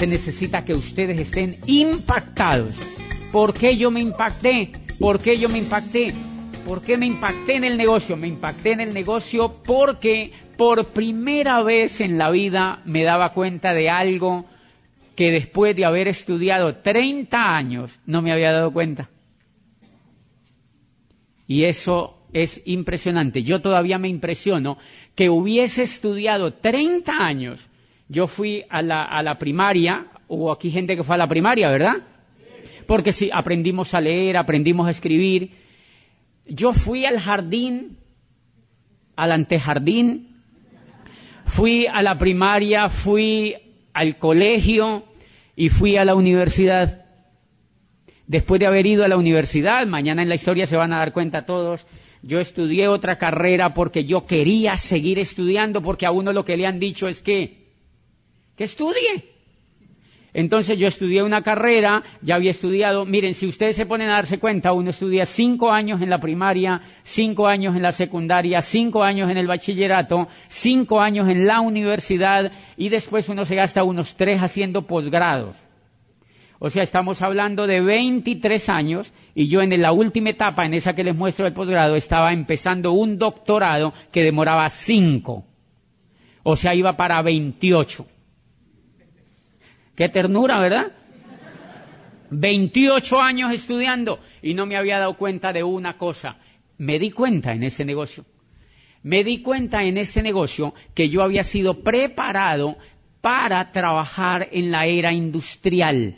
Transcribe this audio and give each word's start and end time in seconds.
se 0.00 0.06
necesita 0.06 0.64
que 0.64 0.72
ustedes 0.72 1.20
estén 1.20 1.58
impactados. 1.66 2.72
¿Por 3.30 3.52
qué 3.52 3.76
yo 3.76 3.90
me 3.90 4.00
impacté? 4.00 4.72
¿Por 4.98 5.20
qué 5.20 5.36
yo 5.36 5.50
me 5.50 5.58
impacté? 5.58 6.14
¿Por 6.66 6.80
qué 6.80 6.96
me 6.96 7.04
impacté 7.04 7.56
en 7.56 7.64
el 7.64 7.76
negocio? 7.76 8.16
Me 8.16 8.26
impacté 8.26 8.72
en 8.72 8.80
el 8.80 8.94
negocio 8.94 9.52
porque 9.62 10.32
por 10.56 10.86
primera 10.86 11.62
vez 11.62 12.00
en 12.00 12.16
la 12.16 12.30
vida 12.30 12.80
me 12.86 13.04
daba 13.04 13.34
cuenta 13.34 13.74
de 13.74 13.90
algo 13.90 14.46
que 15.16 15.30
después 15.32 15.76
de 15.76 15.84
haber 15.84 16.08
estudiado 16.08 16.76
30 16.76 17.54
años 17.54 17.90
no 18.06 18.22
me 18.22 18.32
había 18.32 18.54
dado 18.54 18.72
cuenta. 18.72 19.10
Y 21.46 21.64
eso 21.64 22.16
es 22.32 22.62
impresionante. 22.64 23.42
Yo 23.42 23.60
todavía 23.60 23.98
me 23.98 24.08
impresiono 24.08 24.78
que 25.14 25.28
hubiese 25.28 25.82
estudiado 25.82 26.54
30 26.54 27.12
años. 27.12 27.68
Yo 28.10 28.26
fui 28.26 28.64
a 28.68 28.82
la, 28.82 29.04
a 29.04 29.22
la 29.22 29.38
primaria, 29.38 30.06
hubo 30.26 30.50
aquí 30.50 30.68
gente 30.72 30.96
que 30.96 31.04
fue 31.04 31.14
a 31.14 31.18
la 31.18 31.28
primaria, 31.28 31.70
¿verdad? 31.70 31.98
Porque 32.88 33.12
sí, 33.12 33.30
aprendimos 33.32 33.94
a 33.94 34.00
leer, 34.00 34.36
aprendimos 34.36 34.88
a 34.88 34.90
escribir. 34.90 35.52
Yo 36.44 36.72
fui 36.72 37.04
al 37.04 37.20
jardín, 37.20 37.98
al 39.14 39.30
antejardín, 39.30 40.42
fui 41.44 41.86
a 41.86 42.02
la 42.02 42.18
primaria, 42.18 42.88
fui 42.88 43.54
al 43.92 44.18
colegio 44.18 45.04
y 45.54 45.68
fui 45.68 45.96
a 45.96 46.04
la 46.04 46.16
universidad. 46.16 47.06
Después 48.26 48.58
de 48.58 48.66
haber 48.66 48.86
ido 48.86 49.04
a 49.04 49.08
la 49.08 49.18
universidad, 49.18 49.86
mañana 49.86 50.22
en 50.22 50.28
la 50.28 50.34
historia 50.34 50.66
se 50.66 50.76
van 50.76 50.92
a 50.92 50.98
dar 50.98 51.12
cuenta 51.12 51.46
todos, 51.46 51.86
yo 52.22 52.40
estudié 52.40 52.88
otra 52.88 53.18
carrera 53.18 53.72
porque 53.72 54.04
yo 54.04 54.26
quería 54.26 54.76
seguir 54.76 55.20
estudiando, 55.20 55.80
porque 55.80 56.06
a 56.06 56.10
uno 56.10 56.32
lo 56.32 56.44
que 56.44 56.56
le 56.56 56.66
han 56.66 56.80
dicho 56.80 57.06
es 57.06 57.22
que, 57.22 57.59
que 58.60 58.64
estudie. 58.64 59.24
Entonces 60.34 60.78
yo 60.78 60.86
estudié 60.86 61.22
una 61.22 61.40
carrera, 61.40 62.02
ya 62.20 62.34
había 62.34 62.50
estudiado, 62.50 63.06
miren, 63.06 63.32
si 63.32 63.46
ustedes 63.46 63.74
se 63.74 63.86
ponen 63.86 64.10
a 64.10 64.16
darse 64.16 64.38
cuenta, 64.38 64.74
uno 64.74 64.90
estudia 64.90 65.24
cinco 65.24 65.72
años 65.72 66.02
en 66.02 66.10
la 66.10 66.20
primaria, 66.20 66.82
cinco 67.02 67.46
años 67.46 67.74
en 67.74 67.80
la 67.80 67.92
secundaria, 67.92 68.60
cinco 68.60 69.02
años 69.02 69.30
en 69.30 69.38
el 69.38 69.46
bachillerato, 69.46 70.28
cinco 70.48 71.00
años 71.00 71.30
en 71.30 71.46
la 71.46 71.62
universidad 71.62 72.52
y 72.76 72.90
después 72.90 73.30
uno 73.30 73.46
se 73.46 73.54
gasta 73.54 73.82
unos 73.82 74.14
tres 74.16 74.42
haciendo 74.42 74.86
posgrados. 74.86 75.56
O 76.58 76.68
sea, 76.68 76.82
estamos 76.82 77.22
hablando 77.22 77.66
de 77.66 77.80
23 77.80 78.68
años 78.68 79.10
y 79.34 79.48
yo 79.48 79.62
en 79.62 79.80
la 79.80 79.92
última 79.92 80.28
etapa, 80.28 80.66
en 80.66 80.74
esa 80.74 80.94
que 80.94 81.02
les 81.02 81.16
muestro 81.16 81.46
el 81.46 81.54
posgrado, 81.54 81.96
estaba 81.96 82.34
empezando 82.34 82.92
un 82.92 83.16
doctorado 83.16 83.94
que 84.12 84.22
demoraba 84.22 84.68
5. 84.68 85.46
O 86.42 86.56
sea, 86.56 86.74
iba 86.74 86.98
para 86.98 87.22
28. 87.22 88.06
Qué 90.00 90.08
ternura, 90.08 90.58
¿verdad? 90.60 90.92
28 92.30 93.20
años 93.20 93.52
estudiando 93.52 94.18
y 94.40 94.54
no 94.54 94.64
me 94.64 94.78
había 94.78 94.98
dado 94.98 95.12
cuenta 95.18 95.52
de 95.52 95.62
una 95.62 95.98
cosa. 95.98 96.38
Me 96.78 96.98
di 96.98 97.10
cuenta 97.10 97.52
en 97.52 97.64
ese 97.64 97.84
negocio. 97.84 98.24
Me 99.02 99.24
di 99.24 99.42
cuenta 99.42 99.84
en 99.84 99.98
ese 99.98 100.22
negocio 100.22 100.72
que 100.94 101.10
yo 101.10 101.22
había 101.22 101.44
sido 101.44 101.82
preparado 101.82 102.78
para 103.20 103.72
trabajar 103.72 104.48
en 104.52 104.70
la 104.70 104.86
era 104.86 105.12
industrial 105.12 106.16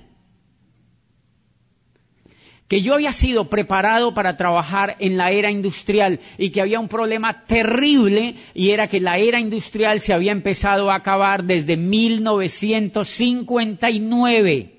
que 2.72 2.80
yo 2.80 2.94
había 2.94 3.12
sido 3.12 3.50
preparado 3.50 4.14
para 4.14 4.38
trabajar 4.38 4.96
en 4.98 5.18
la 5.18 5.30
era 5.30 5.50
industrial 5.50 6.20
y 6.38 6.48
que 6.48 6.62
había 6.62 6.80
un 6.80 6.88
problema 6.88 7.44
terrible 7.44 8.36
y 8.54 8.70
era 8.70 8.86
que 8.86 8.98
la 8.98 9.18
era 9.18 9.38
industrial 9.38 10.00
se 10.00 10.14
había 10.14 10.32
empezado 10.32 10.90
a 10.90 10.94
acabar 10.94 11.44
desde 11.44 11.76
1959. 11.76 14.72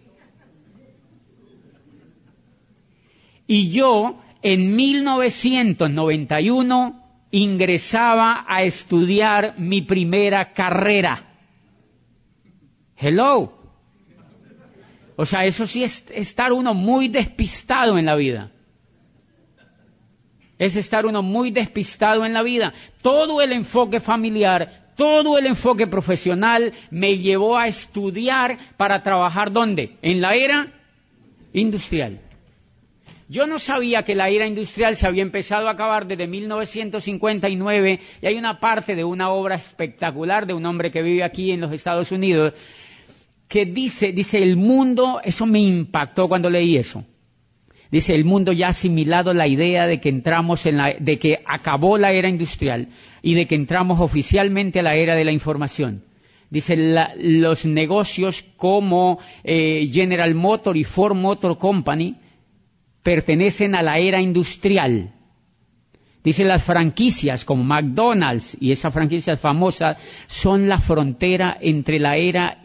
Y 3.45 3.69
yo 3.69 4.19
en 4.41 4.75
1991 4.75 6.99
ingresaba 7.29 8.43
a 8.47 8.63
estudiar 8.63 9.53
mi 9.59 9.83
primera 9.83 10.53
carrera. 10.53 11.27
Hello. 12.97 13.62
O 15.16 15.25
sea, 15.25 15.46
eso 15.46 15.68
sí 15.68 15.84
es 15.84 16.06
estar 16.12 16.51
uno 16.51 16.74
muy 16.74 17.07
despistado 17.07 17.97
en 17.97 18.06
la 18.06 18.16
vida. 18.16 18.51
Es 20.57 20.75
estar 20.75 21.06
uno 21.06 21.22
muy 21.22 21.51
despistado 21.51 22.25
en 22.25 22.34
la 22.34 22.41
vida. 22.41 22.74
Todo 23.01 23.41
el 23.41 23.51
enfoque 23.51 24.00
familiar, 24.00 24.94
todo 24.96 25.38
el 25.38 25.46
enfoque 25.46 25.88
profesional 25.88 26.74
me 26.90 27.18
llevó 27.18 27.57
a 27.57 27.68
estudiar 27.68 28.57
para 28.78 29.03
trabajar 29.03 29.51
¿dónde? 29.51 29.97
En 30.01 30.22
la 30.22 30.35
era 30.35 30.68
industrial. 31.53 32.19
Yo 33.30 33.47
no 33.47 33.57
sabía 33.57 34.03
que 34.03 34.16
la 34.16 34.30
era 34.30 34.45
industrial 34.45 34.95
se 34.95 35.07
había 35.07 35.24
empezado 35.24 35.68
a 35.68 35.72
acabar 35.72 36.06
desde 36.06 36.28
1959 36.28 38.00
y 38.22 38.25
hay 38.28 38.35
una 38.35 38.59
parte 38.59 38.95
de 38.95 39.03
una 39.03 39.30
obra 39.30 39.56
espectacular 39.56 40.45
de 40.45 40.53
un 40.53 40.66
hombre 40.66 40.91
que 40.91 41.01
vive 41.01 41.24
aquí 41.24 41.51
en 41.51 41.62
los 41.62 41.72
Estados 41.72 42.12
Unidos 42.12 42.53
que 43.53 43.67
dice, 43.67 44.11
dice 44.13 44.41
el 44.41 44.57
mundo, 44.57 45.21
eso 45.23 45.45
me 45.45 45.59
impactó 45.59 46.27
cuando 46.27 46.49
leí 46.49 46.75
eso. 46.75 47.05
Dice 47.91 48.15
el 48.15 48.25
mundo 48.25 48.51
ya 48.51 48.65
ha 48.65 48.69
asimilado 48.71 49.31
la 49.31 49.47
idea 49.47 49.85
de 49.85 50.01
que 50.01 50.09
entramos 50.09 50.65
en 50.65 50.77
la, 50.77 50.95
de 50.99 51.19
que 51.19 51.39
acabó 51.45 51.99
la 51.99 52.13
era 52.13 52.27
industrial 52.29 52.87
y 53.21 53.35
de 53.35 53.45
que 53.45 53.53
entramos 53.53 53.99
oficialmente 53.99 54.79
a 54.79 54.81
la 54.81 54.95
era 54.95 55.15
de 55.15 55.23
la 55.23 55.31
información. 55.31 56.03
Dice 56.49 56.75
los 57.15 57.65
negocios 57.65 58.43
como 58.57 59.19
eh, 59.43 59.87
General 59.91 60.33
Motor 60.33 60.75
y 60.75 60.83
Ford 60.83 61.15
Motor 61.15 61.59
Company 61.59 62.15
pertenecen 63.03 63.75
a 63.75 63.83
la 63.83 63.99
era 63.99 64.19
industrial. 64.19 65.13
Dice 66.23 66.43
las 66.43 66.63
franquicias 66.63 67.45
como 67.45 67.63
McDonald's 67.63 68.57
y 68.59 68.71
esa 68.71 68.89
franquicia 68.89 69.37
famosa 69.37 69.97
son 70.25 70.67
la 70.67 70.79
frontera 70.79 71.55
entre 71.61 71.99
la 71.99 72.17
era 72.17 72.62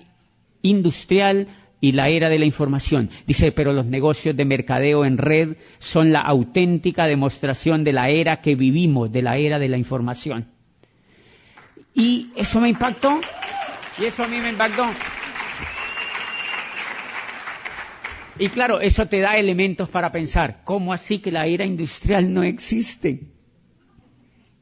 industrial 0.63 1.49
y 1.81 1.93
la 1.93 2.09
era 2.09 2.29
de 2.29 2.39
la 2.39 2.45
información. 2.45 3.11
Dice, 3.27 3.53
pero 3.53 3.73
los 3.73 3.87
negocios 3.87 4.37
de 4.37 4.45
mercadeo 4.45 5.05
en 5.05 5.19
red 5.19 5.57
son 5.79 6.13
la 6.13 6.21
auténtica 6.21 7.07
demostración 7.07 7.85
de 7.85 7.93
la 7.93 8.11
era 8.11 8.41
que 8.41 8.55
vivimos, 8.55 9.13
de 9.13 9.23
la 9.23 9.37
era 9.37 9.59
de 9.59 9.69
la 9.69 9.77
información. 9.77 10.49
Y 11.95 12.31
eso 12.37 12.61
me 12.61 12.69
impactó, 12.69 13.21
y 14.01 14.05
eso 14.05 14.25
a 14.25 14.29
mí 14.29 14.37
me 14.39 14.51
impactó. 14.51 14.87
Y 18.41 18.49
claro, 18.51 18.81
eso 18.81 19.07
te 19.07 19.21
da 19.21 19.37
elementos 19.37 19.89
para 19.89 20.13
pensar, 20.13 20.61
¿cómo 20.65 20.93
así 20.93 21.19
que 21.19 21.33
la 21.33 21.47
era 21.47 21.65
industrial 21.65 22.33
no 22.33 22.45
existe? 22.45 23.38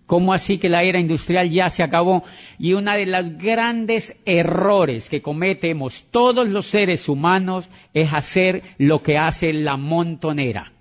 ¿Cómo 0.06 0.32
así 0.32 0.58
que 0.58 0.68
la 0.68 0.84
era 0.84 1.00
industrial 1.00 1.50
ya 1.50 1.68
se 1.68 1.82
acabó? 1.82 2.22
Y 2.58 2.74
uno 2.74 2.92
de 2.92 3.06
los 3.06 3.36
grandes 3.38 4.16
errores 4.24 5.10
que 5.10 5.20
cometemos 5.20 6.04
todos 6.12 6.48
los 6.48 6.66
seres 6.66 7.08
humanos 7.08 7.68
es 7.92 8.12
hacer 8.12 8.62
lo 8.78 9.02
que 9.02 9.18
hace 9.18 9.52
la 9.52 9.76
montonera. 9.76 10.72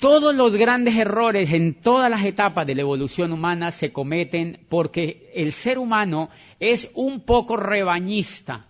Todos 0.00 0.34
los 0.34 0.54
grandes 0.56 0.96
errores 0.96 1.52
en 1.52 1.74
todas 1.74 2.10
las 2.10 2.24
etapas 2.24 2.66
de 2.66 2.74
la 2.74 2.82
evolución 2.82 3.32
humana 3.32 3.70
se 3.70 3.92
cometen 3.92 4.66
porque 4.68 5.30
el 5.34 5.52
ser 5.52 5.78
humano 5.78 6.28
es 6.58 6.90
un 6.94 7.20
poco 7.20 7.56
rebañista. 7.56 8.66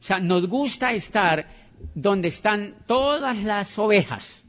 O 0.00 0.02
sea, 0.02 0.18
nos 0.18 0.48
gusta 0.48 0.92
estar 0.92 1.46
donde 1.94 2.28
están 2.28 2.76
todas 2.86 3.44
las 3.44 3.78
ovejas 3.78 4.41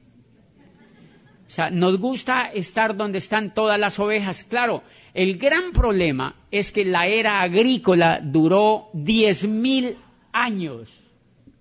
o 1.53 1.55
sea, 1.55 1.69
nos 1.69 1.99
gusta 1.99 2.47
estar 2.51 2.97
donde 2.97 3.19
están 3.19 3.53
todas 3.53 3.79
las 3.79 3.99
ovejas. 3.99 4.43
Claro, 4.43 4.81
el 5.13 5.37
gran 5.37 5.71
problema 5.71 6.35
es 6.49 6.71
que 6.71 6.83
la 6.83 7.05
era 7.05 7.43
agrícola 7.43 8.19
duró 8.23 8.89
diez 8.91 9.47
mil 9.47 9.95
años. 10.31 10.89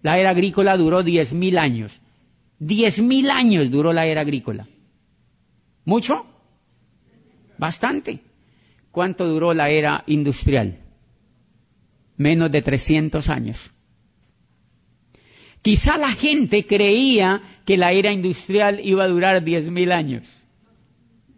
La 0.00 0.18
era 0.18 0.30
agrícola 0.30 0.78
duró 0.78 1.02
diez 1.02 1.34
mil 1.34 1.58
años. 1.58 2.00
Diez 2.58 3.02
mil 3.02 3.30
años 3.30 3.70
duró 3.70 3.92
la 3.92 4.06
era 4.06 4.22
agrícola. 4.22 4.66
¿Mucho? 5.84 6.24
Bastante. 7.58 8.20
¿Cuánto 8.92 9.28
duró 9.28 9.52
la 9.52 9.68
era 9.68 10.04
industrial? 10.06 10.78
Menos 12.16 12.50
de 12.50 12.62
300 12.62 13.28
años. 13.28 13.70
Quizá 15.62 15.96
la 15.96 16.10
gente 16.10 16.66
creía 16.66 17.40
que 17.64 17.76
la 17.76 17.92
era 17.92 18.12
industrial 18.12 18.80
iba 18.82 19.04
a 19.04 19.08
durar 19.08 19.44
10.000 19.44 19.92
años. 19.92 20.26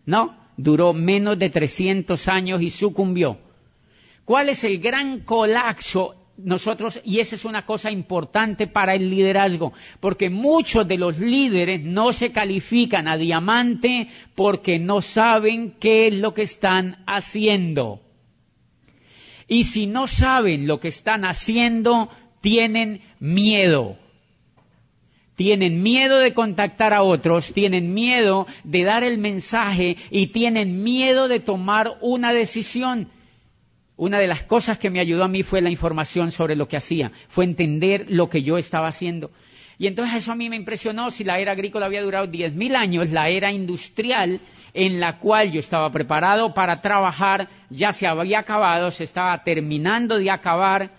No, 0.07 0.35
duró 0.57 0.95
menos 0.95 1.39
de 1.39 1.51
300 1.51 2.29
años 2.29 2.63
y 2.63 2.71
sucumbió. 2.71 3.39
¿Cuál 4.25 4.49
es 4.49 4.65
el 4.65 4.79
gran 4.79 5.21
colapso? 5.21 6.17
Nosotros, 6.37 7.01
y 7.05 7.21
esa 7.21 7.37
es 7.37 7.45
una 7.45 7.65
cosa 7.65 7.93
importante 7.93 8.67
para 8.67 8.95
el 8.95 9.09
liderazgo, 9.09 9.73
porque 10.01 10.31
muchos 10.31 10.89
de 10.89 10.99
los 10.99 11.19
líderes 11.19 11.85
no 11.85 12.13
se 12.13 12.33
califican 12.33 13.07
a 13.07 13.17
diamante 13.17 14.09
porque 14.35 14.81
no 14.81 15.01
saben 15.01 15.77
qué 15.79 16.09
es 16.09 16.15
lo 16.15 16.35
que 16.35 16.43
están 16.43 17.05
haciendo. 17.07 18.01
Y 19.47 19.65
si 19.65 19.87
no 19.87 20.07
saben 20.07 20.67
lo 20.67 20.81
que 20.81 20.89
están 20.89 21.25
haciendo, 21.25 22.09
tienen 22.41 23.03
miedo. 23.21 23.99
Tienen 25.37 25.83
miedo 25.83 26.19
de 26.19 26.33
contactar 26.33 26.93
a 26.93 27.03
otros, 27.03 27.53
tienen 27.53 27.93
miedo 27.93 28.47
de 28.63 28.85
dar 28.85 29.03
el 29.03 29.19
mensaje 29.19 29.97
y 30.11 30.29
tienen 30.29 30.85
miedo 30.85 31.27
de 31.27 31.41
tomar 31.41 31.99
una 32.01 32.33
decisión. 32.33 33.09
Una 33.97 34.19
de 34.19 34.27
las 34.29 34.43
cosas 34.43 34.79
que 34.79 34.91
me 34.91 35.01
ayudó 35.01 35.25
a 35.25 35.29
mí 35.29 35.43
fue 35.43 35.61
la 35.61 35.71
información 35.71 36.31
sobre 36.31 36.57
lo 36.57 36.69
que 36.69 36.77
hacía, 36.77 37.13
fue 37.29 37.45
entender 37.45 38.07
lo 38.09 38.29
que 38.29 38.43
yo 38.43 38.59
estaba 38.59 38.89
haciendo. 38.89 39.31
Y 39.77 39.89
entonces 39.89 40.19
eso 40.19 40.33
a 40.33 40.37
mí 40.37 40.49
me 40.49 40.57
impresionó, 40.57 41.11
si 41.11 41.25
la 41.25 41.39
era 41.39 41.53
agrícola 41.53 41.87
había 41.87 42.03
durado 42.03 42.27
10.000 42.27 42.77
años, 42.77 43.11
la 43.11 43.29
era 43.29 43.51
industrial 43.51 44.41
en 44.73 44.99
la 45.01 45.19
cual 45.19 45.53
yo 45.53 45.61
estaba 45.61 45.91
preparado 45.91 46.55
para 46.55 46.81
trabajar, 46.81 47.49
ya 47.71 47.93
se 47.93 48.07
había 48.07 48.41
acabado, 48.41 48.91
se 48.91 49.05
estaba 49.05 49.43
terminando 49.45 50.19
de 50.19 50.31
acabar 50.31 50.91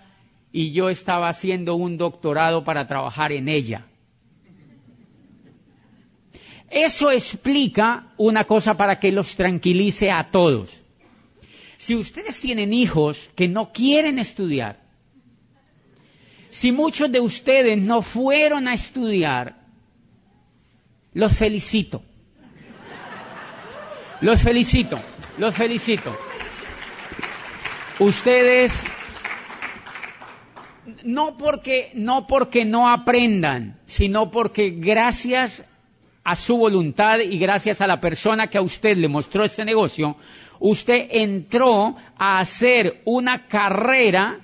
y 0.52 0.72
yo 0.72 0.90
estaba 0.90 1.28
haciendo 1.28 1.76
un 1.76 1.98
doctorado 1.98 2.64
para 2.64 2.88
trabajar 2.88 3.34
en 3.34 3.50
ella. 3.50 3.86
Eso 6.70 7.12
explica 7.12 8.14
una 8.18 8.46
cosa 8.46 8.76
para 8.76 9.00
que 9.00 9.12
los 9.12 9.36
tranquilice 9.36 10.12
a 10.12 10.32
todos. 10.32 10.82
Si 11.78 11.96
ustedes 11.96 12.40
tienen 12.42 12.74
hijos 12.74 13.30
que 13.36 13.48
no 13.48 13.72
quieren 13.72 14.20
estudiar, 14.20 14.80
si 16.50 16.72
muchos 16.72 17.12
de 17.12 17.20
ustedes 17.20 17.78
no 17.82 18.02
fueron 18.02 18.68
a 18.68 18.74
estudiar, 18.74 19.58
los 21.14 21.36
felicito. 21.36 22.02
Los 24.22 24.42
felicito, 24.42 25.00
los 25.38 25.54
felicito. 25.54 26.16
Ustedes 28.00 28.74
no 31.04 31.38
porque 31.38 31.92
no 31.94 32.28
porque 32.28 32.66
no 32.66 32.90
aprendan, 32.90 33.80
sino 33.86 34.32
porque 34.32 34.72
gracias 34.72 35.64
a 36.26 36.36
su 36.36 36.58
voluntad 36.58 37.20
y 37.20 37.38
gracias 37.38 37.82
a 37.82 37.88
la 37.88 38.02
persona 38.02 38.48
que 38.48 38.58
a 38.58 38.62
usted 38.62 38.98
le 38.98 39.08
mostró 39.08 39.46
este 39.46 39.64
negocio, 39.64 40.18
usted 40.60 41.08
entró 41.12 41.96
a 42.18 42.40
hacer 42.40 43.02
una 43.06 43.48
carrera 43.48 44.40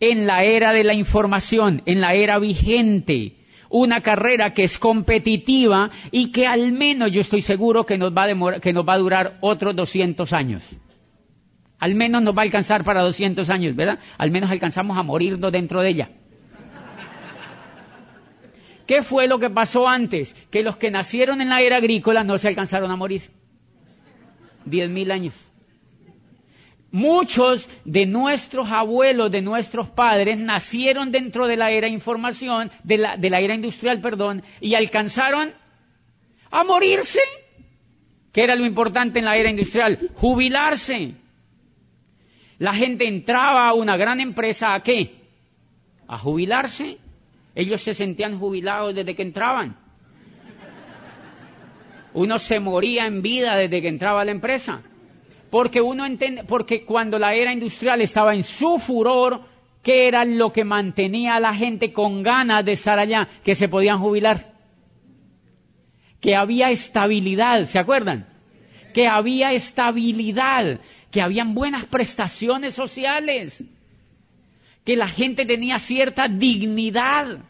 en 0.00 0.26
la 0.26 0.44
era 0.44 0.72
de 0.72 0.84
la 0.84 0.94
información, 0.94 1.82
en 1.84 2.00
la 2.00 2.14
era 2.14 2.38
vigente, 2.38 3.36
una 3.68 4.00
carrera 4.00 4.54
que 4.54 4.64
es 4.64 4.78
competitiva 4.78 5.90
y 6.10 6.32
que 6.32 6.46
al 6.46 6.72
menos 6.72 7.12
yo 7.12 7.20
estoy 7.20 7.42
seguro 7.42 7.84
que 7.84 7.98
nos 7.98 8.16
va 8.16 8.24
a, 8.24 8.60
que 8.60 8.72
nos 8.72 8.88
va 8.88 8.94
a 8.94 8.98
durar 8.98 9.36
otros 9.42 9.76
200 9.76 10.32
años. 10.32 10.64
Al 11.78 11.94
menos 11.94 12.22
nos 12.22 12.34
va 12.34 12.40
a 12.40 12.44
alcanzar 12.44 12.84
para 12.84 13.02
200 13.02 13.50
años, 13.50 13.76
¿verdad? 13.76 13.98
Al 14.16 14.30
menos 14.30 14.50
alcanzamos 14.50 14.96
a 14.96 15.02
morirnos 15.02 15.52
dentro 15.52 15.82
de 15.82 15.90
ella. 15.90 16.10
¿Qué 18.88 19.02
fue 19.02 19.28
lo 19.28 19.38
que 19.38 19.50
pasó 19.50 19.86
antes? 19.86 20.34
Que 20.50 20.62
los 20.62 20.78
que 20.78 20.90
nacieron 20.90 21.42
en 21.42 21.50
la 21.50 21.60
era 21.60 21.76
agrícola 21.76 22.24
no 22.24 22.38
se 22.38 22.48
alcanzaron 22.48 22.90
a 22.90 22.96
morir. 22.96 23.30
Diez 24.64 24.88
mil 24.88 25.10
años. 25.10 25.34
Muchos 26.90 27.68
de 27.84 28.06
nuestros 28.06 28.70
abuelos, 28.70 29.30
de 29.30 29.42
nuestros 29.42 29.90
padres, 29.90 30.38
nacieron 30.38 31.12
dentro 31.12 31.46
de 31.46 31.58
la 31.58 31.70
era 31.70 31.86
información, 31.86 32.70
de 32.82 32.96
la, 32.96 33.18
de 33.18 33.28
la 33.28 33.40
era 33.40 33.54
industrial, 33.54 34.00
perdón, 34.00 34.42
y 34.58 34.74
alcanzaron 34.74 35.52
a 36.50 36.64
morirse. 36.64 37.20
¿Qué 38.32 38.42
era 38.42 38.56
lo 38.56 38.64
importante 38.64 39.18
en 39.18 39.26
la 39.26 39.36
era 39.36 39.50
industrial? 39.50 39.98
Jubilarse. 40.14 41.14
La 42.58 42.72
gente 42.72 43.06
entraba 43.06 43.68
a 43.68 43.74
una 43.74 43.98
gran 43.98 44.18
empresa 44.20 44.72
a 44.72 44.82
qué? 44.82 45.14
A 46.06 46.16
jubilarse. 46.16 46.96
Ellos 47.58 47.82
se 47.82 47.92
sentían 47.92 48.38
jubilados 48.38 48.94
desde 48.94 49.16
que 49.16 49.22
entraban. 49.22 49.76
Uno 52.14 52.38
se 52.38 52.60
moría 52.60 53.06
en 53.06 53.20
vida 53.20 53.56
desde 53.56 53.82
que 53.82 53.88
entraba 53.88 54.20
a 54.20 54.24
la 54.24 54.30
empresa. 54.30 54.82
Porque 55.50 55.80
uno 55.80 56.06
entiende, 56.06 56.44
porque 56.44 56.84
cuando 56.84 57.18
la 57.18 57.34
era 57.34 57.52
industrial 57.52 58.00
estaba 58.00 58.36
en 58.36 58.44
su 58.44 58.78
furor, 58.78 59.40
¿qué 59.82 60.06
era 60.06 60.24
lo 60.24 60.52
que 60.52 60.62
mantenía 60.62 61.34
a 61.34 61.40
la 61.40 61.52
gente 61.52 61.92
con 61.92 62.22
ganas 62.22 62.64
de 62.64 62.74
estar 62.74 63.00
allá? 63.00 63.26
Que 63.42 63.56
se 63.56 63.68
podían 63.68 63.98
jubilar. 63.98 64.54
Que 66.20 66.36
había 66.36 66.70
estabilidad, 66.70 67.64
¿se 67.64 67.80
acuerdan? 67.80 68.28
Que 68.94 69.08
había 69.08 69.52
estabilidad, 69.52 70.78
que 71.10 71.22
habían 71.22 71.54
buenas 71.54 71.86
prestaciones 71.86 72.74
sociales, 72.74 73.64
que 74.88 74.96
la 74.96 75.08
gente 75.08 75.44
tenía 75.44 75.78
cierta 75.78 76.28
dignidad. 76.28 77.40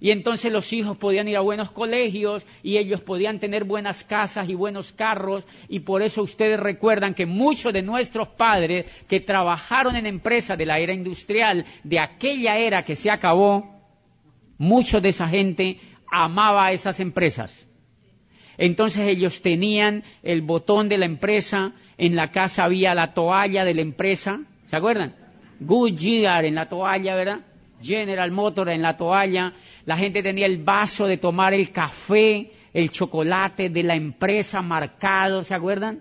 Y 0.00 0.10
entonces 0.10 0.50
los 0.50 0.72
hijos 0.72 0.96
podían 0.96 1.28
ir 1.28 1.36
a 1.36 1.40
buenos 1.40 1.70
colegios 1.70 2.44
y 2.64 2.76
ellos 2.76 3.02
podían 3.02 3.38
tener 3.38 3.62
buenas 3.62 4.02
casas 4.02 4.48
y 4.48 4.54
buenos 4.54 4.90
carros. 4.90 5.46
Y 5.68 5.78
por 5.78 6.02
eso 6.02 6.22
ustedes 6.22 6.58
recuerdan 6.58 7.14
que 7.14 7.24
muchos 7.24 7.72
de 7.72 7.82
nuestros 7.82 8.26
padres 8.30 8.86
que 9.06 9.20
trabajaron 9.20 9.94
en 9.94 10.06
empresas 10.06 10.58
de 10.58 10.66
la 10.66 10.80
era 10.80 10.92
industrial, 10.92 11.66
de 11.84 12.00
aquella 12.00 12.58
era 12.58 12.84
que 12.84 12.96
se 12.96 13.12
acabó, 13.12 13.80
muchos 14.58 15.00
de 15.02 15.10
esa 15.10 15.28
gente 15.28 15.78
amaba 16.10 16.64
a 16.64 16.72
esas 16.72 16.98
empresas. 16.98 17.64
Entonces 18.58 19.06
ellos 19.06 19.40
tenían 19.40 20.02
el 20.24 20.42
botón 20.42 20.88
de 20.88 20.98
la 20.98 21.06
empresa, 21.06 21.74
en 21.96 22.16
la 22.16 22.32
casa 22.32 22.64
había 22.64 22.92
la 22.96 23.14
toalla 23.14 23.64
de 23.64 23.74
la 23.74 23.82
empresa, 23.82 24.40
¿se 24.66 24.74
acuerdan? 24.74 25.21
Goodyear 25.66 26.44
en 26.44 26.54
la 26.54 26.68
toalla, 26.68 27.14
¿verdad? 27.14 27.40
General 27.82 28.30
Motors 28.30 28.70
en 28.70 28.82
la 28.82 28.96
toalla, 28.96 29.52
la 29.84 29.96
gente 29.96 30.22
tenía 30.22 30.46
el 30.46 30.58
vaso 30.58 31.06
de 31.06 31.16
tomar 31.16 31.52
el 31.52 31.70
café, 31.72 32.52
el 32.72 32.90
chocolate 32.90 33.68
de 33.70 33.82
la 33.82 33.96
empresa 33.96 34.62
marcado, 34.62 35.44
¿se 35.44 35.54
acuerdan? 35.54 36.00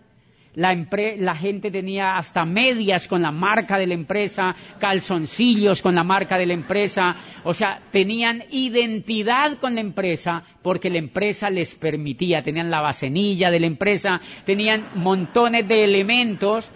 La, 0.53 0.75
la, 1.17 1.35
gente 1.35 1.71
tenía 1.71 2.17
hasta 2.17 2.43
medias 2.43 3.07
con 3.07 3.21
la 3.21 3.31
marca 3.31 3.77
de 3.77 3.87
la 3.87 3.93
empresa, 3.93 4.53
calzoncillos 4.79 5.81
con 5.81 5.95
la 5.95 6.03
marca 6.03 6.37
de 6.37 6.45
la 6.45 6.51
empresa, 6.51 7.15
o 7.45 7.53
sea, 7.53 7.81
tenían 7.89 8.43
identidad 8.51 9.57
con 9.59 9.75
la 9.75 9.81
empresa 9.81 10.43
porque 10.61 10.89
la 10.89 10.97
empresa 10.97 11.49
les 11.49 11.73
permitía, 11.73 12.43
tenían 12.43 12.69
la 12.69 12.81
bacenilla 12.81 13.49
de 13.49 13.61
la 13.61 13.67
empresa, 13.67 14.19
tenían 14.45 14.89
montones 14.95 15.69
de 15.69 15.85
elementos 15.85 16.69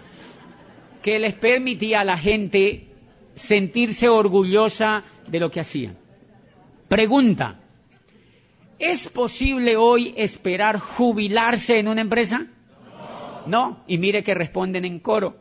que 1.06 1.20
les 1.20 1.34
permitía 1.34 2.00
a 2.00 2.04
la 2.04 2.18
gente 2.18 2.88
sentirse 3.36 4.08
orgullosa 4.08 5.04
de 5.28 5.38
lo 5.38 5.52
que 5.52 5.60
hacían. 5.60 5.96
Pregunta, 6.88 7.60
¿es 8.80 9.08
posible 9.10 9.76
hoy 9.76 10.14
esperar 10.16 10.80
jubilarse 10.80 11.78
en 11.78 11.86
una 11.86 12.00
empresa? 12.00 12.48
No, 13.46 13.84
y 13.86 13.98
mire 13.98 14.24
que 14.24 14.34
responden 14.34 14.84
en 14.84 14.98
coro. 14.98 15.36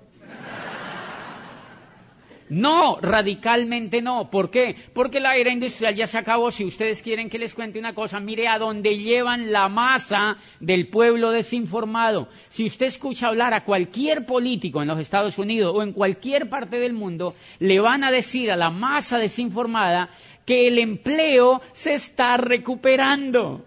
No, 2.48 3.00
radicalmente 3.02 4.04
no. 4.04 4.30
¿Por 4.30 4.52
qué? 4.52 4.76
Porque 4.94 5.20
la 5.20 5.36
era 5.36 5.52
industrial 5.52 5.96
ya 5.96 6.06
se 6.06 6.20
acabó. 6.20 6.52
Si 6.52 6.64
ustedes 6.64 7.02
quieren 7.02 7.30
que 7.30 7.40
les 7.40 7.56
cuente 7.56 7.80
una 7.80 7.96
cosa, 7.96 8.20
mire 8.20 8.48
a 8.48 8.60
dónde 8.60 8.98
llevan 9.00 9.52
la 9.52 9.68
masa 9.68 10.38
del 10.60 10.88
pueblo 10.88 11.32
desinformado. 11.32 12.30
Si 12.50 12.66
usted 12.66 12.86
escucha 12.86 13.28
hablar 13.28 13.56
a 13.56 13.64
cualquier 13.64 14.28
político 14.28 14.82
en 14.82 14.90
los 14.90 15.00
Estados 15.00 15.40
Unidos 15.40 15.74
o 15.76 15.82
en 15.82 15.92
cualquier 15.92 16.48
parte 16.48 16.78
del 16.78 16.94
mundo, 16.94 17.36
le 17.58 17.80
van 17.80 18.04
a 18.04 18.12
decir 18.12 18.52
a 18.52 18.56
la 18.56 18.70
masa 18.70 19.18
desinformada 19.18 20.10
que 20.46 20.68
el 20.68 20.78
empleo 20.78 21.62
se 21.74 21.96
está 21.96 22.38
recuperando. 22.38 23.66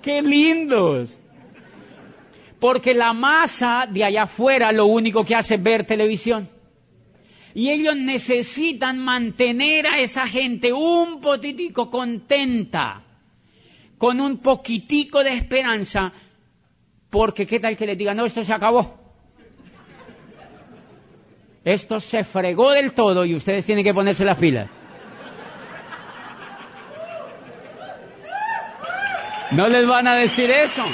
¡Qué 0.00 0.22
lindos! 0.22 1.18
Porque 2.58 2.94
la 2.94 3.12
masa 3.12 3.86
de 3.90 4.04
allá 4.04 4.22
afuera 4.22 4.72
lo 4.72 4.86
único 4.86 5.22
que 5.22 5.34
hace 5.34 5.56
es 5.56 5.62
ver 5.62 5.84
televisión. 5.84 6.53
Y 7.54 7.70
ellos 7.70 7.96
necesitan 7.96 8.98
mantener 8.98 9.86
a 9.86 10.00
esa 10.00 10.26
gente 10.26 10.72
un 10.72 11.20
poquitico 11.20 11.88
contenta, 11.88 13.02
con 13.96 14.20
un 14.20 14.38
poquitico 14.38 15.22
de 15.22 15.34
esperanza, 15.34 16.12
porque 17.10 17.46
qué 17.46 17.60
tal 17.60 17.76
que 17.76 17.86
les 17.86 17.96
digan, 17.96 18.16
no, 18.16 18.26
esto 18.26 18.44
se 18.44 18.52
acabó. 18.52 18.98
Esto 21.64 22.00
se 22.00 22.24
fregó 22.24 22.72
del 22.72 22.92
todo 22.92 23.24
y 23.24 23.34
ustedes 23.34 23.64
tienen 23.64 23.84
que 23.84 23.94
ponerse 23.94 24.24
las 24.24 24.36
pilas. 24.36 24.68
No 29.52 29.68
les 29.68 29.86
van 29.86 30.08
a 30.08 30.16
decir 30.16 30.50
eso. 30.50 30.84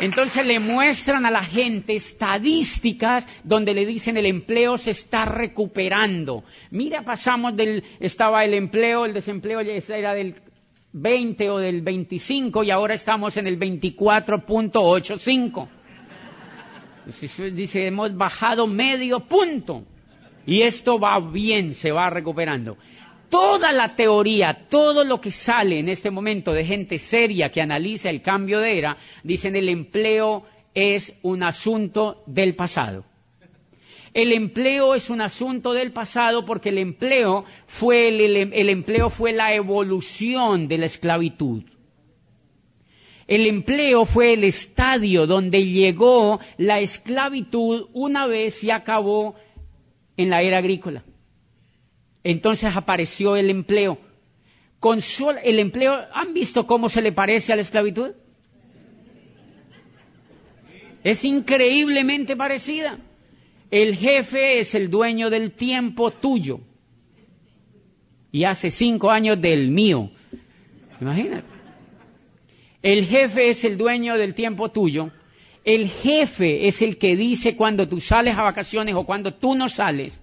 Entonces 0.00 0.46
le 0.46 0.60
muestran 0.60 1.26
a 1.26 1.30
la 1.30 1.42
gente 1.42 1.96
estadísticas 1.96 3.26
donde 3.42 3.74
le 3.74 3.84
dicen 3.84 4.16
el 4.16 4.26
empleo 4.26 4.78
se 4.78 4.92
está 4.92 5.24
recuperando. 5.24 6.44
Mira, 6.70 7.04
pasamos 7.04 7.56
del, 7.56 7.82
estaba 7.98 8.44
el 8.44 8.54
empleo, 8.54 9.04
el 9.04 9.14
desempleo, 9.14 9.60
era 9.60 10.14
del 10.14 10.36
20 10.92 11.50
o 11.50 11.58
del 11.58 11.82
25 11.82 12.62
y 12.62 12.70
ahora 12.70 12.94
estamos 12.94 13.36
en 13.36 13.48
el 13.48 13.58
24.85. 13.58 15.68
Dice, 17.52 17.86
hemos 17.86 18.16
bajado 18.16 18.66
medio 18.66 19.20
punto. 19.20 19.84
Y 20.46 20.62
esto 20.62 20.98
va 20.98 21.20
bien, 21.20 21.74
se 21.74 21.92
va 21.92 22.08
recuperando. 22.08 22.78
Toda 23.30 23.72
la 23.72 23.94
teoría, 23.94 24.54
todo 24.68 25.04
lo 25.04 25.20
que 25.20 25.30
sale 25.30 25.78
en 25.78 25.88
este 25.88 26.10
momento 26.10 26.52
de 26.52 26.64
gente 26.64 26.98
seria 26.98 27.50
que 27.50 27.60
analiza 27.60 28.08
el 28.08 28.22
cambio 28.22 28.60
de 28.60 28.78
era, 28.78 28.96
dicen 29.22 29.54
el 29.54 29.68
empleo 29.68 30.44
es 30.74 31.14
un 31.22 31.42
asunto 31.42 32.22
del 32.26 32.54
pasado. 32.54 33.04
El 34.14 34.32
empleo 34.32 34.94
es 34.94 35.10
un 35.10 35.20
asunto 35.20 35.72
del 35.72 35.92
pasado 35.92 36.44
porque 36.44 36.70
el 36.70 36.78
empleo 36.78 37.44
fue 37.66 38.08
el, 38.08 38.68
empleo 38.68 39.10
fue 39.10 39.32
la 39.32 39.54
evolución 39.54 40.66
de 40.66 40.78
la 40.78 40.86
esclavitud. 40.86 41.64
El 43.26 43.46
empleo 43.46 44.06
fue 44.06 44.32
el 44.32 44.44
estadio 44.44 45.26
donde 45.26 45.66
llegó 45.66 46.40
la 46.56 46.80
esclavitud 46.80 47.88
una 47.92 48.26
vez 48.26 48.64
y 48.64 48.70
acabó 48.70 49.34
en 50.16 50.30
la 50.30 50.40
era 50.40 50.58
agrícola. 50.58 51.04
Entonces 52.28 52.76
apareció 52.76 53.36
el 53.36 53.48
empleo. 53.48 53.98
Con 54.80 55.00
el 55.44 55.58
empleo, 55.58 55.98
¿han 56.12 56.34
visto 56.34 56.66
cómo 56.66 56.90
se 56.90 57.00
le 57.00 57.10
parece 57.10 57.54
a 57.54 57.56
la 57.56 57.62
esclavitud? 57.62 58.10
Es 61.02 61.24
increíblemente 61.24 62.36
parecida. 62.36 62.98
El 63.70 63.96
jefe 63.96 64.58
es 64.58 64.74
el 64.74 64.90
dueño 64.90 65.30
del 65.30 65.52
tiempo 65.52 66.10
tuyo. 66.10 66.60
Y 68.30 68.44
hace 68.44 68.70
cinco 68.70 69.10
años 69.10 69.40
del 69.40 69.70
mío. 69.70 70.10
Imagínate. 71.00 71.44
El 72.82 73.06
jefe 73.06 73.48
es 73.48 73.64
el 73.64 73.78
dueño 73.78 74.18
del 74.18 74.34
tiempo 74.34 74.70
tuyo. 74.70 75.12
El 75.64 75.88
jefe 75.88 76.68
es 76.68 76.82
el 76.82 76.98
que 76.98 77.16
dice 77.16 77.56
cuando 77.56 77.88
tú 77.88 78.02
sales 78.02 78.36
a 78.36 78.42
vacaciones 78.42 78.94
o 78.96 79.06
cuando 79.06 79.32
tú 79.32 79.54
no 79.54 79.70
sales. 79.70 80.20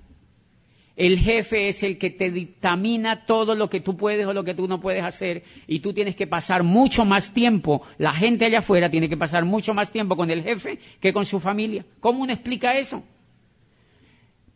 El 0.95 1.19
jefe 1.19 1.67
es 1.67 1.83
el 1.83 1.97
que 1.97 2.09
te 2.09 2.31
dictamina 2.31 3.25
todo 3.25 3.53
lo 3.53 3.69
que 3.69 3.81
tú 3.81 3.97
puedes 3.97 4.25
o 4.25 4.33
lo 4.33 4.45
que 4.45 4.53
tú 4.53 4.67
no 4.67 4.79
puedes 4.79 5.03
hacer 5.03 5.43
y 5.67 5.79
tú 5.79 5.91
tienes 5.91 6.15
que 6.15 6.25
pasar 6.25 6.63
mucho 6.63 7.03
más 7.03 7.33
tiempo, 7.33 7.81
la 7.97 8.13
gente 8.13 8.45
allá 8.45 8.59
afuera 8.59 8.89
tiene 8.89 9.09
que 9.09 9.17
pasar 9.17 9.43
mucho 9.43 9.73
más 9.73 9.91
tiempo 9.91 10.15
con 10.15 10.31
el 10.31 10.43
jefe 10.43 10.79
que 11.01 11.11
con 11.11 11.25
su 11.25 11.41
familia. 11.41 11.85
¿Cómo 11.99 12.21
uno 12.21 12.31
explica 12.31 12.77
eso? 12.77 13.03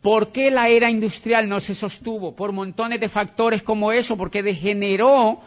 ¿Por 0.00 0.32
qué 0.32 0.50
la 0.50 0.70
era 0.70 0.90
industrial 0.90 1.46
no 1.46 1.60
se 1.60 1.74
sostuvo? 1.74 2.34
Por 2.34 2.52
montones 2.52 3.00
de 3.00 3.10
factores 3.10 3.62
como 3.62 3.92
eso, 3.92 4.16
porque 4.16 4.42
degeneró 4.42 5.42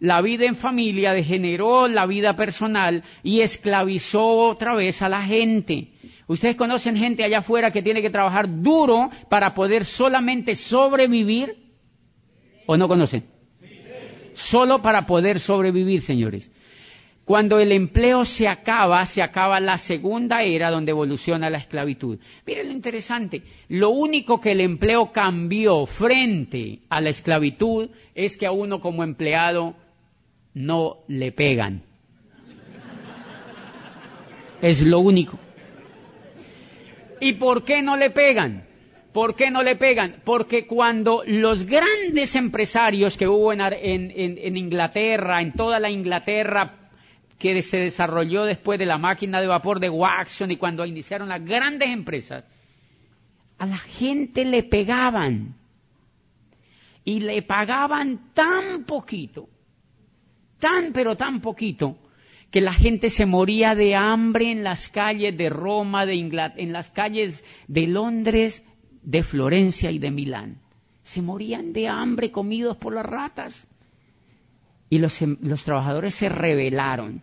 la 0.00 0.20
vida 0.20 0.44
en 0.44 0.56
familia, 0.56 1.14
degeneró 1.14 1.88
la 1.88 2.04
vida 2.04 2.36
personal 2.36 3.04
y 3.22 3.40
esclavizó 3.40 4.36
otra 4.36 4.74
vez 4.74 5.00
a 5.00 5.08
la 5.08 5.22
gente. 5.22 5.92
Ustedes 6.26 6.56
conocen 6.56 6.96
gente 6.96 7.22
allá 7.22 7.38
afuera 7.38 7.70
que 7.70 7.82
tiene 7.82 8.02
que 8.02 8.10
trabajar 8.10 8.62
duro 8.62 9.10
para 9.28 9.54
poder 9.54 9.84
solamente 9.84 10.56
sobrevivir. 10.56 11.56
¿O 12.66 12.76
no 12.76 12.88
conocen? 12.88 13.24
Solo 14.34 14.82
para 14.82 15.06
poder 15.06 15.38
sobrevivir, 15.38 16.02
señores. 16.02 16.50
Cuando 17.24 17.58
el 17.58 17.72
empleo 17.72 18.24
se 18.24 18.46
acaba, 18.46 19.04
se 19.06 19.22
acaba 19.22 19.58
la 19.58 19.78
segunda 19.78 20.42
era 20.42 20.70
donde 20.70 20.90
evoluciona 20.90 21.50
la 21.50 21.58
esclavitud. 21.58 22.18
Miren 22.46 22.68
lo 22.68 22.72
interesante, 22.72 23.42
lo 23.68 23.90
único 23.90 24.40
que 24.40 24.52
el 24.52 24.60
empleo 24.60 25.10
cambió 25.10 25.86
frente 25.86 26.82
a 26.88 27.00
la 27.00 27.10
esclavitud 27.10 27.90
es 28.14 28.36
que 28.36 28.46
a 28.46 28.52
uno 28.52 28.80
como 28.80 29.02
empleado 29.02 29.74
no 30.54 30.98
le 31.08 31.32
pegan. 31.32 31.82
Es 34.62 34.86
lo 34.86 35.00
único. 35.00 35.36
¿Y 37.20 37.34
por 37.34 37.64
qué 37.64 37.82
no 37.82 37.96
le 37.96 38.10
pegan? 38.10 38.66
¿Por 39.12 39.34
qué 39.34 39.50
no 39.50 39.62
le 39.62 39.76
pegan? 39.76 40.16
Porque 40.24 40.66
cuando 40.66 41.22
los 41.26 41.64
grandes 41.64 42.34
empresarios 42.34 43.16
que 43.16 43.26
hubo 43.26 43.52
en, 43.52 43.60
en 43.62 44.56
Inglaterra, 44.56 45.40
en 45.40 45.52
toda 45.52 45.80
la 45.80 45.88
Inglaterra 45.88 46.74
que 47.38 47.62
se 47.62 47.78
desarrolló 47.78 48.44
después 48.44 48.78
de 48.78 48.86
la 48.86 48.98
máquina 48.98 49.40
de 49.40 49.46
vapor 49.46 49.80
de 49.80 49.90
Watson 49.90 50.50
y 50.50 50.56
cuando 50.56 50.84
iniciaron 50.84 51.28
las 51.28 51.44
grandes 51.44 51.88
empresas, 51.88 52.44
a 53.58 53.66
la 53.66 53.78
gente 53.78 54.44
le 54.44 54.62
pegaban 54.62 55.54
y 57.04 57.20
le 57.20 57.42
pagaban 57.42 58.32
tan 58.34 58.84
poquito, 58.84 59.48
tan 60.58 60.92
pero 60.92 61.16
tan 61.16 61.40
poquito, 61.40 61.96
que 62.50 62.60
la 62.60 62.72
gente 62.72 63.10
se 63.10 63.26
moría 63.26 63.74
de 63.74 63.96
hambre 63.96 64.50
en 64.50 64.62
las 64.64 64.88
calles 64.88 65.36
de 65.36 65.48
Roma, 65.48 66.06
de 66.06 66.14
Inglaterra, 66.14 66.62
en 66.62 66.72
las 66.72 66.90
calles 66.90 67.44
de 67.68 67.86
Londres, 67.86 68.64
de 69.02 69.22
Florencia 69.22 69.90
y 69.90 69.98
de 69.98 70.10
Milán. 70.10 70.60
Se 71.02 71.22
morían 71.22 71.72
de 71.72 71.88
hambre 71.88 72.30
comidos 72.30 72.76
por 72.76 72.94
las 72.94 73.06
ratas. 73.06 73.66
Y 74.88 74.98
los, 74.98 75.20
los 75.20 75.64
trabajadores 75.64 76.14
se 76.14 76.28
rebelaron 76.28 77.22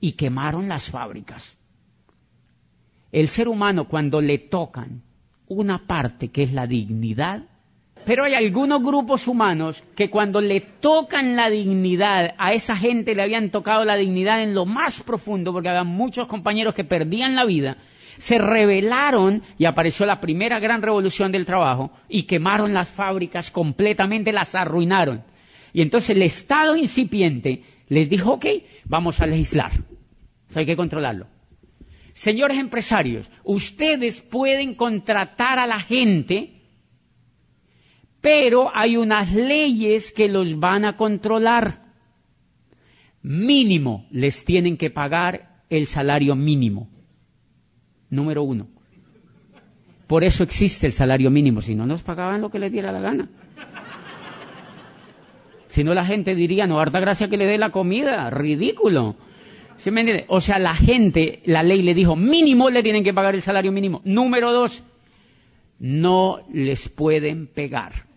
y 0.00 0.12
quemaron 0.12 0.68
las 0.68 0.90
fábricas. 0.90 1.56
El 3.10 3.28
ser 3.28 3.48
humano 3.48 3.88
cuando 3.88 4.20
le 4.20 4.38
tocan 4.38 5.02
una 5.46 5.86
parte 5.86 6.28
que 6.28 6.42
es 6.42 6.52
la 6.52 6.66
dignidad, 6.66 7.44
pero 8.04 8.24
hay 8.24 8.34
algunos 8.34 8.82
grupos 8.82 9.26
humanos 9.26 9.82
que 9.96 10.10
cuando 10.10 10.40
le 10.40 10.60
tocan 10.60 11.36
la 11.36 11.50
dignidad, 11.50 12.34
a 12.38 12.52
esa 12.52 12.76
gente 12.76 13.14
le 13.14 13.22
habían 13.22 13.50
tocado 13.50 13.84
la 13.84 13.96
dignidad 13.96 14.42
en 14.42 14.54
lo 14.54 14.66
más 14.66 15.02
profundo, 15.02 15.52
porque 15.52 15.68
había 15.68 15.84
muchos 15.84 16.26
compañeros 16.26 16.74
que 16.74 16.84
perdían 16.84 17.34
la 17.34 17.44
vida, 17.44 17.76
se 18.18 18.38
rebelaron 18.38 19.42
y 19.58 19.64
apareció 19.64 20.06
la 20.06 20.20
primera 20.20 20.60
gran 20.60 20.82
revolución 20.82 21.32
del 21.32 21.46
trabajo 21.46 21.90
y 22.08 22.24
quemaron 22.24 22.74
las 22.74 22.88
fábricas 22.88 23.50
completamente, 23.50 24.32
las 24.32 24.54
arruinaron. 24.54 25.24
Y 25.72 25.82
entonces 25.82 26.10
el 26.10 26.22
Estado 26.22 26.76
incipiente 26.76 27.64
les 27.88 28.08
dijo, 28.08 28.34
ok, 28.34 28.46
vamos 28.84 29.20
a 29.20 29.26
legislar. 29.26 29.72
hay 30.54 30.66
que 30.66 30.76
controlarlo. 30.76 31.26
Señores 32.12 32.58
empresarios, 32.58 33.28
ustedes 33.42 34.20
pueden 34.20 34.76
contratar 34.76 35.58
a 35.58 35.66
la 35.66 35.80
gente, 35.80 36.53
pero 38.24 38.70
hay 38.74 38.96
unas 38.96 39.34
leyes 39.34 40.10
que 40.10 40.30
los 40.30 40.58
van 40.58 40.86
a 40.86 40.96
controlar. 40.96 41.82
Mínimo 43.20 44.06
les 44.10 44.46
tienen 44.46 44.78
que 44.78 44.88
pagar 44.88 45.60
el 45.68 45.86
salario 45.86 46.34
mínimo. 46.34 46.88
Número 48.08 48.42
uno. 48.42 48.68
Por 50.06 50.24
eso 50.24 50.42
existe 50.42 50.86
el 50.86 50.94
salario 50.94 51.30
mínimo, 51.30 51.60
si 51.60 51.74
no 51.74 51.84
nos 51.84 52.02
pagaban 52.02 52.40
lo 52.40 52.50
que 52.50 52.58
les 52.58 52.72
diera 52.72 52.92
la 52.92 53.00
gana. 53.00 53.28
Si 55.68 55.84
no, 55.84 55.92
la 55.92 56.06
gente 56.06 56.34
diría, 56.34 56.66
no, 56.66 56.80
harta 56.80 57.00
gracia 57.00 57.28
que 57.28 57.36
le 57.36 57.44
dé 57.44 57.58
la 57.58 57.68
comida, 57.68 58.30
ridículo. 58.30 59.16
¿Sí 59.76 59.90
me 59.90 60.00
entiende? 60.00 60.24
O 60.28 60.40
sea, 60.40 60.58
la 60.58 60.74
gente, 60.74 61.42
la 61.44 61.62
ley 61.62 61.82
le 61.82 61.92
dijo, 61.92 62.16
mínimo 62.16 62.70
le 62.70 62.82
tienen 62.82 63.04
que 63.04 63.12
pagar 63.12 63.34
el 63.34 63.42
salario 63.42 63.70
mínimo. 63.70 64.00
Número 64.02 64.50
dos, 64.50 64.82
no 65.78 66.38
les 66.50 66.88
pueden 66.88 67.48
pegar. 67.48 68.13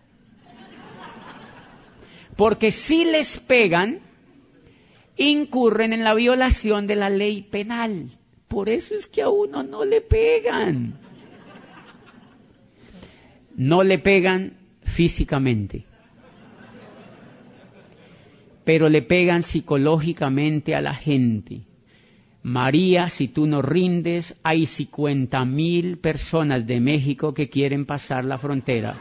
Porque 2.38 2.70
si 2.70 3.04
les 3.04 3.36
pegan, 3.36 3.98
incurren 5.18 5.92
en 5.92 6.04
la 6.04 6.14
violación 6.14 6.86
de 6.86 6.96
la 6.96 7.10
ley 7.10 7.42
penal. 7.42 8.16
Por 8.46 8.70
eso 8.70 8.94
es 8.94 9.06
que 9.06 9.20
a 9.20 9.28
uno 9.28 9.62
no 9.62 9.84
le 9.84 10.00
pegan. 10.00 10.98
No 13.56 13.82
le 13.82 13.98
pegan 13.98 14.56
físicamente 14.84 15.84
pero 18.68 18.90
le 18.90 19.00
pegan 19.00 19.42
psicológicamente 19.42 20.74
a 20.74 20.82
la 20.82 20.92
gente. 20.92 21.62
María, 22.42 23.08
si 23.08 23.26
tú 23.26 23.46
no 23.46 23.62
rindes, 23.62 24.36
hay 24.42 24.66
cincuenta 24.66 25.46
mil 25.46 25.96
personas 25.96 26.66
de 26.66 26.78
México 26.78 27.32
que 27.32 27.48
quieren 27.48 27.86
pasar 27.86 28.26
la 28.26 28.36
frontera. 28.36 28.94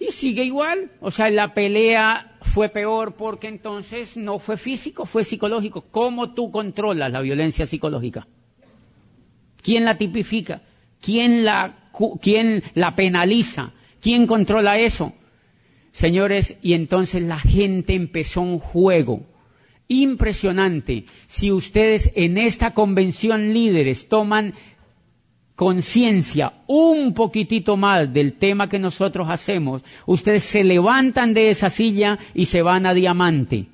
Y 0.00 0.03
sigue 0.14 0.44
igual, 0.44 0.90
o 1.00 1.10
sea, 1.10 1.30
la 1.30 1.52
pelea 1.54 2.36
fue 2.40 2.68
peor 2.68 3.14
porque 3.14 3.48
entonces 3.48 4.16
no 4.16 4.38
fue 4.38 4.56
físico, 4.56 5.06
fue 5.06 5.24
psicológico. 5.24 5.82
¿Cómo 5.90 6.32
tú 6.32 6.50
controlas 6.50 7.12
la 7.12 7.20
violencia 7.20 7.66
psicológica? 7.66 8.26
¿Quién 9.62 9.84
la 9.84 9.98
tipifica? 9.98 10.62
¿Quién 11.00 11.44
la, 11.44 11.90
quién 12.20 12.62
la 12.74 12.96
penaliza? 12.96 13.72
¿Quién 14.00 14.26
controla 14.26 14.78
eso? 14.78 15.12
Señores, 15.92 16.56
y 16.62 16.74
entonces 16.74 17.22
la 17.22 17.38
gente 17.38 17.94
empezó 17.94 18.40
un 18.40 18.58
juego 18.58 19.26
impresionante 19.88 21.04
si 21.26 21.52
ustedes 21.52 22.10
en 22.14 22.38
esta 22.38 22.72
convención 22.72 23.52
líderes 23.52 24.08
toman 24.08 24.54
conciencia 25.54 26.54
un 26.66 27.14
poquitito 27.14 27.76
más 27.76 28.12
del 28.12 28.34
tema 28.34 28.68
que 28.68 28.78
nosotros 28.78 29.28
hacemos, 29.30 29.82
ustedes 30.06 30.42
se 30.42 30.64
levantan 30.64 31.34
de 31.34 31.50
esa 31.50 31.70
silla 31.70 32.18
y 32.34 32.46
se 32.46 32.62
van 32.62 32.86
a 32.86 32.94
diamante. 32.94 33.66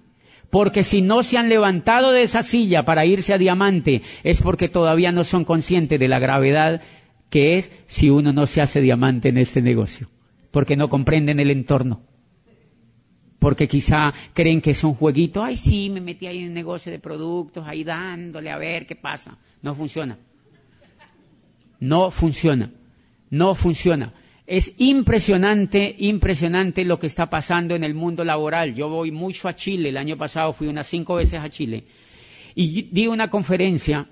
Porque 0.51 0.83
si 0.83 1.01
no 1.01 1.23
se 1.23 1.39
han 1.39 1.49
levantado 1.49 2.11
de 2.11 2.23
esa 2.23 2.43
silla 2.43 2.85
para 2.85 3.07
irse 3.07 3.33
a 3.33 3.39
diamante, 3.39 4.03
es 4.25 4.43
porque 4.43 4.69
todavía 4.69 5.13
no 5.13 5.25
son 5.25 5.45
conscientes 5.45 5.99
de 5.99 6.09
la 6.09 6.19
gravedad 6.19 6.83
que 7.31 7.57
es 7.57 7.71
si 7.87 8.11
uno 8.11 8.33
no 8.33 8.47
se 8.47 8.61
hace 8.61 8.81
diamante 8.81 9.29
en 9.29 9.39
este 9.39 9.63
negocio. 9.63 10.09
Porque 10.51 10.77
no 10.77 10.91
comprenden 10.91 11.39
el 11.39 11.53
entorno. 11.53 12.03
Porque 13.39 13.69
quizá 13.69 14.13
creen 14.35 14.61
que 14.61 14.73
es 14.73 14.83
un 14.83 14.95
jueguito. 14.95 15.43
Ay, 15.43 15.57
sí, 15.57 15.89
me 15.89 16.01
metí 16.01 16.27
ahí 16.27 16.41
en 16.41 16.49
un 16.49 16.55
negocio 16.55 16.91
de 16.91 16.99
productos, 16.99 17.65
ahí 17.67 17.85
dándole 17.85 18.51
a 18.51 18.59
ver 18.59 18.87
qué 18.87 18.97
pasa. 18.97 19.39
No 19.63 19.77
funciona. 19.77 20.19
No 21.81 22.11
funciona. 22.11 22.71
No 23.31 23.55
funciona. 23.55 24.15
Es 24.47 24.75
impresionante, 24.79 25.95
impresionante 25.99 26.85
lo 26.85 26.99
que 26.99 27.07
está 27.07 27.31
pasando 27.31 27.75
en 27.75 27.85
el 27.85 27.95
mundo 27.95 28.25
laboral. 28.25 28.75
Yo 28.75 28.89
voy 28.89 29.11
mucho 29.11 29.49
a 29.49 29.55
Chile. 29.55 29.89
El 29.89 29.97
año 29.97 30.17
pasado 30.17 30.53
fui 30.53 30.67
unas 30.67 30.87
cinco 30.87 31.15
veces 31.15 31.41
a 31.41 31.49
Chile. 31.49 31.85
Y 32.55 32.83
di 32.83 33.07
una 33.07 33.31
conferencia 33.31 34.09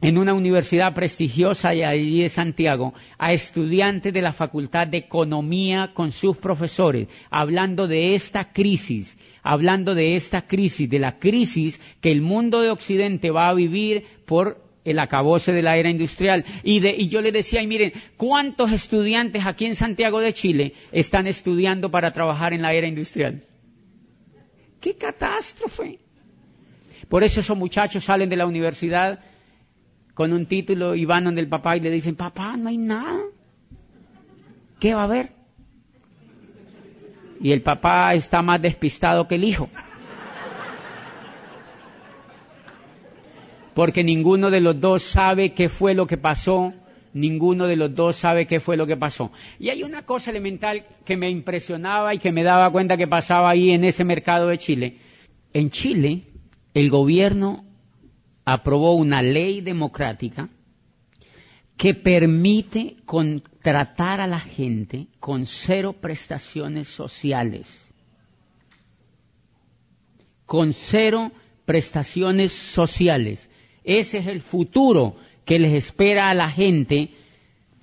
en 0.00 0.18
una 0.18 0.34
universidad 0.34 0.94
prestigiosa 0.94 1.68
allí 1.68 2.22
de 2.22 2.28
Santiago 2.28 2.94
a 3.18 3.32
estudiantes 3.32 4.12
de 4.12 4.22
la 4.22 4.32
Facultad 4.32 4.86
de 4.86 4.98
Economía 4.98 5.92
con 5.94 6.12
sus 6.12 6.36
profesores, 6.36 7.08
hablando 7.30 7.86
de 7.86 8.14
esta 8.14 8.52
crisis, 8.52 9.18
hablando 9.42 9.94
de 9.94 10.14
esta 10.16 10.46
crisis, 10.46 10.90
de 10.90 10.98
la 10.98 11.18
crisis 11.18 11.80
que 12.00 12.10
el 12.10 12.22
mundo 12.22 12.60
de 12.60 12.70
Occidente 12.70 13.30
va 13.30 13.48
a 13.48 13.54
vivir 13.54 14.04
por 14.26 14.63
el 14.84 14.98
acabose 14.98 15.52
de 15.52 15.62
la 15.62 15.76
era 15.76 15.90
industrial. 15.90 16.44
Y, 16.62 16.86
y 16.86 17.08
yo 17.08 17.20
les 17.20 17.32
decía, 17.32 17.62
y 17.62 17.66
miren, 17.66 17.92
¿cuántos 18.16 18.72
estudiantes 18.72 19.46
aquí 19.46 19.64
en 19.66 19.76
Santiago 19.76 20.20
de 20.20 20.32
Chile 20.32 20.74
están 20.92 21.26
estudiando 21.26 21.90
para 21.90 22.12
trabajar 22.12 22.52
en 22.52 22.62
la 22.62 22.72
era 22.72 22.86
industrial? 22.86 23.42
¡Qué 24.80 24.94
catástrofe! 24.96 25.98
Por 27.08 27.24
eso 27.24 27.40
esos 27.40 27.56
muchachos 27.56 28.04
salen 28.04 28.28
de 28.28 28.36
la 28.36 28.46
universidad 28.46 29.20
con 30.14 30.32
un 30.32 30.46
título 30.46 30.94
y 30.94 31.04
van 31.04 31.24
donde 31.24 31.40
el 31.40 31.48
papá 31.48 31.76
y 31.76 31.80
le 31.80 31.90
dicen, 31.90 32.14
papá, 32.16 32.56
no 32.56 32.68
hay 32.68 32.76
nada. 32.78 33.20
¿Qué 34.78 34.94
va 34.94 35.02
a 35.02 35.04
haber? 35.04 35.32
Y 37.40 37.52
el 37.52 37.62
papá 37.62 38.14
está 38.14 38.42
más 38.42 38.60
despistado 38.62 39.26
que 39.26 39.34
el 39.34 39.44
hijo. 39.44 39.68
Porque 43.74 44.04
ninguno 44.04 44.50
de 44.50 44.60
los 44.60 44.80
dos 44.80 45.02
sabe 45.02 45.52
qué 45.52 45.68
fue 45.68 45.94
lo 45.94 46.06
que 46.06 46.16
pasó, 46.16 46.72
ninguno 47.12 47.66
de 47.66 47.76
los 47.76 47.94
dos 47.94 48.16
sabe 48.16 48.46
qué 48.46 48.60
fue 48.60 48.76
lo 48.76 48.86
que 48.86 48.96
pasó. 48.96 49.32
Y 49.58 49.70
hay 49.70 49.82
una 49.82 50.04
cosa 50.04 50.30
elemental 50.30 50.86
que 51.04 51.16
me 51.16 51.30
impresionaba 51.30 52.14
y 52.14 52.18
que 52.18 52.32
me 52.32 52.42
daba 52.42 52.70
cuenta 52.70 52.96
que 52.96 53.08
pasaba 53.08 53.50
ahí 53.50 53.70
en 53.70 53.84
ese 53.84 54.04
mercado 54.04 54.48
de 54.48 54.58
Chile. 54.58 54.98
En 55.52 55.70
Chile, 55.70 56.24
el 56.74 56.90
gobierno 56.90 57.64
aprobó 58.44 58.94
una 58.94 59.22
ley 59.22 59.60
democrática 59.60 60.48
que 61.76 61.94
permite 61.94 62.96
contratar 63.04 64.20
a 64.20 64.26
la 64.26 64.40
gente 64.40 65.08
con 65.18 65.46
cero 65.46 65.94
prestaciones 66.00 66.88
sociales. 66.88 67.80
Con 70.46 70.72
cero 70.72 71.32
prestaciones 71.64 72.52
sociales. 72.52 73.48
Ese 73.84 74.18
es 74.18 74.26
el 74.26 74.40
futuro 74.40 75.16
que 75.44 75.58
les 75.58 75.74
espera 75.74 76.30
a 76.30 76.34
la 76.34 76.50
gente 76.50 77.10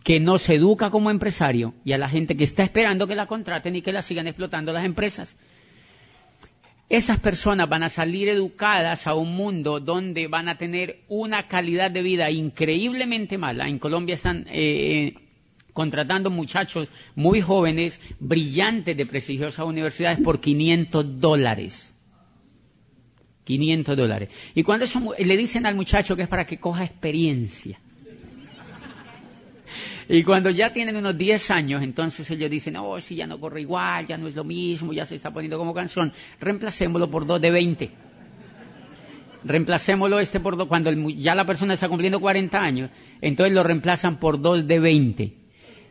que 0.04 0.20
no 0.20 0.40
se 0.40 0.56
educa 0.56 0.90
como 0.90 1.12
empresario 1.12 1.76
y 1.86 1.94
a 1.94 1.98
la 1.98 2.10
gente 2.10 2.36
que 2.36 2.44
está 2.44 2.64
esperando 2.64 3.08
que 3.08 3.16
la 3.16 3.28
contraten 3.28 3.76
y 3.76 3.82
que 3.82 3.94
la 3.94 4.02
sigan 4.02 4.28
explotando 4.28 4.74
las 4.74 4.84
empresas. 4.84 5.38
Esas 6.90 7.20
personas 7.20 7.70
van 7.70 7.84
a 7.84 7.90
salir 7.90 8.28
educadas 8.28 9.08
a 9.08 9.14
un 9.14 9.34
mundo 9.36 9.80
donde 9.80 10.28
van 10.28 10.50
a 10.50 10.58
tener 10.58 11.00
una 11.08 11.48
calidad 11.48 11.90
de 11.90 12.02
vida 12.02 12.30
increíblemente 12.32 13.38
mala. 13.38 13.70
En 13.70 13.80
Colombia 13.80 14.16
están 14.16 14.46
eh, 14.50 15.14
contratando 15.72 16.30
muchachos 16.30 16.90
muy 17.16 17.40
jóvenes, 17.40 18.02
brillantes 18.20 18.98
de 18.98 19.06
prestigiosas 19.06 19.66
universidades 19.66 20.20
por 20.20 20.42
500 20.42 21.22
dólares. 21.22 21.91
500 23.44 23.98
dólares. 23.98 24.30
Y 24.56 24.64
cuando 24.64 24.86
eso, 24.86 25.14
le 25.18 25.38
dicen 25.38 25.66
al 25.66 25.76
muchacho 25.76 26.16
que 26.16 26.24
es 26.24 26.28
para 26.28 26.46
que 26.46 26.60
coja 26.60 26.84
experiencia. 26.84 27.80
Y 30.10 30.24
cuando 30.24 30.50
ya 30.50 30.74
tienen 30.74 30.98
unos 30.98 31.18
10 31.18 31.52
años, 31.52 31.84
entonces 31.84 32.30
ellos 32.32 32.50
dicen, 32.50 32.76
oh, 32.76 33.00
si 33.00 33.16
ya 33.16 33.28
no 33.28 33.40
corre 33.40 33.62
igual, 33.62 34.06
ya 34.06 34.18
no 34.18 34.28
es 34.28 34.36
lo 34.36 34.44
mismo, 34.44 34.92
ya 34.92 35.06
se 35.06 35.16
está 35.16 35.32
poniendo 35.32 35.58
como 35.58 35.74
canción, 35.74 36.12
reemplacémoslo 36.40 37.10
por 37.10 37.26
2 37.26 37.40
de 37.40 37.52
20. 37.52 37.92
Reemplacémoslo 39.44 40.20
este 40.20 40.40
por 40.40 40.56
dos, 40.56 40.68
cuando 40.68 40.92
ya 40.92 41.34
la 41.34 41.46
persona 41.46 41.74
está 41.74 41.88
cumpliendo 41.88 42.20
40 42.20 42.62
años, 42.62 42.90
entonces 43.22 43.54
lo 43.56 43.64
reemplazan 43.64 44.20
por 44.20 44.40
2 44.40 44.68
de 44.68 44.80
20. 44.80 45.34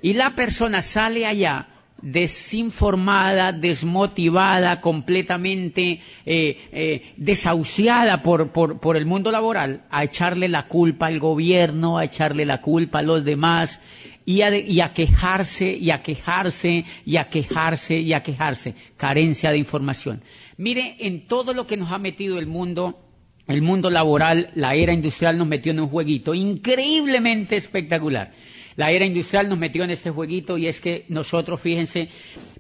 Y 0.03 0.13
la 0.13 0.31
persona 0.31 0.83
sale 0.83 1.27
allá 1.27 1.67
desinformada, 2.03 3.53
desmotivada, 3.53 4.81
completamente 4.81 6.01
eh, 6.27 6.59
eh, 6.73 7.13
desahuciada 7.17 8.23
por, 8.23 8.97
el 8.97 9.07
mundo 9.07 9.31
laboral, 9.31 9.85
a 9.91 10.05
echarle 10.05 10.49
la 10.49 10.67
culpa 10.67 11.07
al 11.07 11.19
gobierno, 11.19 11.99
a 11.99 12.05
echarle 12.05 12.45
la 12.45 12.61
culpa 12.61 13.01
a 13.01 13.03
los 13.03 13.25
demás 13.25 13.81
y 14.25 14.43
a, 14.43 14.57
y 14.57 14.81
a 14.81 14.93
quejarse 14.93 15.73
y 15.77 15.91
a 15.91 16.03
quejarse 16.03 16.85
y 17.05 17.17
a 17.17 17.25
quejarse 17.29 17.99
y 17.99 18.13
a 18.13 18.23
quejarse. 18.23 18.75
Carencia 18.97 19.51
de 19.51 19.59
información. 19.59 20.23
Mire, 20.57 20.97
en 21.01 21.27
todo 21.27 21.55
lo 21.55 21.67
que 21.67 21.77
nos 21.77 21.91
ha 21.93 21.99
metido 21.99 22.39
el 22.39 22.47
mundo, 22.47 23.01
el 23.47 23.63
mundo 23.63 23.91
laboral, 23.91 24.51
la 24.55 24.75
era 24.75 24.93
industrial 24.93 25.39
nos 25.39 25.47
metió 25.47 25.73
en 25.73 25.81
un 25.81 25.89
jueguito 25.89 26.35
increíblemente 26.35 27.57
espectacular 27.57 28.33
la 28.77 28.91
era 28.91 29.05
industrial 29.05 29.49
nos 29.49 29.59
metió 29.59 29.85
en 29.85 29.91
este 29.91 30.11
jueguito 30.11 30.59
y 30.59 30.67
es 30.67 30.81
que 30.81 31.05
nosotros, 31.09 31.61
fíjense, 31.61 32.09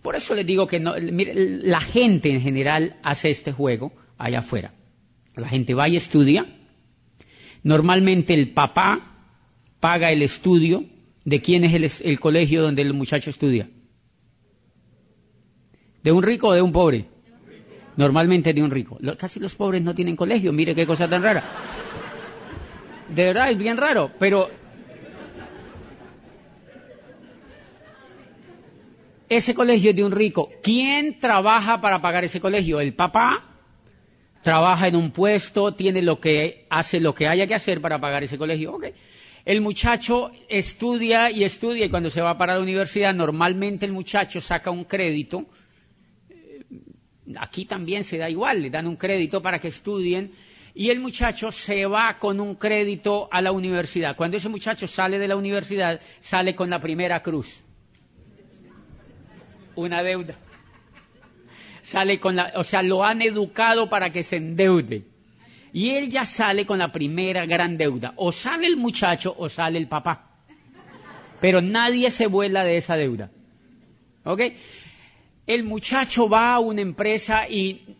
por 0.02 0.16
eso 0.16 0.34
les 0.34 0.46
digo 0.46 0.66
que 0.66 0.80
la 0.80 1.80
gente 1.80 2.30
en 2.30 2.40
general 2.40 2.96
hace 3.02 3.30
este 3.30 3.52
juego 3.52 3.92
allá 4.18 4.40
afuera. 4.40 4.74
La 5.36 5.48
gente 5.48 5.74
va 5.74 5.88
y 5.88 5.96
estudia. 5.96 6.46
Normalmente 7.62 8.34
el 8.34 8.50
papá 8.50 9.10
paga 9.78 10.10
el 10.10 10.22
estudio 10.22 10.84
de 11.24 11.40
quién 11.40 11.64
es 11.64 12.00
el, 12.00 12.20
colegio 12.20 12.62
donde 12.62 12.82
el 12.82 12.92
muchacho 12.92 13.30
estudia. 13.30 13.68
¿De 16.02 16.12
un 16.12 16.22
rico 16.22 16.48
o 16.48 16.52
de 16.52 16.62
un 16.62 16.72
pobre? 16.72 17.06
Normalmente 17.96 18.52
de 18.54 18.62
un 18.62 18.70
rico. 18.70 18.98
casi 19.18 19.38
los 19.40 19.54
pobres 19.54 19.82
no 19.82 19.94
tienen 19.94 20.16
colegio, 20.16 20.52
mire 20.52 20.74
qué 20.74 20.86
cosa 20.86 21.08
tan 21.08 21.22
rara. 21.22 21.44
De 23.14 23.24
verdad, 23.24 23.50
es 23.50 23.58
bien 23.58 23.76
raro, 23.76 24.12
pero 24.18 24.50
ese 29.30 29.54
colegio 29.54 29.90
es 29.90 29.96
de 29.96 30.04
un 30.04 30.10
rico. 30.10 30.50
¿Quién 30.60 31.20
trabaja 31.20 31.80
para 31.80 32.02
pagar 32.02 32.24
ese 32.24 32.40
colegio? 32.40 32.80
El 32.80 32.94
papá 32.94 33.44
trabaja 34.42 34.88
en 34.88 34.96
un 34.96 35.12
puesto, 35.12 35.72
tiene 35.72 36.02
lo 36.02 36.18
que 36.20 36.66
hace 36.68 36.98
lo 36.98 37.14
que 37.14 37.28
haya 37.28 37.46
que 37.46 37.54
hacer 37.54 37.80
para 37.80 38.00
pagar 38.00 38.24
ese 38.24 38.36
colegio. 38.36 38.76
El 39.44 39.60
muchacho 39.60 40.32
estudia 40.48 41.30
y 41.30 41.44
estudia 41.44 41.84
y 41.84 41.90
cuando 41.90 42.10
se 42.10 42.20
va 42.20 42.36
para 42.36 42.54
la 42.54 42.60
universidad 42.60 43.14
normalmente 43.14 43.86
el 43.86 43.92
muchacho 43.92 44.40
saca 44.40 44.72
un 44.72 44.82
crédito. 44.82 45.46
Eh, 46.28 46.64
aquí 47.38 47.66
también 47.66 48.02
se 48.02 48.18
da 48.18 48.28
igual, 48.28 48.60
le 48.60 48.68
dan 48.68 48.88
un 48.88 48.96
crédito 48.96 49.40
para 49.40 49.60
que 49.60 49.68
estudien 49.68 50.32
y 50.74 50.90
el 50.90 50.98
muchacho 50.98 51.52
se 51.52 51.86
va 51.86 52.18
con 52.18 52.40
un 52.40 52.56
crédito 52.56 53.28
a 53.30 53.40
la 53.40 53.52
universidad. 53.52 54.16
Cuando 54.16 54.38
ese 54.38 54.48
muchacho 54.48 54.88
sale 54.88 55.20
de 55.20 55.28
la 55.28 55.36
universidad, 55.36 56.00
sale 56.18 56.56
con 56.56 56.68
la 56.68 56.80
primera 56.80 57.22
cruz 57.22 57.62
una 59.80 60.02
deuda. 60.02 60.34
Sale 61.82 62.20
con 62.20 62.36
la, 62.36 62.52
o 62.56 62.64
sea, 62.64 62.82
lo 62.82 63.04
han 63.04 63.22
educado 63.22 63.88
para 63.88 64.10
que 64.10 64.22
se 64.22 64.36
endeude. 64.36 65.04
Y 65.72 65.90
él 65.90 66.08
ya 66.08 66.24
sale 66.24 66.66
con 66.66 66.78
la 66.78 66.92
primera 66.92 67.46
gran 67.46 67.76
deuda. 67.76 68.12
O 68.16 68.32
sale 68.32 68.66
el 68.66 68.76
muchacho 68.76 69.34
o 69.36 69.48
sale 69.48 69.78
el 69.78 69.88
papá. 69.88 70.30
Pero 71.40 71.60
nadie 71.62 72.10
se 72.10 72.26
vuela 72.26 72.64
de 72.64 72.76
esa 72.76 72.96
deuda. 72.96 73.30
¿Ok? 74.24 74.42
El 75.46 75.64
muchacho 75.64 76.28
va 76.28 76.54
a 76.54 76.60
una 76.60 76.82
empresa 76.82 77.48
y 77.48 77.96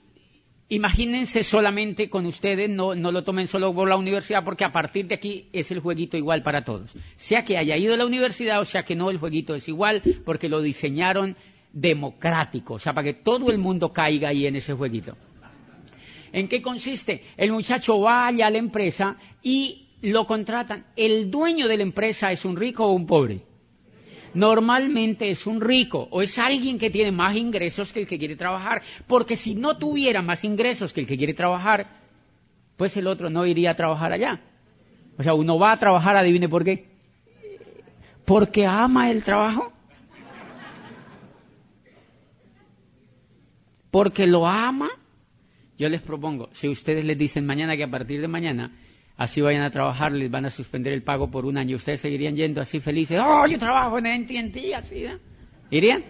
imagínense 0.69 1.43
solamente 1.43 2.09
con 2.09 2.27
ustedes, 2.27 2.71
no, 2.71 2.95
no, 2.95 3.11
lo 3.11 3.25
tomen 3.25 3.49
solo 3.49 3.75
por 3.75 3.89
la 3.89 3.97
universidad, 3.97 4.45
porque 4.45 4.65
a 4.65 4.73
partir 4.73 5.07
de 5.07 5.17
aquí 5.17 5.49
es 5.53 5.71
el 5.73 5.81
jueguito 5.81 6.17
igual 6.17 6.43
para 6.43 6.65
todos. 6.65 6.93
Sea 7.17 7.45
que 7.45 7.59
haya 7.59 7.77
ido 7.77 7.95
a 7.95 7.97
la 7.97 8.07
universidad 8.07 8.61
o 8.61 8.65
sea 8.65 8.85
que 8.85 8.95
no, 8.95 9.11
el 9.11 9.19
jueguito 9.19 9.55
es 9.55 9.69
igual, 9.69 10.03
porque 10.25 10.49
lo 10.49 10.63
diseñaron 10.63 11.37
democrático, 11.73 12.75
o 12.75 12.79
sea, 12.79 12.93
para 12.93 13.05
que 13.05 13.15
todo 13.15 13.51
el 13.51 13.59
mundo 13.59 13.93
caiga 13.93 14.29
ahí 14.29 14.47
en 14.47 14.57
ese 14.57 14.75
jueguito. 14.75 15.17
¿En 16.33 16.49
qué 16.49 16.63
consiste? 16.63 17.23
El 17.37 17.53
muchacho 17.53 18.01
va 18.01 18.27
allá 18.27 18.47
a 18.47 18.51
la 18.51 18.59
empresa 18.59 19.17
y 19.43 19.89
lo 20.03 20.27
contratan. 20.27 20.87
¿El 20.97 21.31
dueño 21.31 21.69
de 21.69 21.77
la 21.77 21.83
empresa 21.83 22.33
es 22.33 22.45
un 22.45 22.57
rico 22.57 22.87
o 22.87 22.93
un 22.93 23.07
pobre? 23.07 23.43
Normalmente 24.33 25.29
es 25.29 25.47
un 25.47 25.61
rico 25.61 26.07
o 26.11 26.23
es 26.23 26.39
alguien 26.39 26.79
que 26.79 26.91
tiene 26.91 27.11
más 27.11 27.35
ingresos 27.35 27.93
que 27.93 28.01
el 28.01 28.07
que 28.07 28.19
quiere 28.19 28.37
trabajar. 28.37 28.83
Porque 29.07 29.37
si 29.37 29.55
no 29.55 29.77
tuviera 29.77 30.23
más 30.23 30.45
ingresos 30.45 30.93
que 30.93 31.01
el 31.01 31.07
que 31.07 31.19
quiere 31.19 31.35
trabajar, 31.35 31.89
pues 32.77 32.97
el 32.97 33.07
otro 33.07 33.29
no 33.29 33.45
iría 33.45 33.73
a 33.73 33.77
trabajar 33.77 34.13
allá. 34.13 34.41
O 35.19 35.23
sea, 35.23 35.35
uno 35.35 35.59
va 35.59 35.73
a 35.73 35.79
trabajar, 35.79 36.17
adivine 36.17 36.49
por 36.49 36.65
qué. 36.65 36.87
Porque 38.25 38.67
ama 38.67 39.11
el 39.11 39.23
trabajo. 39.23 39.73
Porque 43.91 44.27
lo 44.27 44.47
ama. 44.47 44.91
Yo 45.79 45.89
les 45.89 46.03
propongo, 46.03 46.51
si 46.53 46.69
ustedes 46.69 47.05
les 47.05 47.17
dicen 47.17 47.47
mañana 47.47 47.77
que 47.77 47.85
a 47.85 47.91
partir 47.91 48.21
de 48.21 48.29
mañana 48.29 48.77
así 49.17 49.41
vayan 49.41 49.63
a 49.63 49.71
trabajar, 49.71 50.13
les 50.13 50.31
van 50.31 50.45
a 50.45 50.51
suspender 50.51 50.93
el 50.93 51.03
pago 51.03 51.31
por 51.31 51.47
un 51.47 51.57
año, 51.57 51.77
ustedes 51.77 52.01
seguirían 52.01 52.37
yendo 52.37 52.61
así 52.61 52.81
felices, 52.81 53.21
oh, 53.23 53.47
yo 53.47 53.59
trabajo 53.59 53.99
en 53.99 54.07
AT&T, 54.07 54.75
así, 54.75 55.03
¿no? 55.03 55.19
¿Irían? 55.71 56.05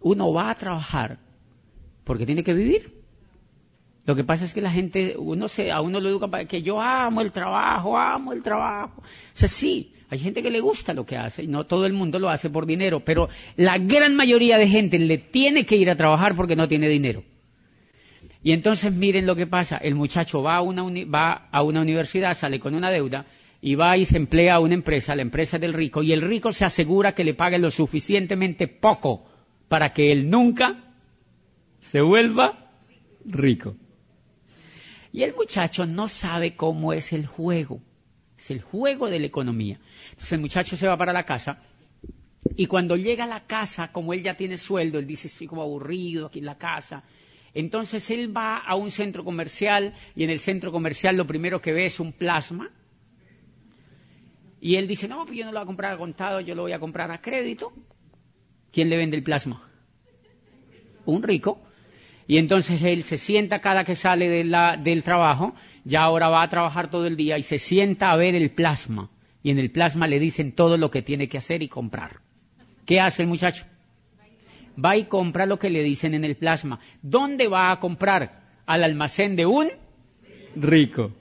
Uno 0.00 0.32
va 0.32 0.50
a 0.50 0.54
trabajar 0.54 1.18
porque 2.04 2.26
tiene 2.26 2.44
que 2.44 2.54
vivir. 2.54 3.02
Lo 4.06 4.14
que 4.14 4.24
pasa 4.24 4.44
es 4.44 4.52
que 4.52 4.60
la 4.60 4.70
gente, 4.70 5.16
uno 5.18 5.48
se, 5.48 5.72
a 5.72 5.80
uno 5.80 5.98
lo 5.98 6.08
educa 6.08 6.28
para 6.28 6.44
que 6.44 6.60
yo 6.60 6.80
amo 6.80 7.22
el 7.22 7.32
trabajo, 7.32 7.96
amo 7.96 8.32
el 8.32 8.42
trabajo. 8.42 9.00
O 9.00 9.04
sea, 9.32 9.48
sí, 9.48 9.93
hay 10.10 10.18
gente 10.18 10.42
que 10.42 10.50
le 10.50 10.60
gusta 10.60 10.94
lo 10.94 11.06
que 11.06 11.16
hace 11.16 11.42
y 11.42 11.46
no 11.46 11.64
todo 11.64 11.86
el 11.86 11.92
mundo 11.92 12.18
lo 12.18 12.28
hace 12.28 12.50
por 12.50 12.66
dinero, 12.66 13.00
pero 13.00 13.28
la 13.56 13.78
gran 13.78 14.14
mayoría 14.16 14.58
de 14.58 14.68
gente 14.68 14.98
le 14.98 15.18
tiene 15.18 15.64
que 15.66 15.76
ir 15.76 15.90
a 15.90 15.96
trabajar 15.96 16.34
porque 16.34 16.56
no 16.56 16.68
tiene 16.68 16.88
dinero. 16.88 17.24
Y 18.42 18.52
entonces 18.52 18.92
miren 18.92 19.26
lo 19.26 19.36
que 19.36 19.46
pasa, 19.46 19.78
el 19.78 19.94
muchacho 19.94 20.42
va 20.42 20.56
a 20.56 20.60
una, 20.60 20.84
va 21.06 21.48
a 21.50 21.62
una 21.62 21.80
universidad, 21.80 22.36
sale 22.36 22.60
con 22.60 22.74
una 22.74 22.90
deuda 22.90 23.24
y 23.62 23.74
va 23.76 23.96
y 23.96 24.04
se 24.04 24.18
emplea 24.18 24.56
a 24.56 24.60
una 24.60 24.74
empresa, 24.74 25.16
la 25.16 25.22
empresa 25.22 25.58
del 25.58 25.72
rico, 25.72 26.02
y 26.02 26.12
el 26.12 26.20
rico 26.20 26.52
se 26.52 26.66
asegura 26.66 27.14
que 27.14 27.24
le 27.24 27.32
pague 27.32 27.58
lo 27.58 27.70
suficientemente 27.70 28.68
poco 28.68 29.24
para 29.68 29.94
que 29.94 30.12
él 30.12 30.28
nunca 30.28 30.76
se 31.80 32.02
vuelva 32.02 32.70
rico. 33.24 33.74
Y 35.10 35.22
el 35.22 35.34
muchacho 35.34 35.86
no 35.86 36.08
sabe 36.08 36.54
cómo 36.54 36.92
es 36.92 37.14
el 37.14 37.24
juego, 37.24 37.80
es 38.44 38.50
el 38.50 38.60
juego 38.60 39.08
de 39.08 39.18
la 39.18 39.26
economía. 39.26 39.80
Entonces 40.10 40.32
el 40.32 40.40
muchacho 40.40 40.76
se 40.76 40.86
va 40.86 40.98
para 40.98 41.14
la 41.14 41.24
casa 41.24 41.62
y 42.56 42.66
cuando 42.66 42.96
llega 42.96 43.24
a 43.24 43.26
la 43.26 43.46
casa, 43.46 43.90
como 43.90 44.12
él 44.12 44.22
ya 44.22 44.36
tiene 44.36 44.58
sueldo, 44.58 44.98
él 44.98 45.06
dice, 45.06 45.28
estoy 45.28 45.46
como 45.46 45.62
aburrido 45.62 46.26
aquí 46.26 46.40
en 46.40 46.44
la 46.44 46.58
casa, 46.58 47.02
entonces 47.54 48.10
él 48.10 48.36
va 48.36 48.58
a 48.58 48.74
un 48.74 48.90
centro 48.90 49.24
comercial 49.24 49.94
y 50.14 50.24
en 50.24 50.30
el 50.30 50.40
centro 50.40 50.72
comercial 50.72 51.16
lo 51.16 51.26
primero 51.26 51.60
que 51.62 51.72
ve 51.72 51.86
es 51.86 52.00
un 52.00 52.12
plasma. 52.12 52.70
Y 54.60 54.76
él 54.76 54.88
dice, 54.88 55.08
no, 55.08 55.24
pues 55.24 55.38
yo 55.38 55.44
no 55.44 55.52
lo 55.52 55.60
voy 55.60 55.64
a 55.64 55.66
comprar 55.66 55.92
a 55.92 55.98
contado, 55.98 56.40
yo 56.40 56.54
lo 56.54 56.62
voy 56.62 56.72
a 56.72 56.78
comprar 56.78 57.10
a 57.10 57.20
crédito. 57.20 57.72
¿Quién 58.72 58.90
le 58.90 58.96
vende 58.96 59.16
el 59.16 59.22
plasma? 59.22 59.70
Un 61.06 61.22
rico. 61.22 61.62
Y 62.26 62.38
entonces 62.38 62.82
él 62.82 63.02
se 63.02 63.18
sienta 63.18 63.60
cada 63.60 63.84
que 63.84 63.96
sale 63.96 64.28
del 64.28 65.02
trabajo, 65.02 65.54
ya 65.84 66.02
ahora 66.02 66.28
va 66.28 66.42
a 66.42 66.50
trabajar 66.50 66.90
todo 66.90 67.06
el 67.06 67.16
día 67.16 67.38
y 67.38 67.42
se 67.42 67.58
sienta 67.58 68.10
a 68.10 68.16
ver 68.16 68.34
el 68.34 68.50
plasma. 68.50 69.10
Y 69.42 69.50
en 69.50 69.58
el 69.58 69.70
plasma 69.70 70.06
le 70.06 70.18
dicen 70.18 70.52
todo 70.52 70.78
lo 70.78 70.90
que 70.90 71.02
tiene 71.02 71.28
que 71.28 71.38
hacer 71.38 71.62
y 71.62 71.68
comprar. 71.68 72.20
¿Qué 72.86 73.00
hace 73.00 73.22
el 73.22 73.28
muchacho? 73.28 73.66
va 74.82 74.96
y 74.96 75.04
compra 75.04 75.46
lo 75.46 75.58
que 75.58 75.70
le 75.70 75.82
dicen 75.82 76.14
en 76.14 76.24
el 76.24 76.36
plasma. 76.36 76.80
¿Dónde 77.02 77.48
va 77.48 77.70
a 77.70 77.80
comprar? 77.80 78.42
Al 78.66 78.84
almacén 78.84 79.36
de 79.36 79.46
un 79.46 79.70
rico. 80.56 81.12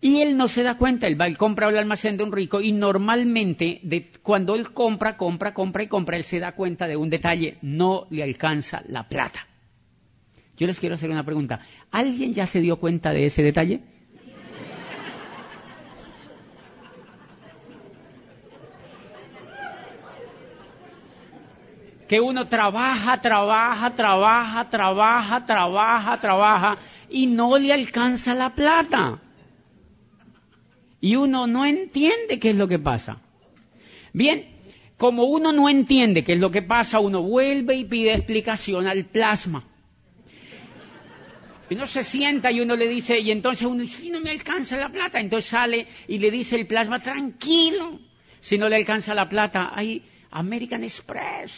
Y 0.00 0.20
él 0.20 0.36
no 0.36 0.48
se 0.48 0.62
da 0.62 0.76
cuenta, 0.76 1.06
él 1.06 1.18
va 1.18 1.28
y 1.28 1.34
compra 1.34 1.66
al 1.66 1.78
almacén 1.78 2.18
de 2.18 2.24
un 2.24 2.32
rico 2.32 2.60
y 2.60 2.72
normalmente 2.72 3.80
cuando 4.22 4.54
él 4.54 4.70
compra, 4.72 5.16
compra, 5.16 5.54
compra 5.54 5.82
y 5.82 5.88
compra, 5.88 6.18
él 6.18 6.24
se 6.24 6.40
da 6.40 6.52
cuenta 6.52 6.86
de 6.86 6.96
un 6.96 7.08
detalle, 7.08 7.56
no 7.62 8.06
le 8.10 8.22
alcanza 8.22 8.82
la 8.86 9.08
plata. 9.08 9.46
Yo 10.56 10.66
les 10.66 10.78
quiero 10.78 10.94
hacer 10.94 11.10
una 11.10 11.24
pregunta. 11.24 11.60
¿Alguien 11.90 12.32
ya 12.32 12.46
se 12.46 12.60
dio 12.60 12.76
cuenta 12.76 13.12
de 13.12 13.26
ese 13.26 13.42
detalle? 13.42 13.80
que 22.08 22.20
uno 22.20 22.48
trabaja, 22.48 23.20
trabaja, 23.20 23.94
trabaja, 23.94 24.70
trabaja, 24.70 25.46
trabaja, 25.46 26.20
trabaja 26.20 26.78
y 27.08 27.26
no 27.26 27.58
le 27.58 27.72
alcanza 27.72 28.34
la 28.34 28.54
plata. 28.54 29.20
Y 31.00 31.16
uno 31.16 31.46
no 31.46 31.64
entiende 31.64 32.38
qué 32.38 32.50
es 32.50 32.56
lo 32.56 32.68
que 32.68 32.78
pasa. 32.78 33.18
Bien, 34.12 34.46
como 34.96 35.24
uno 35.24 35.52
no 35.52 35.68
entiende 35.68 36.24
qué 36.24 36.34
es 36.34 36.40
lo 36.40 36.50
que 36.50 36.62
pasa, 36.62 37.00
uno 37.00 37.22
vuelve 37.22 37.74
y 37.74 37.84
pide 37.84 38.14
explicación 38.14 38.86
al 38.86 39.06
plasma. 39.06 39.64
Uno 41.74 41.88
se 41.88 42.04
sienta 42.04 42.52
y 42.52 42.60
uno 42.60 42.76
le 42.76 42.86
dice, 42.86 43.18
y 43.18 43.32
entonces 43.32 43.66
uno 43.66 43.82
dice, 43.82 44.02
si 44.02 44.10
no 44.10 44.20
me 44.20 44.30
alcanza 44.30 44.76
la 44.76 44.90
plata, 44.90 45.18
entonces 45.18 45.50
sale 45.50 45.88
y 46.06 46.18
le 46.18 46.30
dice 46.30 46.54
el 46.54 46.68
plasma, 46.68 47.02
tranquilo, 47.02 47.98
si 48.40 48.58
no 48.58 48.68
le 48.68 48.76
alcanza 48.76 49.12
la 49.12 49.28
plata, 49.28 49.72
hay 49.74 50.04
American 50.30 50.84
Express. 50.84 51.52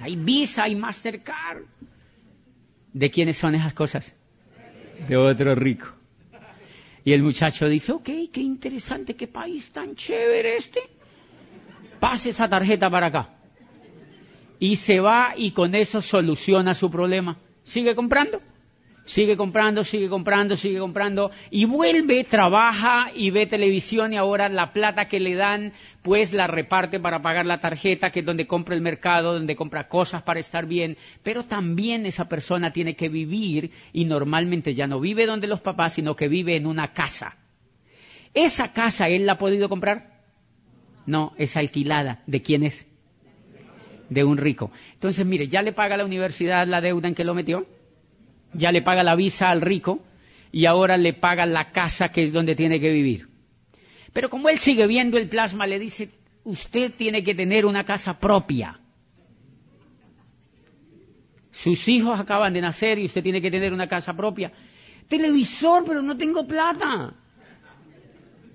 Hay 0.00 0.14
Visa, 0.14 0.62
hay 0.62 0.76
Mastercard. 0.76 1.64
¿De 2.92 3.10
quiénes 3.10 3.36
son 3.36 3.56
esas 3.56 3.74
cosas? 3.74 4.14
De 5.08 5.16
otro 5.16 5.56
rico. 5.56 5.88
Y 7.04 7.12
el 7.14 7.24
muchacho 7.24 7.68
dice, 7.68 7.90
ok, 7.90 8.08
qué 8.32 8.40
interesante, 8.40 9.16
qué 9.16 9.26
país 9.26 9.72
tan 9.72 9.96
chévere 9.96 10.56
este. 10.56 10.80
Pase 11.98 12.30
esa 12.30 12.48
tarjeta 12.48 12.88
para 12.88 13.06
acá. 13.06 13.38
Y 14.60 14.76
se 14.76 15.00
va 15.00 15.34
y 15.36 15.50
con 15.50 15.74
eso 15.74 16.00
soluciona 16.00 16.74
su 16.74 16.92
problema. 16.92 17.38
¿Sigue 17.64 17.96
comprando? 17.96 18.40
Sigue 19.08 19.38
comprando, 19.38 19.84
sigue 19.84 20.10
comprando, 20.10 20.54
sigue 20.54 20.78
comprando 20.78 21.30
y 21.50 21.64
vuelve, 21.64 22.24
trabaja 22.24 23.10
y 23.14 23.30
ve 23.30 23.46
televisión 23.46 24.12
y 24.12 24.18
ahora 24.18 24.50
la 24.50 24.74
plata 24.74 25.08
que 25.08 25.18
le 25.18 25.34
dan 25.34 25.72
pues 26.02 26.34
la 26.34 26.46
reparte 26.46 27.00
para 27.00 27.22
pagar 27.22 27.46
la 27.46 27.58
tarjeta 27.58 28.10
que 28.10 28.20
es 28.20 28.26
donde 28.26 28.46
compra 28.46 28.74
el 28.74 28.82
mercado, 28.82 29.32
donde 29.32 29.56
compra 29.56 29.88
cosas 29.88 30.22
para 30.22 30.40
estar 30.40 30.66
bien, 30.66 30.98
pero 31.22 31.44
también 31.44 32.04
esa 32.04 32.28
persona 32.28 32.70
tiene 32.70 32.96
que 32.96 33.08
vivir 33.08 33.70
y 33.94 34.04
normalmente 34.04 34.74
ya 34.74 34.86
no 34.86 35.00
vive 35.00 35.24
donde 35.24 35.46
los 35.46 35.62
papás, 35.62 35.94
sino 35.94 36.14
que 36.14 36.28
vive 36.28 36.56
en 36.56 36.66
una 36.66 36.92
casa. 36.92 37.38
¿Esa 38.34 38.74
casa 38.74 39.08
él 39.08 39.24
la 39.24 39.32
ha 39.32 39.38
podido 39.38 39.70
comprar? 39.70 40.20
No, 41.06 41.32
es 41.38 41.56
alquilada. 41.56 42.22
¿De 42.26 42.42
quién 42.42 42.62
es? 42.62 42.86
De 44.10 44.22
un 44.22 44.36
rico. 44.36 44.70
Entonces, 44.92 45.24
mire, 45.24 45.48
ya 45.48 45.62
le 45.62 45.72
paga 45.72 45.96
la 45.96 46.04
universidad 46.04 46.66
la 46.66 46.82
deuda 46.82 47.08
en 47.08 47.14
que 47.14 47.24
lo 47.24 47.34
metió 47.34 47.66
ya 48.52 48.72
le 48.72 48.82
paga 48.82 49.02
la 49.02 49.14
visa 49.14 49.50
al 49.50 49.60
rico 49.60 50.00
y 50.52 50.66
ahora 50.66 50.96
le 50.96 51.12
paga 51.12 51.46
la 51.46 51.70
casa 51.70 52.10
que 52.10 52.24
es 52.24 52.32
donde 52.32 52.54
tiene 52.54 52.80
que 52.80 52.90
vivir. 52.90 53.28
Pero 54.12 54.30
como 54.30 54.48
él 54.48 54.58
sigue 54.58 54.86
viendo 54.86 55.18
el 55.18 55.28
plasma, 55.28 55.66
le 55.66 55.78
dice, 55.78 56.10
usted 56.44 56.92
tiene 56.94 57.22
que 57.22 57.34
tener 57.34 57.66
una 57.66 57.84
casa 57.84 58.18
propia. 58.18 58.80
Sus 61.50 61.88
hijos 61.88 62.18
acaban 62.18 62.52
de 62.52 62.60
nacer 62.60 62.98
y 62.98 63.06
usted 63.06 63.22
tiene 63.22 63.42
que 63.42 63.50
tener 63.50 63.72
una 63.72 63.88
casa 63.88 64.14
propia. 64.14 64.52
Televisor, 65.08 65.84
pero 65.84 66.02
no 66.02 66.16
tengo 66.16 66.46
plata. 66.46 67.14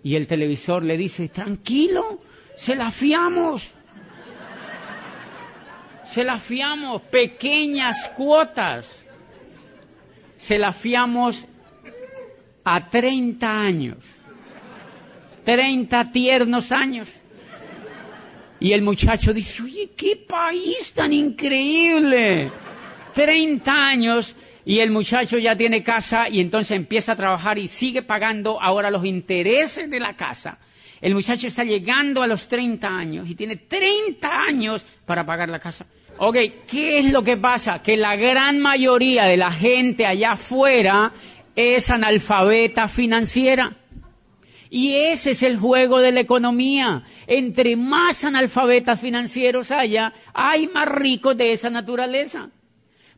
Y 0.04 0.16
el 0.16 0.28
televisor 0.28 0.84
le 0.84 0.98
dice, 0.98 1.30
tranquilo, 1.30 2.22
se 2.56 2.76
la 2.76 2.92
fiamos. 2.92 3.74
Se 6.06 6.24
la 6.24 6.38
fiamos, 6.38 7.02
pequeñas 7.04 8.10
cuotas 8.10 9.03
se 10.44 10.60
la 10.60 10.74
fiamos 10.74 11.46
a 12.66 12.90
30 12.90 13.62
años. 13.62 13.98
30 15.46 16.12
tiernos 16.12 16.74
años. 16.74 17.08
Y 18.60 18.74
el 18.74 18.82
muchacho 18.82 19.34
dice, 19.34 19.64
oye, 19.64 19.92
qué 19.96 20.18
país 20.18 20.92
tan 20.94 21.14
increíble. 21.14 22.52
30 23.14 23.72
años 23.72 24.36
y 24.66 24.80
el 24.80 24.92
muchacho 24.92 25.38
ya 25.38 25.56
tiene 25.56 25.82
casa 25.82 26.28
y 26.28 26.42
entonces 26.42 26.76
empieza 26.76 27.14
a 27.14 27.16
trabajar 27.16 27.58
y 27.58 27.70
sigue 27.70 28.02
pagando 28.02 28.62
ahora 28.62 28.92
los 28.92 29.06
intereses 29.06 29.90
de 29.90 30.00
la 30.02 30.18
casa. 30.18 30.58
El 31.00 31.14
muchacho 31.14 31.48
está 31.48 31.64
llegando 31.64 32.22
a 32.22 32.28
los 32.28 32.50
30 32.50 32.86
años 32.88 33.30
y 33.30 33.36
tiene 33.36 33.56
30 33.56 34.44
años 34.44 34.86
para 35.06 35.26
pagar 35.26 35.48
la 35.48 35.60
casa. 35.60 35.86
Ok, 36.18 36.38
¿qué 36.68 37.00
es 37.00 37.12
lo 37.12 37.24
que 37.24 37.38
pasa? 37.38 37.82
Que 37.82 37.98
la 37.98 38.16
gran 38.16 38.60
mayoría 38.60 39.26
de 39.26 39.38
la 39.38 39.52
gente 39.52 40.06
allá 40.06 40.34
afuera 40.34 41.12
es 41.56 41.90
analfabeta 41.90 42.88
financiera. 42.88 43.74
Y 44.70 44.96
ese 44.96 45.32
es 45.32 45.44
el 45.44 45.58
juego 45.58 46.00
de 46.00 46.12
la 46.12 46.22
economía. 46.22 47.04
Entre 47.28 47.76
más 47.76 48.24
analfabetas 48.24 49.00
financieros 49.00 49.72
haya, 49.72 50.14
hay 50.34 50.68
más 50.68 50.88
ricos 50.88 51.38
de 51.38 51.54
esa 51.54 51.70
naturaleza. 51.70 52.50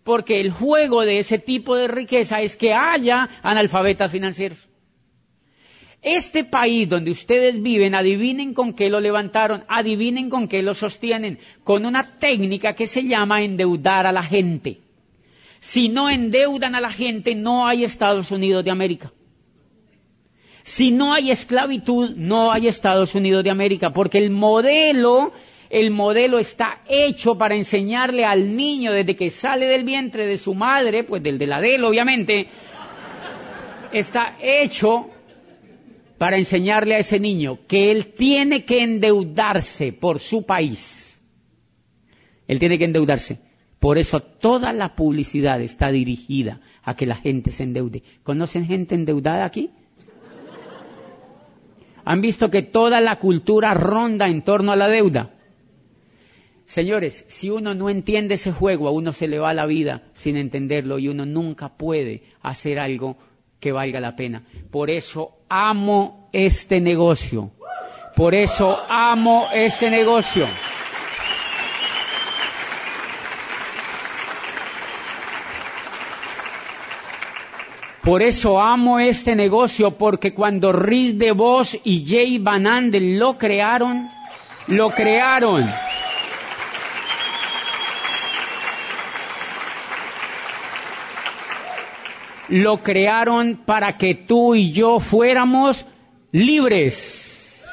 porque 0.04 0.40
el 0.40 0.52
juego 0.52 1.02
de 1.02 1.18
ese 1.18 1.40
tipo 1.40 1.76
de 1.76 1.88
riqueza 1.88 2.40
es 2.42 2.56
que 2.58 2.76
haya 2.76 3.28
analfabetas 3.42 4.12
financieros. 4.12 4.68
Este 6.06 6.44
país 6.44 6.88
donde 6.88 7.10
ustedes 7.10 7.64
viven, 7.64 7.96
adivinen 7.96 8.54
con 8.54 8.74
qué 8.74 8.92
lo 8.92 9.00
levantaron, 9.00 9.66
adivinen 9.68 10.30
con 10.30 10.48
qué 10.48 10.62
lo 10.62 10.76
sostienen, 10.76 11.40
con 11.64 11.84
una 11.84 12.20
técnica 12.20 12.74
que 12.74 12.86
se 12.86 13.06
llama 13.06 13.42
endeudar 13.42 14.06
a 14.06 14.12
la 14.12 14.22
gente. 14.22 14.82
Si 15.60 15.90
no 15.90 16.12
endeudan 16.12 16.76
a 16.76 16.80
la 16.80 16.92
gente, 16.92 17.34
no 17.34 17.66
hay 17.66 17.84
Estados 17.84 18.30
Unidos 18.30 18.64
de 18.64 18.70
América. 18.70 19.12
Si 20.62 20.92
no 20.92 21.12
hay 21.12 21.32
esclavitud, 21.32 22.12
no 22.16 22.52
hay 22.52 22.68
Estados 22.68 23.16
Unidos 23.16 23.44
de 23.44 23.50
América, 23.50 23.92
porque 23.92 24.20
el 24.20 24.30
modelo 24.30 25.34
el 25.72 25.90
modelo 25.90 26.38
está 26.38 26.82
hecho 26.88 27.36
para 27.36 27.56
enseñarle 27.56 28.26
al 28.26 28.56
niño 28.56 28.92
desde 28.92 29.16
que 29.16 29.32
sale 29.32 29.66
del 29.66 29.84
vientre 29.84 30.28
de 30.28 30.38
su 30.38 30.54
madre, 30.54 31.04
pues 31.04 31.24
del 31.24 31.40
de 31.40 31.48
la 31.48 31.60
de 31.60 31.76
él 31.76 31.84
obviamente, 31.84 32.48
está 33.92 34.38
hecho 34.40 35.10
para 36.18 36.38
enseñarle 36.38 36.96
a 36.96 37.00
ese 37.00 37.20
niño 37.20 37.60
que 37.68 37.92
él 37.92 38.14
tiene 38.14 38.66
que 38.66 38.84
endeudarse 38.84 39.92
por 39.92 40.20
su 40.20 40.46
país. 40.46 41.22
Él 42.48 42.60
tiene 42.60 42.78
que 42.78 42.86
endeudarse. 42.86 43.40
Por 43.80 43.98
eso 43.98 44.20
toda 44.20 44.74
la 44.74 44.96
publicidad 44.96 45.62
está 45.62 45.92
dirigida 45.92 46.62
a 46.84 46.96
que 46.96 47.06
la 47.06 47.16
gente 47.16 47.52
se 47.52 47.64
endeude. 47.64 48.04
¿Conocen 48.24 48.66
gente 48.66 48.96
endeudada 48.96 49.46
aquí? 49.46 49.72
¿Han 52.06 52.22
visto 52.22 52.52
que 52.52 52.62
toda 52.62 53.02
la 53.02 53.18
cultura 53.18 53.74
ronda 53.74 54.28
en 54.28 54.44
torno 54.44 54.72
a 54.72 54.76
la 54.76 54.88
deuda? 54.88 55.34
Señores, 56.66 57.26
si 57.28 57.50
uno 57.50 57.76
no 57.76 57.90
entiende 57.90 58.36
ese 58.36 58.52
juego, 58.52 58.88
a 58.88 58.92
uno 58.92 59.12
se 59.12 59.28
le 59.28 59.40
va 59.40 59.54
la 59.54 59.66
vida 59.66 60.04
sin 60.14 60.36
entenderlo 60.38 60.98
y 60.98 61.10
uno 61.10 61.26
nunca 61.26 61.78
puede 61.78 62.24
hacer 62.42 62.80
algo 62.80 63.18
que 63.66 63.72
valga 63.72 64.00
la 64.00 64.16
pena. 64.16 64.44
Por 64.70 64.92
eso 64.92 65.40
amo 65.50 66.30
este 66.32 66.80
negocio. 66.80 67.50
Por 68.16 68.36
eso 68.36 68.86
amo 68.88 69.48
ese 69.52 69.90
negocio. 69.90 70.46
Por 78.04 78.22
eso 78.22 78.62
amo 78.62 79.00
este 79.00 79.36
negocio, 79.36 79.90
porque 79.98 80.36
cuando 80.36 80.72
Riz 80.72 81.18
de 81.18 81.32
Vos 81.32 81.76
y 81.84 82.06
Jay 82.08 82.38
Van 82.38 82.68
Andel 82.68 83.18
lo 83.18 83.40
crearon, 83.40 84.08
lo 84.68 84.92
crearon 84.92 85.68
lo 92.50 92.78
crearon 92.78 93.58
para 93.66 93.98
que 93.98 94.16
tú 94.16 94.56
y 94.56 94.72
yo 94.72 95.00
fuéramos 95.00 95.86
libres. 96.32 97.64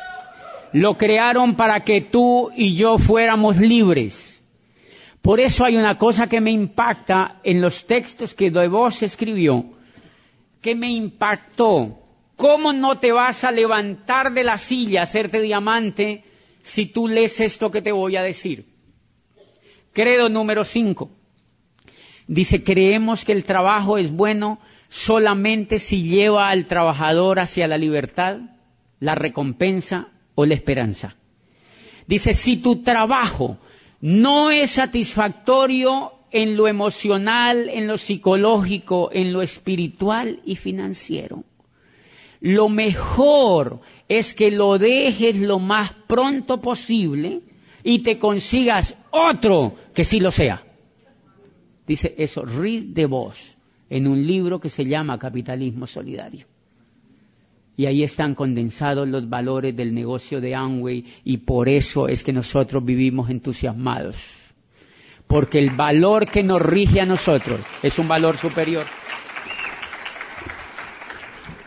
Lo 0.73 0.97
crearon 0.97 1.55
para 1.55 1.81
que 1.81 2.01
tú 2.01 2.51
y 2.57 2.75
yo 2.75 2.99
fuéramos 2.99 3.59
libres. 3.59 4.41
Por 5.21 5.39
eso 5.39 5.65
hay 5.65 5.77
una 5.77 5.99
cosa 5.99 6.29
que 6.29 6.41
me 6.41 6.51
impacta 6.51 7.41
en 7.45 7.61
los 7.61 7.87
textos 7.87 8.35
que 8.35 8.51
De 8.51 8.69
Vos 8.69 9.03
escribió, 9.03 9.65
que 10.61 10.75
me 10.75 10.91
impactó. 10.91 11.99
¿Cómo 12.37 12.73
no 12.73 12.99
te 12.99 13.13
vas 13.13 13.45
a 13.45 13.53
levantar 13.53 14.33
de 14.33 14.43
la 14.43 14.59
silla, 14.59 15.03
hacerte 15.03 15.41
diamante, 15.41 16.25
si 16.63 16.87
tú 16.87 17.07
lees 17.07 17.39
esto 17.41 17.71
que 17.71 17.83
te 17.83 17.93
voy 17.93 18.17
a 18.17 18.23
decir? 18.23 18.67
Credo 19.93 20.29
número 20.29 20.65
5. 20.65 21.11
Dice, 22.33 22.65
creemos 22.65 23.27
que 23.27 23.33
el 23.33 23.45
trabajo 23.45 23.99
es 23.99 24.11
bueno 24.11 24.59
solamente 24.89 25.79
si 25.79 26.05
lleva 26.05 26.49
al 26.49 26.65
trabajador 26.65 27.39
hacia 27.39 27.69
la 27.69 27.77
libertad, 27.77 28.39
la 29.01 29.15
recompensa 29.15 30.09
o 30.35 30.47
la 30.47 30.55
esperanza. 30.55 31.15
Dice, 32.07 32.33
si 32.33 32.57
tu 32.57 32.77
trabajo 32.77 33.59
no 34.01 34.51
es 34.51 34.71
satisfactorio 34.71 36.13
en 36.31 36.57
lo 36.57 36.69
emocional, 36.69 37.69
en 37.69 37.87
lo 37.87 37.99
psicológico, 37.99 39.11
en 39.13 39.35
lo 39.35 39.43
espiritual 39.43 40.41
y 40.47 40.57
financiero, 40.57 41.45
lo 42.41 42.71
mejor 42.71 43.83
es 44.09 44.33
que 44.33 44.51
lo 44.51 44.79
dejes 44.79 45.37
lo 45.37 45.59
más 45.59 45.93
pronto 46.07 46.63
posible 46.63 47.43
y 47.85 47.99
te 47.99 48.19
consigas 48.19 48.97
otro 49.11 49.75
que 49.93 50.05
sí 50.05 50.19
lo 50.19 50.31
sea. 50.31 50.65
Dice 51.87 52.15
eso, 52.19 52.45
Riz 52.45 52.95
de 52.95 53.07
vos 53.07 53.57
en 53.91 54.07
un 54.07 54.27
libro 54.27 54.59
que 54.59 54.69
se 54.69 54.87
llama 54.87 55.19
Capitalismo 55.19 55.87
Solidario. 55.87 56.47
Y 57.77 57.87
ahí 57.87 58.03
están 58.03 58.35
condensados 58.35 59.09
los 59.09 59.29
valores 59.29 59.77
del 59.77 59.95
negocio 59.95 60.41
de 60.41 60.55
Amway 60.55 61.05
y 61.25 61.39
por 61.39 61.69
eso 61.69 62.09
es 62.09 62.23
que 62.23 62.33
nosotros 62.33 62.85
vivimos 62.85 63.29
entusiasmados. 63.29 64.17
Porque 65.27 65.59
el 65.59 65.71
valor 65.71 66.27
que 66.27 66.43
nos 66.43 66.61
rige 66.61 67.01
a 67.01 67.07
nosotros 67.07 67.61
es 67.83 67.99
un 67.99 68.09
valor 68.09 68.37
superior. 68.37 68.85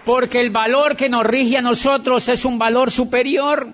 Porque 0.03 0.39
el 0.39 0.51
valor 0.51 0.95
que 0.95 1.09
nos 1.09 1.25
rige 1.25 1.57
a 1.57 1.61
nosotros 1.61 2.29
es 2.29 2.45
un 2.45 2.59
valor 2.59 2.91
superior. 2.91 3.73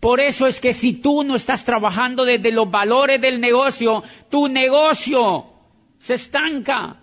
Por 0.00 0.20
eso 0.20 0.46
es 0.46 0.60
que 0.60 0.72
si 0.72 0.94
tú 0.94 1.24
no 1.24 1.34
estás 1.34 1.64
trabajando 1.64 2.24
desde 2.24 2.52
los 2.52 2.70
valores 2.70 3.20
del 3.20 3.40
negocio, 3.40 4.04
tu 4.30 4.48
negocio 4.48 5.46
se 5.98 6.14
estanca. 6.14 6.96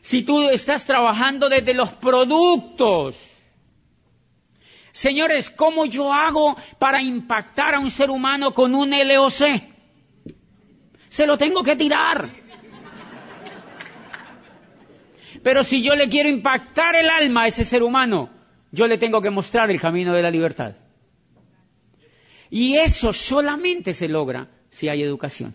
Si 0.00 0.22
tú 0.22 0.48
estás 0.48 0.86
trabajando 0.86 1.50
desde 1.50 1.74
los 1.74 1.90
productos. 1.90 3.18
Señores, 4.92 5.50
¿cómo 5.50 5.84
yo 5.84 6.12
hago 6.12 6.56
para 6.78 7.02
impactar 7.02 7.74
a 7.74 7.80
un 7.80 7.90
ser 7.90 8.10
humano 8.10 8.54
con 8.54 8.74
un 8.74 8.90
LOC? 8.90 9.62
Se 11.10 11.26
lo 11.26 11.36
tengo 11.36 11.62
que 11.62 11.76
tirar. 11.76 12.30
Pero 15.42 15.64
si 15.64 15.82
yo 15.82 15.94
le 15.94 16.08
quiero 16.08 16.28
impactar 16.28 16.96
el 16.96 17.08
alma 17.08 17.42
a 17.42 17.46
ese 17.46 17.64
ser 17.64 17.82
humano, 17.82 18.30
yo 18.72 18.86
le 18.86 18.98
tengo 18.98 19.20
que 19.20 19.30
mostrar 19.30 19.70
el 19.70 19.80
camino 19.80 20.12
de 20.12 20.22
la 20.22 20.30
libertad. 20.30 20.74
Y 22.50 22.74
eso 22.74 23.12
solamente 23.12 23.94
se 23.94 24.08
logra 24.08 24.48
si 24.70 24.88
hay 24.88 25.02
educación. 25.02 25.54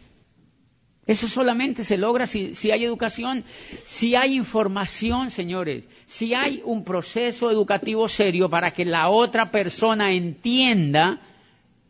Eso 1.07 1.27
solamente 1.27 1.83
se 1.83 1.97
logra 1.97 2.25
si, 2.25 2.71
hay 2.71 2.83
educación, 2.83 3.43
si 3.83 4.15
hay 4.15 4.33
información, 4.35 5.29
señores, 5.29 5.87
si 6.07 6.33
hay 6.33 6.63
un 6.65 6.83
proceso 6.83 7.51
educativo 7.51 8.07
serio 8.07 8.49
para 8.49 8.71
que 8.71 8.85
la 8.85 9.09
otra 9.09 9.51
persona 9.51 10.13
entienda 10.13 11.21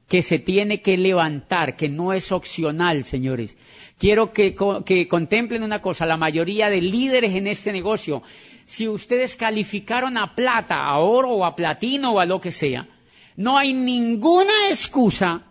que 0.09 0.21
se 0.21 0.37
tiene 0.37 0.81
que 0.81 0.97
levantar, 0.97 1.77
que 1.77 1.87
no 1.87 2.11
es 2.11 2.33
opcional, 2.33 3.05
señores. 3.05 3.57
Quiero 3.97 4.33
que, 4.33 4.53
que 4.85 5.07
contemplen 5.07 5.63
una 5.63 5.81
cosa, 5.81 6.05
la 6.05 6.17
mayoría 6.17 6.69
de 6.69 6.81
líderes 6.81 7.35
en 7.35 7.47
este 7.47 7.71
negocio, 7.71 8.21
si 8.65 8.89
ustedes 8.89 9.37
calificaron 9.37 10.17
a 10.17 10.35
plata, 10.35 10.83
a 10.83 10.97
oro 10.97 11.29
o 11.29 11.45
a 11.45 11.55
platino 11.55 12.11
o 12.11 12.19
a 12.19 12.25
lo 12.25 12.41
que 12.41 12.51
sea, 12.51 12.89
no 13.35 13.57
hay 13.57 13.73
ninguna 13.73 14.69
excusa 14.69 15.43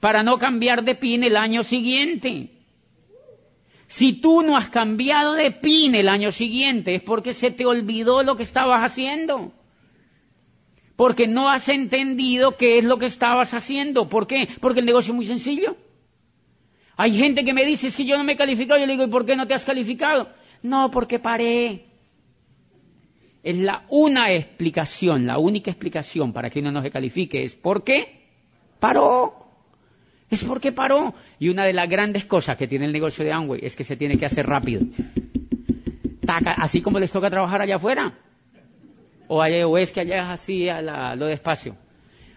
para 0.00 0.22
no 0.22 0.38
cambiar 0.38 0.84
de 0.84 0.94
pin 0.94 1.24
el 1.24 1.36
año 1.36 1.64
siguiente. 1.64 2.50
Si 3.88 4.14
tú 4.14 4.42
no 4.42 4.56
has 4.56 4.68
cambiado 4.68 5.34
de 5.34 5.50
pin 5.50 5.94
el 5.94 6.08
año 6.08 6.32
siguiente 6.32 6.96
es 6.96 7.02
porque 7.02 7.34
se 7.34 7.50
te 7.50 7.66
olvidó 7.66 8.22
lo 8.22 8.36
que 8.36 8.42
estabas 8.42 8.82
haciendo. 8.82 9.52
Porque 10.96 11.28
no 11.28 11.50
has 11.50 11.68
entendido 11.68 12.56
qué 12.56 12.78
es 12.78 12.84
lo 12.84 12.98
que 12.98 13.06
estabas 13.06 13.52
haciendo. 13.52 14.08
¿Por 14.08 14.26
qué? 14.26 14.48
Porque 14.60 14.80
el 14.80 14.86
negocio 14.86 15.12
es 15.12 15.16
muy 15.16 15.26
sencillo. 15.26 15.76
Hay 16.96 17.16
gente 17.16 17.44
que 17.44 17.52
me 17.52 17.66
dice, 17.66 17.88
es 17.88 17.96
que 17.96 18.06
yo 18.06 18.16
no 18.16 18.24
me 18.24 18.32
he 18.32 18.36
calificado. 18.36 18.80
Yo 18.80 18.86
le 18.86 18.92
digo, 18.92 19.04
¿y 19.04 19.10
por 19.10 19.26
qué 19.26 19.36
no 19.36 19.46
te 19.46 19.52
has 19.52 19.66
calificado? 19.66 20.30
No, 20.62 20.90
porque 20.90 21.18
paré. 21.18 21.85
Es 23.46 23.56
la 23.58 23.84
una 23.90 24.32
explicación, 24.32 25.24
la 25.24 25.38
única 25.38 25.70
explicación 25.70 26.32
para 26.32 26.50
que 26.50 26.58
uno 26.58 26.72
no 26.72 26.82
se 26.82 26.90
califique 26.90 27.44
es 27.44 27.54
¿por 27.54 27.84
qué? 27.84 28.26
Paró. 28.80 29.46
Es 30.28 30.42
porque 30.42 30.72
paró. 30.72 31.14
Y 31.38 31.48
una 31.50 31.64
de 31.64 31.72
las 31.72 31.88
grandes 31.88 32.24
cosas 32.24 32.56
que 32.56 32.66
tiene 32.66 32.86
el 32.86 32.92
negocio 32.92 33.24
de 33.24 33.30
Amway 33.30 33.60
es 33.62 33.76
que 33.76 33.84
se 33.84 33.96
tiene 33.96 34.18
que 34.18 34.26
hacer 34.26 34.48
rápido. 34.48 34.82
así 36.56 36.82
como 36.82 36.98
les 36.98 37.12
toca 37.12 37.30
trabajar 37.30 37.60
allá 37.62 37.76
afuera. 37.76 38.18
O, 39.28 39.44
es 39.44 39.92
que 39.92 40.00
allá 40.00 40.24
es 40.24 40.28
así 40.28 40.68
a 40.68 41.14
lo 41.14 41.26
despacio. 41.26 41.76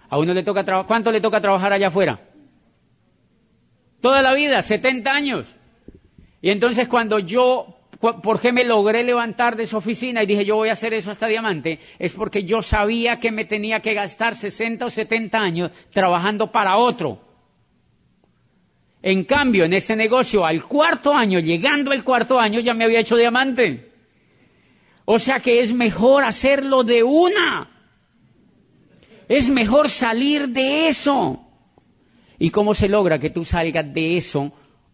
A 0.09 0.19
uno 0.19 0.31
le 0.35 0.43
toca 0.43 0.63
trabajar. 0.63 0.85
¿Cuánto 0.85 1.11
le 1.11 1.21
toca 1.21 1.41
trabajar 1.41 1.73
allá 1.73 1.87
afuera? 1.87 2.19
Toda 3.99 4.21
la 4.21 4.35
vida, 4.35 4.61
70 4.61 5.11
años. 5.11 5.47
Y 6.39 6.51
entonces 6.51 6.87
cuando 6.87 7.17
yo 7.17 7.78
¿Por 7.99 8.39
qué 8.39 8.53
me 8.53 8.63
logré 8.63 9.03
levantar 9.03 9.57
de 9.57 9.63
esa 9.63 9.75
oficina 9.75 10.23
y 10.23 10.25
dije 10.25 10.45
yo 10.45 10.55
voy 10.55 10.69
a 10.69 10.73
hacer 10.73 10.93
eso 10.93 11.11
hasta 11.11 11.27
diamante? 11.27 11.79
Es 11.99 12.13
porque 12.13 12.45
yo 12.45 12.61
sabía 12.61 13.19
que 13.19 13.31
me 13.31 13.43
tenía 13.43 13.81
que 13.81 13.93
gastar 13.93 14.35
60 14.35 14.85
o 14.85 14.89
70 14.89 15.37
años 15.37 15.71
trabajando 15.91 16.49
para 16.49 16.77
otro. 16.77 17.19
En 19.01 19.25
cambio, 19.25 19.65
en 19.65 19.73
ese 19.73 19.97
negocio, 19.97 20.45
al 20.45 20.63
cuarto 20.63 21.13
año, 21.13 21.39
llegando 21.39 21.91
al 21.91 22.05
cuarto 22.05 22.39
año, 22.39 22.61
ya 22.61 22.73
me 22.73 22.85
había 22.85 23.01
hecho 23.01 23.17
diamante. 23.17 23.91
O 25.03 25.19
sea 25.19 25.41
que 25.41 25.59
es 25.59 25.73
mejor 25.73 26.23
hacerlo 26.23 26.83
de 26.83 27.03
una. 27.03 27.69
Es 29.27 29.49
mejor 29.49 29.89
salir 29.89 30.49
de 30.49 30.87
eso. 30.87 31.45
¿Y 32.37 32.51
cómo 32.51 32.73
se 32.73 32.87
logra 32.87 33.19
que 33.19 33.29
tú 33.29 33.43
salgas 33.43 33.93
de 33.93 34.15
eso 34.15 34.53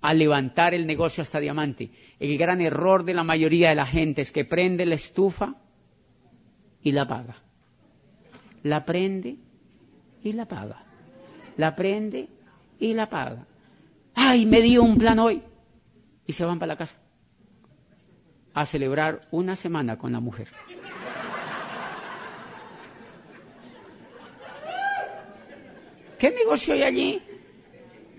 a 0.10 0.14
levantar 0.14 0.74
el 0.74 0.86
negocio 0.86 1.22
hasta 1.22 1.40
diamante? 1.40 1.92
El 2.20 2.38
gran 2.38 2.62
error 2.62 3.04
de 3.04 3.14
la 3.14 3.24
mayoría 3.24 3.70
de 3.70 3.76
la 3.76 3.86
gente 3.86 4.22
es 4.22 4.32
que 4.32 4.46
prende 4.46 4.86
la 4.86 4.96
estufa 4.96 5.56
y 6.82 6.92
la 6.92 7.04
apaga. 7.04 7.38
La 8.64 8.86
prende 8.86 9.38
y 10.24 10.34
la 10.34 10.44
apaga. 10.44 10.84
La 11.58 11.76
prende 11.76 12.28
y 12.80 12.94
la 12.94 13.04
apaga 13.04 13.46
ay, 14.16 14.46
me 14.46 14.62
dio 14.62 14.84
un 14.84 14.98
plan 14.98 15.20
hoy. 15.20 15.44
Y 16.26 16.34
se 16.34 16.46
van 16.46 16.58
para 16.58 16.74
la 16.74 16.78
casa 16.78 16.98
a 18.54 18.66
celebrar 18.66 19.28
una 19.32 19.56
semana 19.56 19.98
con 19.98 20.12
la 20.12 20.20
mujer. 20.20 20.48
¿Qué 26.18 26.32
negocio 26.32 26.74
hay 26.74 26.84
allí? 26.84 27.22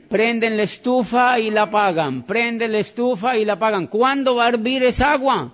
Prenden 0.09 0.57
la 0.57 0.63
estufa 0.63 1.41
y 1.41 1.51
la 1.51 1.63
apagan, 1.63 2.25
prenden 2.25 2.73
la 2.73 2.79
estufa 2.79 3.37
y 3.37 3.45
la 3.45 3.55
apagan. 3.55 3.89
¿Cuándo 3.89 4.37
va 4.37 4.47
a 4.47 4.49
hervir 4.51 4.85
esa 4.85 5.13
agua? 5.13 5.53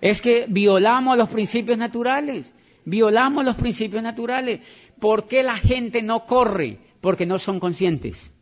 Es 0.00 0.20
que 0.20 0.46
violamos 0.48 1.16
los 1.16 1.28
principios 1.28 1.78
naturales, 1.78 2.52
violamos 2.84 3.44
los 3.44 3.56
principios 3.56 4.02
naturales. 4.02 4.60
¿Por 4.98 5.28
qué 5.28 5.42
la 5.42 5.56
gente 5.56 6.02
no 6.02 6.26
corre? 6.26 6.78
Porque 7.00 7.26
no 7.26 7.38
son 7.38 7.60
conscientes. 7.60 8.32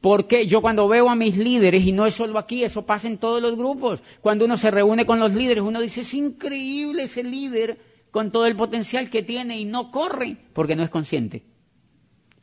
Porque 0.00 0.46
yo 0.46 0.60
cuando 0.60 0.86
veo 0.86 1.08
a 1.08 1.16
mis 1.16 1.36
líderes, 1.36 1.84
y 1.86 1.92
no 1.92 2.06
es 2.06 2.14
solo 2.14 2.38
aquí, 2.38 2.62
eso 2.62 2.84
pasa 2.84 3.08
en 3.08 3.18
todos 3.18 3.40
los 3.40 3.56
grupos, 3.56 4.02
cuando 4.20 4.44
uno 4.44 4.56
se 4.56 4.70
reúne 4.70 5.06
con 5.06 5.18
los 5.18 5.34
líderes, 5.34 5.64
uno 5.64 5.80
dice, 5.80 6.02
es 6.02 6.14
increíble 6.14 7.04
ese 7.04 7.24
líder 7.24 7.78
con 8.10 8.30
todo 8.30 8.46
el 8.46 8.54
potencial 8.54 9.10
que 9.10 9.22
tiene 9.22 9.58
y 9.58 9.64
no 9.64 9.90
corre 9.90 10.36
porque 10.52 10.76
no 10.76 10.82
es 10.82 10.90
consciente. 10.90 11.42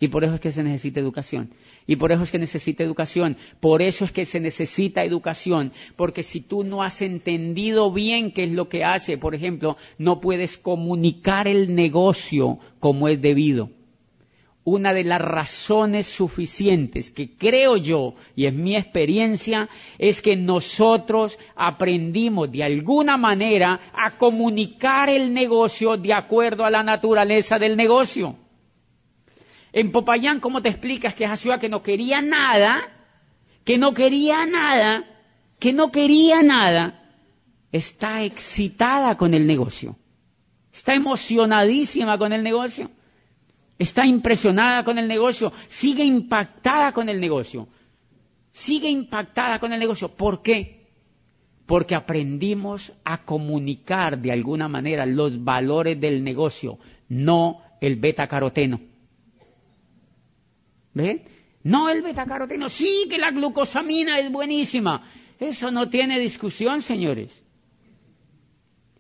Y 0.04 0.10
por 0.10 0.26
eso 0.26 0.36
es 0.36 0.42
que 0.42 0.52
se 0.52 0.64
necesita 0.64 1.00
educación. 1.00 1.52
Y 1.88 1.96
por 1.96 2.12
eso 2.12 2.24
es 2.24 2.32
que 2.32 2.38
necesita 2.38 2.84
educación. 2.84 3.38
Por 3.62 3.82
eso 3.82 4.04
es 4.04 4.12
que 4.12 4.26
se 4.26 4.42
necesita 4.42 5.06
educación. 5.06 5.72
Porque 5.96 6.24
si 6.24 6.42
tú 6.42 6.66
no 6.66 6.84
has 6.84 7.02
entendido 7.02 7.90
bien 7.90 8.34
qué 8.34 8.44
es 8.44 8.52
lo 8.52 8.68
que 8.68 8.84
hace, 8.84 9.18
por 9.18 9.34
ejemplo, 9.34 9.78
no 9.98 10.20
puedes 10.20 10.58
comunicar 10.58 11.48
el 11.48 11.74
negocio 11.74 12.60
como 12.82 13.08
es 13.08 13.22
debido 13.22 13.70
una 14.66 14.94
de 14.94 15.04
las 15.04 15.22
razones 15.22 16.08
suficientes 16.08 17.12
que 17.12 17.36
creo 17.36 17.76
yo, 17.76 18.16
y 18.34 18.46
es 18.46 18.54
mi 18.54 18.78
experiencia, 18.78 19.68
es 19.98 20.22
que 20.22 20.38
nosotros 20.38 21.38
aprendimos 21.54 22.50
de 22.50 22.64
alguna 22.64 23.18
manera 23.18 23.82
a 23.94 24.12
comunicar 24.12 25.10
el 25.10 25.34
negocio 25.34 25.98
de 25.98 26.14
acuerdo 26.14 26.64
a 26.64 26.70
la 26.70 26.82
naturaleza 26.82 27.60
del 27.60 27.76
negocio. 27.76 28.38
En 29.74 29.92
Popayán, 29.92 30.40
¿cómo 30.40 30.62
te 30.62 30.70
explicas 30.70 31.14
que 31.14 31.26
esa 31.26 31.36
ciudad 31.36 31.60
que 31.60 31.68
no 31.68 31.84
quería 31.84 32.22
nada, 32.22 32.82
que 33.66 33.78
no 33.78 33.94
quería 33.94 34.46
nada, 34.46 35.04
que 35.60 35.74
no 35.74 35.92
quería 35.92 36.42
nada, 36.42 37.04
está 37.72 38.24
excitada 38.24 39.18
con 39.18 39.34
el 39.34 39.46
negocio? 39.46 39.98
Está 40.72 40.94
emocionadísima 40.94 42.18
con 42.18 42.32
el 42.32 42.44
negocio 42.44 42.90
está 43.84 44.06
impresionada 44.06 44.84
con 44.84 44.98
el 44.98 45.08
negocio, 45.08 45.52
sigue 45.68 46.04
impactada 46.04 46.92
con 46.92 47.10
el 47.10 47.20
negocio, 47.20 47.68
sigue 48.52 48.90
impactada 48.90 49.60
con 49.60 49.74
el 49.74 49.80
negocio. 49.80 50.10
¿Por 50.10 50.42
qué? 50.42 50.88
Porque 51.66 51.96
aprendimos 51.96 52.94
a 53.04 53.24
comunicar 53.24 54.18
de 54.18 54.32
alguna 54.32 54.68
manera 54.68 55.06
los 55.06 55.44
valores 55.44 56.00
del 56.00 56.24
negocio, 56.24 56.78
no 57.10 57.62
el 57.82 57.96
beta 57.96 58.28
caroteno. 58.28 58.80
¿Ve? 60.94 61.26
No 61.64 61.90
el 61.90 62.02
beta 62.02 62.26
caroteno, 62.26 62.70
sí 62.70 63.08
que 63.10 63.18
la 63.18 63.32
glucosamina 63.32 64.20
es 64.20 64.32
buenísima. 64.32 65.04
Eso 65.40 65.72
no 65.72 65.90
tiene 65.90 66.20
discusión, 66.20 66.82
señores. 66.82 67.44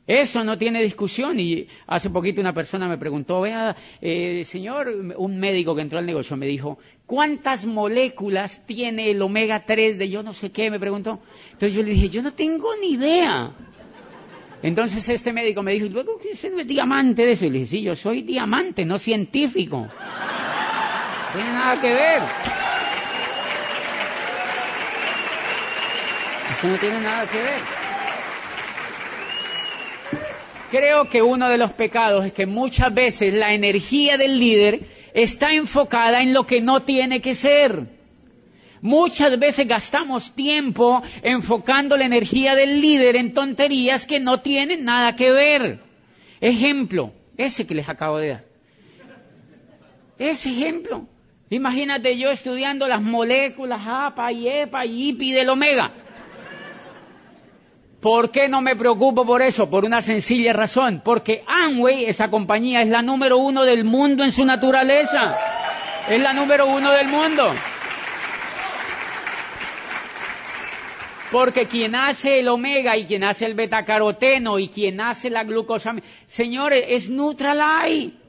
Eso 0.06 0.43
no 0.43 0.58
tiene 0.58 0.82
discusión. 0.84 1.39
Y 1.39 1.67
hace 1.88 2.10
poquito 2.10 2.41
una 2.41 2.53
persona 2.53 2.88
me 2.88 2.97
preguntó, 2.97 3.41
vea, 3.41 3.75
eh, 4.01 4.43
señor, 4.45 4.89
un 5.17 5.39
médico 5.39 5.75
que 5.75 5.82
entró 5.82 5.99
al 5.99 6.06
negocio 6.06 6.36
me 6.36 6.45
dijo, 6.45 6.77
¿cuántas 7.06 7.65
moléculas 7.65 8.65
tiene 8.65 9.12
el 9.12 9.21
omega 9.21 9.65
3 9.65 9.97
de 9.97 10.10
yo 10.10 10.23
no 10.23 10.34
sé 10.34 10.51
qué? 10.51 10.69
Me 10.69 10.79
preguntó. 10.79 11.19
Entonces 11.53 11.73
yo 11.73 11.84
le 11.84 11.91
dije, 11.91 12.10
yo 12.10 12.21
no 12.21 12.34
tengo 12.34 12.69
ni 12.82 12.91
idea. 12.91 13.51
Entonces 14.62 15.08
este 15.10 15.34
médico 15.34 15.62
me 15.63 15.73
dijo, 15.73 15.88
luego 15.88 16.17
que 16.19 16.32
es 16.32 16.67
diamante 16.67 17.25
de 17.25 17.32
eso. 17.34 17.45
Y 17.45 17.49
le 17.49 17.60
dije, 17.60 17.71
sí, 17.71 17.82
yo 17.84 17.95
soy 17.95 18.21
diamante, 18.23 18.86
no 18.86 18.97
científico. 18.97 19.88
Tiene 21.34 21.52
nada 21.52 21.82
que 21.82 21.93
ver. 21.93 22.22
Eso 26.52 26.67
no 26.67 26.78
tiene 26.78 27.02
nada 27.02 27.28
que 27.28 27.38
ver. 27.38 27.62
Creo 30.69 31.10
que 31.10 31.24
uno 31.24 31.50
de 31.50 31.58
los 31.58 31.74
pecados 31.74 32.26
es 32.26 32.34
que 32.34 32.46
muchas 32.46 32.93
veces 32.93 33.34
la 33.34 33.54
energía 33.54 34.17
del 34.17 34.39
líder 34.39 34.82
está 35.15 35.54
enfocada 35.54 36.22
en 36.22 36.34
lo 36.34 36.46
que 36.46 36.62
no 36.62 36.84
tiene 36.84 37.19
que 37.19 37.34
ser. 37.34 37.88
Muchas 38.82 39.39
veces 39.39 39.67
gastamos 39.67 40.36
tiempo 40.36 41.02
enfocando 41.24 41.98
la 41.98 42.06
energía 42.06 42.54
del 42.54 42.80
líder 42.80 43.15
en 43.15 43.34
tonterías 43.34 44.06
que 44.06 44.19
no 44.19 44.41
tienen 44.41 44.84
nada 44.84 45.15
que 45.15 45.32
ver. 45.32 45.80
Ejemplo, 46.41 47.12
ese 47.38 47.65
que 47.65 47.74
les 47.74 47.89
acabo 47.89 48.17
de 48.19 48.28
dar. 48.30 48.46
Ese 50.19 50.50
ejemplo. 50.50 51.08
Imagínate 51.54 52.18
yo 52.18 52.32
estudiando 52.32 52.88
las 52.88 53.00
moléculas 53.00 53.80
APA 53.86 54.32
y 54.32 54.48
EPA 54.48 54.88
y 54.88 55.10
IPI 55.10 55.32
del 55.34 55.50
omega. 55.50 55.92
¿Por 58.02 58.32
qué 58.32 58.50
no 58.50 58.60
me 58.62 58.76
preocupo 58.76 59.24
por 59.24 59.44
eso? 59.44 59.70
Por 59.70 59.86
una 59.86 60.02
sencilla 60.02 60.52
razón. 60.52 61.04
Porque 61.06 61.44
Amway, 61.46 62.06
esa 62.06 62.32
compañía, 62.32 62.82
es 62.82 62.89
la 62.89 63.04
número 63.04 63.38
uno 63.38 63.66
del 63.66 63.84
mundo 63.84 64.24
en 64.24 64.32
su 64.32 64.44
naturaleza. 64.46 65.38
Es 66.10 66.20
la 66.20 66.34
número 66.34 66.66
uno 66.66 66.92
del 66.92 67.08
mundo. 67.08 67.54
Porque 71.32 71.68
quien 71.68 71.94
hace 71.94 72.39
el 72.39 72.48
omega 72.48 72.98
y 72.98 73.06
quien 73.06 73.24
hace 73.24 73.46
el 73.46 73.54
betacaroteno 73.54 74.58
y 74.58 74.70
quien 74.70 75.00
hace 75.02 75.30
la 75.30 75.44
glucosamina, 75.44 76.06
señores, 76.26 76.84
es 76.89 77.12
Nutralite. 77.12 78.23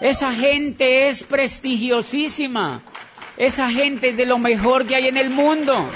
Esa 0.00 0.32
gente 0.32 1.08
es 1.08 1.24
prestigiosísima. 1.24 2.82
Esa 3.36 3.70
gente 3.70 4.10
es 4.10 4.16
de 4.16 4.26
lo 4.26 4.38
mejor 4.38 4.86
que 4.86 4.94
hay 4.96 5.08
en 5.08 5.16
el 5.16 5.30
mundo. 5.30 5.88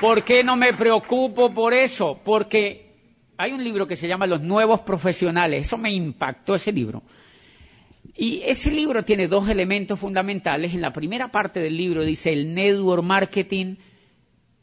¿Por 0.00 0.22
qué 0.24 0.42
no 0.42 0.56
me 0.56 0.72
preocupo 0.72 1.52
por 1.54 1.74
eso? 1.74 2.20
Porque 2.24 2.92
hay 3.36 3.52
un 3.52 3.62
libro 3.62 3.86
que 3.86 3.96
se 3.96 4.08
llama 4.08 4.26
Los 4.26 4.40
Nuevos 4.42 4.80
Profesionales. 4.80 5.66
Eso 5.66 5.78
me 5.78 5.92
impactó 5.92 6.54
ese 6.54 6.72
libro. 6.72 7.02
Y 8.16 8.42
ese 8.44 8.70
libro 8.70 9.04
tiene 9.04 9.26
dos 9.28 9.48
elementos 9.48 9.98
fundamentales. 9.98 10.74
En 10.74 10.80
la 10.80 10.92
primera 10.92 11.30
parte 11.32 11.60
del 11.60 11.76
libro 11.76 12.02
dice 12.02 12.32
el 12.32 12.54
network 12.54 13.02
marketing 13.02 13.76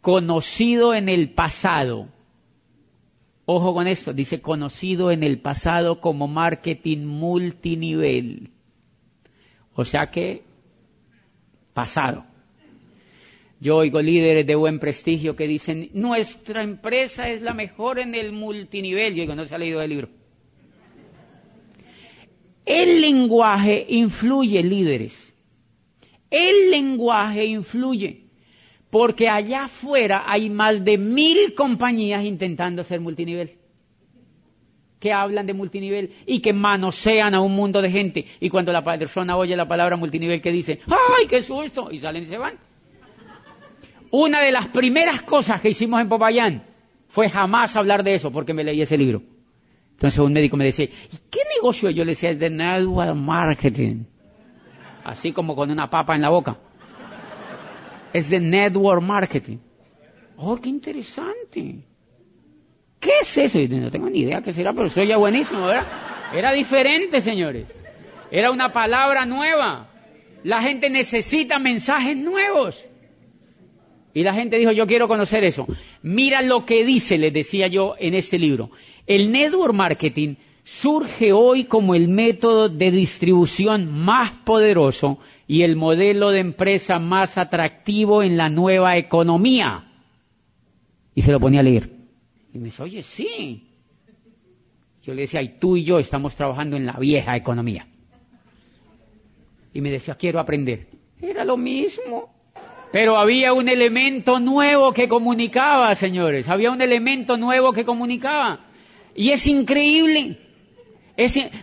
conocido 0.01 0.93
en 0.93 1.09
el 1.09 1.29
pasado. 1.31 2.07
Ojo 3.51 3.73
con 3.73 3.87
esto, 3.87 4.13
dice 4.13 4.41
conocido 4.41 5.09
en 5.09 5.23
el 5.23 5.39
pasado 5.39 6.01
como 6.01 6.27
marketing 6.27 6.99
multinivel. 7.07 8.51
O 9.73 9.83
sea 9.83 10.11
que 10.11 10.43
pasado. 11.73 12.25
Yo 13.59 13.77
oigo 13.77 14.03
líderes 14.03 14.45
de 14.45 14.53
buen 14.53 14.77
prestigio 14.77 15.35
que 15.35 15.47
dicen, 15.47 15.89
nuestra 15.93 16.61
empresa 16.61 17.27
es 17.27 17.41
la 17.41 17.55
mejor 17.55 17.97
en 17.97 18.13
el 18.13 18.33
multinivel. 18.33 19.15
Yo 19.15 19.21
digo, 19.21 19.33
no 19.33 19.45
se 19.45 19.55
ha 19.55 19.57
leído 19.57 19.81
el 19.81 19.89
libro. 19.89 20.09
El 22.67 23.01
lenguaje 23.01 23.83
influye, 23.89 24.61
líderes. 24.61 25.33
El 26.29 26.69
lenguaje 26.69 27.45
influye. 27.45 28.28
Porque 28.89 29.29
allá 29.29 29.65
afuera 29.65 30.23
hay 30.25 30.49
más 30.49 30.83
de 30.83 30.97
mil 30.97 31.53
compañías 31.53 32.23
intentando 32.23 32.83
ser 32.83 32.99
multinivel. 32.99 33.51
Que 34.99 35.13
hablan 35.13 35.45
de 35.45 35.53
multinivel 35.53 36.11
y 36.25 36.41
que 36.41 36.53
manosean 36.53 37.35
a 37.35 37.41
un 37.41 37.53
mundo 37.53 37.81
de 37.81 37.91
gente. 37.91 38.25
Y 38.39 38.49
cuando 38.49 38.71
la 38.71 38.83
persona 38.83 39.37
oye 39.37 39.55
la 39.55 39.67
palabra 39.67 39.95
multinivel 39.95 40.41
que 40.41 40.51
dice, 40.51 40.79
¡ay, 40.87 41.27
qué 41.27 41.41
susto! 41.41 41.89
Y 41.91 41.99
salen 41.99 42.23
y 42.23 42.27
se 42.27 42.37
van. 42.37 42.55
Una 44.11 44.41
de 44.41 44.51
las 44.51 44.67
primeras 44.69 45.21
cosas 45.21 45.61
que 45.61 45.69
hicimos 45.69 46.01
en 46.01 46.09
Popayán 46.09 46.63
fue 47.07 47.29
jamás 47.29 47.75
hablar 47.75 48.03
de 48.03 48.15
eso 48.15 48.31
porque 48.31 48.53
me 48.53 48.63
leí 48.63 48.81
ese 48.81 48.97
libro. 48.97 49.21
Entonces 49.91 50.19
un 50.19 50.33
médico 50.33 50.57
me 50.57 50.65
decía, 50.65 50.85
¿y 50.85 51.17
qué 51.29 51.41
negocio? 51.57 51.89
Yo 51.91 52.03
le 52.03 52.13
decía, 52.13 52.31
es 52.31 52.39
de 52.39 52.49
network 52.49 53.15
marketing. 53.15 54.05
Así 55.03 55.31
como 55.31 55.55
con 55.55 55.69
una 55.69 55.89
papa 55.89 56.15
en 56.15 56.21
la 56.21 56.29
boca. 56.29 56.57
Es 58.13 58.29
de 58.29 58.39
network 58.39 59.01
marketing. 59.01 59.57
Oh, 60.37 60.57
qué 60.57 60.69
interesante. 60.69 61.79
¿Qué 62.99 63.11
es 63.21 63.37
eso? 63.37 63.59
no 63.59 63.91
tengo 63.91 64.09
ni 64.09 64.19
idea 64.19 64.41
qué 64.41 64.51
será, 64.51 64.73
pero 64.73 64.89
soy 64.89 65.07
ya 65.07 65.17
buenísimo, 65.17 65.65
¿verdad? 65.65 65.87
Era 66.33 66.51
diferente, 66.51 67.21
señores. 67.21 67.67
Era 68.31 68.51
una 68.51 68.71
palabra 68.71 69.25
nueva. 69.25 69.89
La 70.43 70.61
gente 70.61 70.89
necesita 70.89 71.59
mensajes 71.59 72.15
nuevos. 72.15 72.85
Y 74.13 74.23
la 74.23 74.33
gente 74.33 74.57
dijo, 74.57 74.71
yo 74.71 74.87
quiero 74.87 75.07
conocer 75.07 75.43
eso. 75.43 75.67
Mira 76.01 76.41
lo 76.41 76.65
que 76.65 76.85
dice, 76.85 77.17
les 77.17 77.33
decía 77.33 77.67
yo 77.67 77.95
en 77.99 78.15
este 78.15 78.39
libro. 78.39 78.71
El 79.05 79.31
network 79.31 79.73
marketing 79.73 80.35
surge 80.63 81.31
hoy 81.31 81.65
como 81.65 81.95
el 81.95 82.07
método 82.07 82.69
de 82.69 82.91
distribución 82.91 83.91
más 83.91 84.31
poderoso 84.31 85.19
y 85.49 85.63
el 85.63 85.75
modelo 85.75 86.29
de 86.29 86.41
empresa 86.41 86.99
más 86.99 87.39
atractivo 87.39 88.21
en 88.21 88.37
la 88.37 88.51
nueva 88.51 88.97
economía. 88.97 89.91
Y 91.15 91.23
se 91.23 91.31
lo 91.31 91.39
ponía 91.39 91.61
a 91.61 91.63
leer. 91.63 91.89
Y 92.53 92.59
me 92.59 92.65
dice, 92.65 92.83
oye, 92.83 93.01
sí. 93.01 93.67
Yo 95.01 95.15
le 95.15 95.23
decía, 95.23 95.41
y 95.41 95.57
tú 95.57 95.75
y 95.75 95.83
yo 95.83 95.97
estamos 95.97 96.35
trabajando 96.35 96.77
en 96.77 96.85
la 96.85 96.93
vieja 96.93 97.35
economía. 97.35 97.87
Y 99.73 99.81
me 99.81 99.89
decía, 99.89 100.13
quiero 100.13 100.39
aprender. 100.39 100.87
Era 101.19 101.43
lo 101.43 101.57
mismo. 101.57 102.31
Pero 102.91 103.17
había 103.17 103.51
un 103.51 103.69
elemento 103.69 104.39
nuevo 104.39 104.93
que 104.93 105.07
comunicaba, 105.07 105.95
señores. 105.95 106.47
Había 106.47 106.69
un 106.69 106.83
elemento 106.83 107.37
nuevo 107.37 107.73
que 107.73 107.85
comunicaba. 107.85 108.67
Y 109.15 109.31
es 109.31 109.47
increíble. 109.47 110.37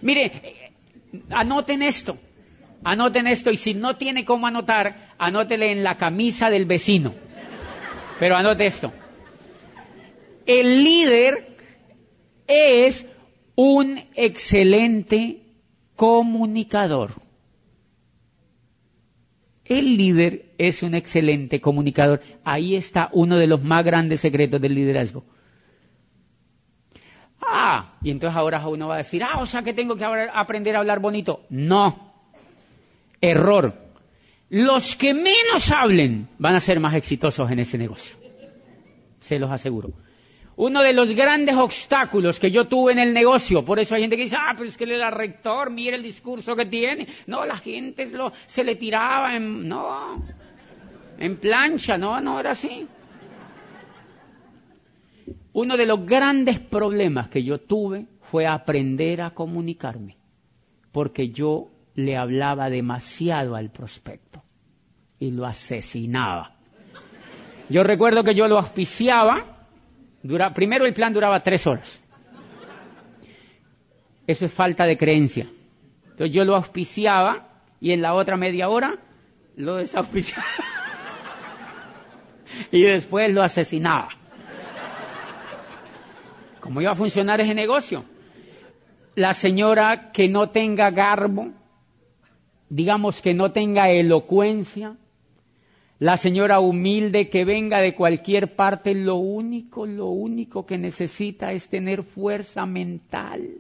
mire, 0.02 0.32
anoten 1.30 1.82
esto. 1.82 2.18
Anoten 2.84 3.26
esto. 3.26 3.50
Y 3.50 3.56
si 3.56 3.74
no 3.74 3.96
tiene 3.96 4.24
cómo 4.24 4.46
anotar, 4.46 5.14
anótele 5.18 5.72
en 5.72 5.82
la 5.82 5.96
camisa 5.96 6.50
del 6.50 6.66
vecino. 6.66 7.14
Pero 8.18 8.36
anote 8.36 8.66
esto. 8.66 8.92
El 10.46 10.84
líder 10.84 11.46
es 12.46 13.06
un 13.56 14.00
excelente 14.14 15.42
comunicador. 15.96 17.14
El 19.64 19.96
líder 19.96 20.52
es 20.58 20.82
un 20.82 20.94
excelente 20.94 21.60
comunicador. 21.60 22.20
Ahí 22.44 22.76
está 22.76 23.10
uno 23.12 23.36
de 23.36 23.48
los 23.48 23.62
más 23.62 23.84
grandes 23.84 24.20
secretos 24.20 24.60
del 24.60 24.74
liderazgo. 24.74 25.24
Ah, 27.40 27.96
y 28.02 28.10
entonces 28.10 28.36
ahora 28.36 28.66
uno 28.66 28.88
va 28.88 28.94
a 28.94 28.98
decir, 28.98 29.24
ah, 29.24 29.40
o 29.40 29.46
sea 29.46 29.62
que 29.62 29.72
tengo 29.72 29.96
que 29.96 30.04
aprender 30.04 30.76
a 30.76 30.80
hablar 30.80 31.00
bonito. 31.00 31.44
No, 31.50 32.15
error. 33.20 33.74
Los 34.48 34.94
que 34.94 35.14
menos 35.14 35.70
hablen 35.72 36.28
van 36.38 36.54
a 36.54 36.60
ser 36.60 36.80
más 36.80 36.94
exitosos 36.94 37.50
en 37.50 37.58
ese 37.58 37.78
negocio. 37.78 38.16
Se 39.20 39.38
los 39.38 39.50
aseguro 39.50 39.92
uno 40.56 40.82
de 40.82 40.94
los 40.94 41.14
grandes 41.14 41.54
obstáculos 41.54 42.40
que 42.40 42.50
yo 42.50 42.66
tuve 42.66 42.92
en 42.92 42.98
el 42.98 43.12
negocio. 43.12 43.64
Por 43.64 43.78
eso 43.78 43.94
hay 43.94 44.00
gente 44.00 44.16
que 44.16 44.24
dice, 44.24 44.36
ah, 44.38 44.54
pero 44.56 44.68
es 44.68 44.76
que 44.76 44.84
el 44.84 44.92
era 44.92 45.10
rector, 45.10 45.70
mire 45.70 45.96
el 45.96 46.02
discurso 46.02 46.56
que 46.56 46.64
tiene. 46.64 47.06
No, 47.26 47.44
la 47.44 47.56
gente 47.56 48.08
se 48.46 48.64
le 48.64 48.76
tiraba 48.76 49.36
en, 49.36 49.68
no, 49.68 50.22
en 51.18 51.36
plancha, 51.36 51.98
no, 51.98 52.20
no 52.20 52.40
era 52.40 52.52
así. 52.52 52.86
Uno 55.52 55.76
de 55.76 55.86
los 55.86 56.04
grandes 56.06 56.58
problemas 56.58 57.28
que 57.28 57.42
yo 57.42 57.60
tuve 57.60 58.06
fue 58.22 58.46
aprender 58.46 59.20
a 59.20 59.30
comunicarme, 59.30 60.16
porque 60.90 61.30
yo 61.30 61.70
le 61.96 62.16
hablaba 62.16 62.70
demasiado 62.70 63.56
al 63.56 63.70
prospecto 63.70 64.42
y 65.18 65.32
lo 65.32 65.46
asesinaba. 65.46 66.54
Yo 67.68 67.82
recuerdo 67.82 68.22
que 68.22 68.34
yo 68.34 68.46
lo 68.46 68.58
auspiciaba 68.58 69.56
primero 70.54 70.86
el 70.86 70.94
plan 70.94 71.12
duraba 71.12 71.40
tres 71.40 71.66
horas. 71.66 72.00
Eso 74.26 74.46
es 74.46 74.52
falta 74.52 74.84
de 74.84 74.96
creencia. 74.96 75.46
Entonces 76.04 76.34
yo 76.34 76.44
lo 76.44 76.56
auspiciaba 76.56 77.48
y 77.80 77.92
en 77.92 78.02
la 78.02 78.14
otra 78.14 78.36
media 78.36 78.68
hora 78.68 78.98
lo 79.56 79.76
desauspiciaba. 79.76 80.46
y 82.70 82.82
después 82.82 83.32
lo 83.32 83.42
asesinaba. 83.42 84.08
¿Cómo 86.60 86.80
iba 86.80 86.92
a 86.92 86.96
funcionar 86.96 87.40
ese 87.40 87.54
negocio? 87.54 88.04
La 89.14 89.32
señora 89.32 90.10
que 90.10 90.28
no 90.28 90.50
tenga 90.50 90.90
garbo, 90.90 91.52
digamos 92.68 93.22
que 93.22 93.34
no 93.34 93.52
tenga 93.52 93.90
elocuencia, 93.90 94.96
la 95.98 96.16
señora 96.16 96.60
humilde 96.60 97.30
que 97.30 97.44
venga 97.44 97.80
de 97.80 97.94
cualquier 97.94 98.54
parte, 98.54 98.94
lo 98.94 99.16
único, 99.16 99.86
lo 99.86 100.06
único 100.06 100.66
que 100.66 100.76
necesita 100.76 101.52
es 101.52 101.68
tener 101.68 102.02
fuerza 102.02 102.66
mental. 102.66 103.58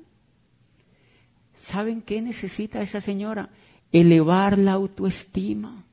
¿Saben 1.54 2.02
qué 2.02 2.20
necesita 2.20 2.82
esa 2.82 3.00
señora? 3.00 3.48
Elevar 3.90 4.58
la 4.58 4.72
autoestima. 4.72 5.84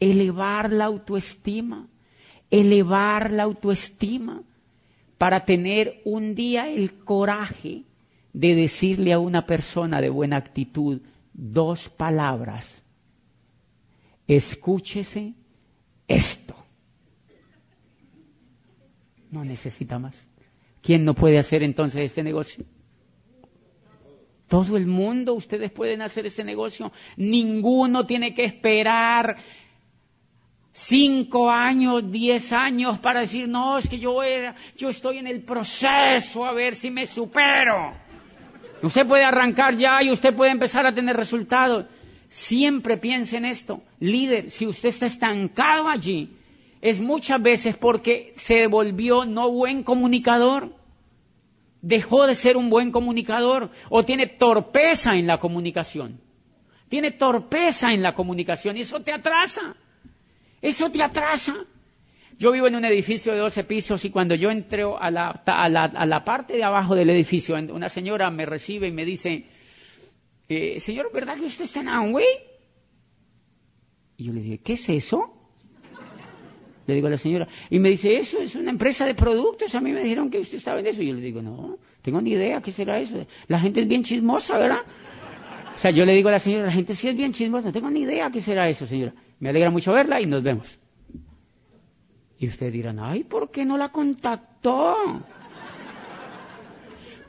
Elevar 0.00 0.72
la 0.72 0.86
autoestima. 0.86 1.86
Elevar 2.50 3.30
la 3.30 3.44
autoestima 3.44 4.42
para 5.18 5.44
tener 5.44 6.00
un 6.04 6.34
día 6.34 6.68
el 6.68 6.94
coraje 6.98 7.84
de 8.32 8.54
decirle 8.54 9.12
a 9.12 9.18
una 9.20 9.46
persona 9.46 10.00
de 10.00 10.10
buena 10.10 10.36
actitud 10.36 11.00
dos 11.36 11.88
palabras 11.88 12.82
escúchese 14.26 15.34
esto. 16.08 16.54
No 19.30 19.44
necesita 19.44 19.98
más. 19.98 20.28
¿Quién 20.82 21.04
no 21.04 21.14
puede 21.14 21.38
hacer 21.38 21.62
entonces 21.62 22.02
este 22.02 22.22
negocio? 22.22 22.64
Todo 24.48 24.76
el 24.76 24.86
mundo, 24.86 25.34
ustedes 25.34 25.72
pueden 25.72 26.02
hacer 26.02 26.26
este 26.26 26.44
negocio. 26.44 26.92
Ninguno 27.16 28.06
tiene 28.06 28.32
que 28.32 28.44
esperar 28.44 29.36
cinco 30.72 31.50
años, 31.50 32.10
diez 32.12 32.52
años 32.52 32.98
para 33.00 33.20
decir, 33.20 33.48
no, 33.48 33.78
es 33.78 33.88
que 33.88 33.98
yo, 33.98 34.22
era, 34.22 34.54
yo 34.76 34.90
estoy 34.90 35.18
en 35.18 35.26
el 35.26 35.42
proceso 35.42 36.44
a 36.44 36.52
ver 36.52 36.76
si 36.76 36.90
me 36.90 37.06
supero. 37.06 37.92
Usted 38.82 39.06
puede 39.06 39.24
arrancar 39.24 39.76
ya 39.76 40.02
y 40.02 40.10
usted 40.10 40.34
puede 40.34 40.50
empezar 40.50 40.86
a 40.86 40.94
tener 40.94 41.16
resultados. 41.16 41.86
Siempre 42.28 42.96
piense 42.96 43.36
en 43.36 43.44
esto. 43.44 43.82
Líder, 44.00 44.50
si 44.50 44.66
usted 44.66 44.88
está 44.88 45.06
estancado 45.06 45.88
allí, 45.88 46.36
es 46.80 47.00
muchas 47.00 47.40
veces 47.40 47.76
porque 47.76 48.32
se 48.36 48.66
volvió 48.66 49.24
no 49.24 49.50
buen 49.50 49.82
comunicador. 49.82 50.74
Dejó 51.80 52.26
de 52.26 52.34
ser 52.34 52.56
un 52.56 52.68
buen 52.68 52.90
comunicador 52.90 53.70
o 53.88 54.02
tiene 54.02 54.26
torpeza 54.26 55.16
en 55.16 55.26
la 55.26 55.38
comunicación. 55.38 56.20
Tiene 56.88 57.10
torpeza 57.10 57.92
en 57.92 58.02
la 58.02 58.14
comunicación 58.14 58.76
y 58.76 58.80
eso 58.80 59.00
te 59.00 59.12
atrasa. 59.12 59.76
Eso 60.60 60.90
te 60.90 61.02
atrasa. 61.02 61.54
Yo 62.38 62.52
vivo 62.52 62.66
en 62.66 62.74
un 62.74 62.84
edificio 62.84 63.32
de 63.32 63.38
12 63.38 63.64
pisos 63.64 64.04
y 64.04 64.10
cuando 64.10 64.34
yo 64.34 64.50
entro 64.50 65.00
a 65.00 65.10
la, 65.10 65.30
a 65.30 66.06
la 66.06 66.24
parte 66.24 66.54
de 66.54 66.64
abajo 66.64 66.94
del 66.94 67.08
edificio, 67.08 67.56
una 67.56 67.88
señora 67.88 68.30
me 68.30 68.44
recibe 68.44 68.88
y 68.88 68.92
me 68.92 69.06
dice, 69.06 69.46
eh, 70.48 70.78
señor, 70.78 71.10
¿verdad 71.12 71.36
que 71.36 71.46
usted 71.46 71.64
está 71.64 71.80
en 71.80 71.88
Amway? 71.88 72.26
Y 74.18 74.24
yo 74.24 74.32
le 74.34 74.42
dije, 74.42 74.58
¿qué 74.58 74.74
es 74.74 74.88
eso? 74.90 75.32
Le 76.86 76.94
digo 76.94 77.06
a 77.08 77.10
la 77.10 77.16
señora, 77.16 77.48
y 77.68 77.78
me 77.78 77.88
dice, 77.88 78.16
eso 78.16 78.38
es 78.38 78.54
una 78.54 78.70
empresa 78.70 79.06
de 79.06 79.14
productos, 79.14 79.74
a 79.74 79.80
mí 79.80 79.90
me 79.92 80.02
dijeron 80.02 80.30
que 80.30 80.38
usted 80.38 80.58
estaba 80.58 80.78
en 80.78 80.86
eso. 80.86 81.02
Y 81.02 81.08
yo 81.08 81.14
le 81.14 81.20
digo, 81.20 81.42
no, 81.42 81.78
tengo 82.02 82.20
ni 82.20 82.32
idea, 82.32 82.60
¿qué 82.60 82.70
será 82.70 83.00
eso? 83.00 83.26
La 83.48 83.58
gente 83.58 83.80
es 83.80 83.88
bien 83.88 84.04
chismosa, 84.04 84.58
¿verdad? 84.58 84.82
O 85.74 85.78
sea, 85.78 85.90
yo 85.90 86.04
le 86.04 86.12
digo 86.12 86.28
a 86.28 86.32
la 86.32 86.38
señora, 86.38 86.66
la 86.66 86.72
gente 86.72 86.94
sí 86.94 87.08
es 87.08 87.16
bien 87.16 87.32
chismosa, 87.32 87.68
no 87.68 87.72
tengo 87.72 87.90
ni 87.90 88.00
idea 88.00 88.30
qué 88.30 88.40
será 88.40 88.68
eso, 88.68 88.86
señora. 88.86 89.14
Me 89.40 89.48
alegra 89.48 89.70
mucho 89.70 89.92
verla 89.92 90.20
y 90.20 90.26
nos 90.26 90.42
vemos. 90.42 90.78
Y 92.38 92.48
ustedes 92.48 92.72
dirán, 92.72 92.98
ay, 92.98 93.24
¿por 93.24 93.50
qué 93.50 93.64
no 93.64 93.76
la 93.78 93.90
contactó? 93.90 95.22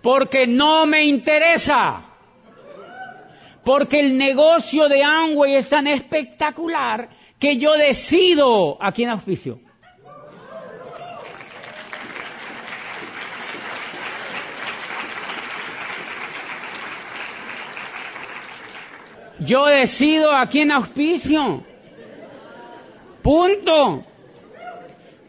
Porque 0.01 0.47
no 0.47 0.85
me 0.85 1.05
interesa 1.05 2.07
porque 3.67 3.99
el 3.99 4.17
negocio 4.17 4.87
de 4.87 5.03
Amway 5.03 5.55
es 5.55 5.67
tan 5.67 5.87
espectacular 5.87 7.09
que 7.37 7.57
yo 7.57 7.73
decido 7.73 8.81
a 8.81 8.93
quién 8.93 9.09
auspicio. 9.09 9.59
Yo 19.41 19.65
decido 19.65 20.31
a 20.31 20.45
quién 20.47 20.71
auspicio. 20.71 21.65
Punto. 23.21 24.06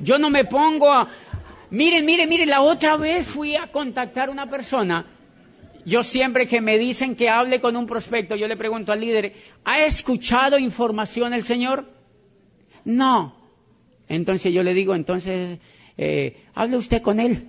Yo 0.01 0.19
no 0.19 0.31
me 0.31 0.45
pongo 0.45 0.93
a... 0.93 1.09
Miren, 1.71 2.07
miren, 2.07 2.29
miren, 2.29 2.49
la 2.49 2.63
otra 2.63 2.97
vez 2.97 3.27
fui 3.27 3.57
a 3.57 3.71
contactar 3.71 4.29
a 4.29 4.33
una 4.33 4.49
persona. 4.49 5.07
Yo 5.85 6.03
siempre 6.03 6.47
que 6.47 6.61
me 6.61 6.79
dicen 6.79 7.15
que 7.15 7.29
hable 7.29 7.61
con 7.61 7.77
un 7.77 7.87
prospecto, 7.87 8.37
yo 8.37 8.49
le 8.49 8.57
pregunto 8.57 8.93
al 8.93 9.01
líder, 9.01 9.35
¿ha 9.65 9.83
escuchado 9.85 10.59
información 10.59 11.33
el 11.35 11.45
Señor? 11.45 11.87
No. 12.85 13.35
Entonces 14.09 14.53
yo 14.53 14.63
le 14.63 14.75
digo, 14.75 14.95
entonces, 14.95 15.59
eh, 15.97 16.43
hable 16.55 16.77
usted 16.77 17.03
con 17.03 17.21
él. 17.21 17.49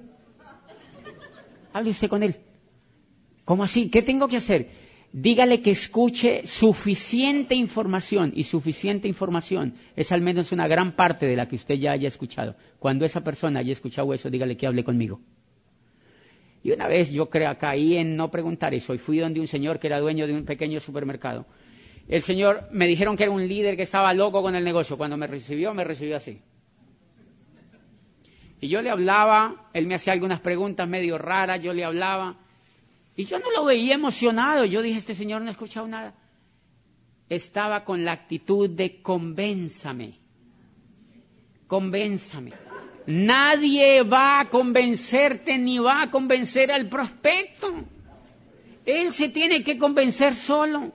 Hable 1.74 1.91
usted 1.91 2.10
con 2.10 2.24
él. 2.24 2.36
¿Cómo 3.45 3.64
así? 3.64 3.89
¿Qué 3.89 4.02
tengo 4.02 4.28
que 4.28 4.38
hacer? 4.38 4.70
Dígale 5.12 5.62
que 5.62 5.72
escuche 5.72 6.45
suficiente 6.45 7.55
información 7.55 8.32
y 8.36 8.43
suficiente 8.43 9.07
información 9.07 9.74
es 9.95 10.12
al 10.12 10.22
menos 10.22 10.51
una 10.51 10.68
gran 10.68 10.95
parte 10.95 11.26
de 11.26 11.36
la 11.36 11.47
que 11.47 11.55
usted 11.55 11.76
ya 11.76 11.91
haya 11.91 12.07
escuchado. 12.07 12.55
Cuando 12.80 13.05
esa 13.05 13.24
persona 13.24 13.60
haya 13.60 13.72
escuchado 13.72 14.14
eso, 14.14 14.30
dígale 14.30 14.57
que 14.57 14.68
hable 14.68 14.84
conmigo. 14.84 15.20
Y 16.64 16.72
una 16.72 16.88
vez 16.88 17.10
yo 17.10 17.30
creo, 17.30 17.57
caí 17.57 17.97
en 17.97 18.16
no 18.16 18.30
preguntar 18.30 18.74
eso 18.74 18.93
y 18.93 18.97
fui 18.97 19.20
donde 19.20 19.39
un 19.39 19.47
señor 19.47 19.80
que 19.80 19.88
era 19.88 19.99
dueño 19.99 20.28
de 20.28 20.34
un 20.34 20.45
pequeño 20.45 20.80
supermercado. 20.80 21.45
El 22.07 22.22
señor 22.22 22.68
me 22.72 22.88
dijeron 22.88 23.16
que 23.16 23.24
era 23.24 23.32
un 23.32 23.47
líder 23.47 23.78
que 23.78 23.84
estaba 23.84 24.14
loco 24.14 24.41
con 24.41 24.55
el 24.55 24.64
negocio. 24.64 24.97
Cuando 24.97 25.16
me 25.16 25.28
recibió, 25.28 25.74
me 25.74 25.84
recibió 25.84 26.18
así. 26.18 26.41
Y 28.62 28.68
yo 28.68 28.82
le 28.82 28.89
hablaba, 28.89 29.70
él 29.74 29.88
me 29.88 29.95
hacía 29.95 30.14
algunas 30.14 30.41
preguntas 30.41 30.88
medio 30.88 31.18
raras, 31.18 31.62
yo 31.62 31.74
le 31.74 31.86
hablaba. 31.86 32.39
Y 33.20 33.26
yo 33.26 33.38
no 33.38 33.51
lo 33.51 33.65
veía 33.65 33.95
emocionado. 33.95 34.63
Yo 34.63 34.82
dije, 34.82 34.97
este 34.97 35.13
señor 35.13 35.41
no 35.41 35.49
ha 35.49 35.51
escuchado 35.51 35.86
nada. 35.86 36.15
Estaba 37.28 37.84
con 37.84 38.05
la 38.05 38.13
actitud 38.13 38.70
de 38.70 39.01
convénzame. 39.01 40.17
Convénzame. 41.67 42.53
Nadie 43.07 44.03
va 44.03 44.39
a 44.39 44.49
convencerte 44.49 45.57
ni 45.57 45.80
va 45.80 46.03
a 46.03 46.09
convencer 46.09 46.72
al 46.72 46.88
prospecto. 46.88 47.67
Él 48.86 49.11
se 49.11 49.28
tiene 49.28 49.65
que 49.65 49.78
convencer 49.78 50.34
solo. 50.34 50.93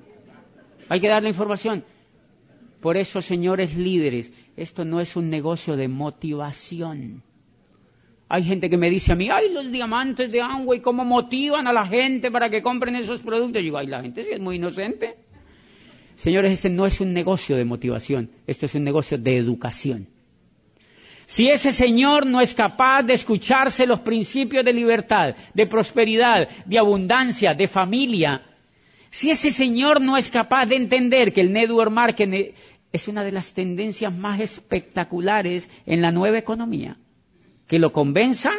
Hay 0.88 1.00
que 1.00 1.08
darle 1.08 1.28
información. 1.28 1.84
Por 2.80 2.96
eso, 2.96 3.20
señores 3.20 3.76
líderes, 3.76 4.32
esto 4.56 4.86
no 4.86 4.98
es 4.98 5.14
un 5.14 5.28
negocio 5.28 5.76
de 5.76 5.88
motivación. 5.88 7.22
Hay 8.28 8.42
gente 8.44 8.70
que 8.70 8.76
me 8.76 8.90
dice 8.90 9.12
a 9.12 9.14
mí, 9.14 9.28
ay, 9.30 9.52
los 9.52 9.70
diamantes 9.70 10.32
de 10.32 10.40
Amway, 10.40 10.80
¿cómo 10.80 11.04
motivan 11.04 11.66
a 11.66 11.72
la 11.72 11.86
gente 11.86 12.30
para 12.30 12.48
que 12.48 12.62
compren 12.62 12.96
esos 12.96 13.20
productos? 13.20 13.60
Yo 13.60 13.64
digo, 13.64 13.78
ay, 13.78 13.86
la 13.86 14.02
gente 14.02 14.24
sí 14.24 14.30
es 14.32 14.40
muy 14.40 14.56
inocente. 14.56 15.16
Señores, 16.16 16.52
este 16.52 16.70
no 16.70 16.86
es 16.86 17.00
un 17.00 17.12
negocio 17.12 17.56
de 17.56 17.64
motivación, 17.64 18.30
esto 18.46 18.66
es 18.66 18.74
un 18.74 18.84
negocio 18.84 19.18
de 19.18 19.36
educación. 19.36 20.08
Si 21.26 21.48
ese 21.48 21.72
señor 21.72 22.26
no 22.26 22.40
es 22.40 22.54
capaz 22.54 23.02
de 23.02 23.14
escucharse 23.14 23.86
los 23.86 24.00
principios 24.00 24.64
de 24.64 24.72
libertad, 24.72 25.34
de 25.54 25.66
prosperidad, 25.66 26.48
de 26.66 26.78
abundancia, 26.78 27.54
de 27.54 27.66
familia, 27.66 28.42
si 29.10 29.30
ese 29.30 29.50
señor 29.50 30.00
no 30.00 30.16
es 30.16 30.30
capaz 30.30 30.66
de 30.66 30.76
entender 30.76 31.32
que 31.32 31.40
el 31.40 31.52
network 31.52 31.90
marketing 31.90 32.52
es 32.92 33.08
una 33.08 33.24
de 33.24 33.32
las 33.32 33.52
tendencias 33.52 34.12
más 34.12 34.40
espectaculares 34.40 35.70
en 35.86 36.02
la 36.02 36.12
nueva 36.12 36.38
economía, 36.38 36.98
que 37.66 37.78
lo 37.78 37.92
convenza. 37.92 38.52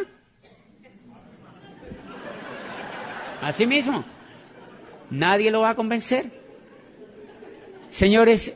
Así 3.40 3.66
mismo, 3.66 4.04
nadie 5.10 5.50
lo 5.50 5.60
va 5.60 5.70
a 5.70 5.74
convencer. 5.74 6.30
Señores, 7.90 8.54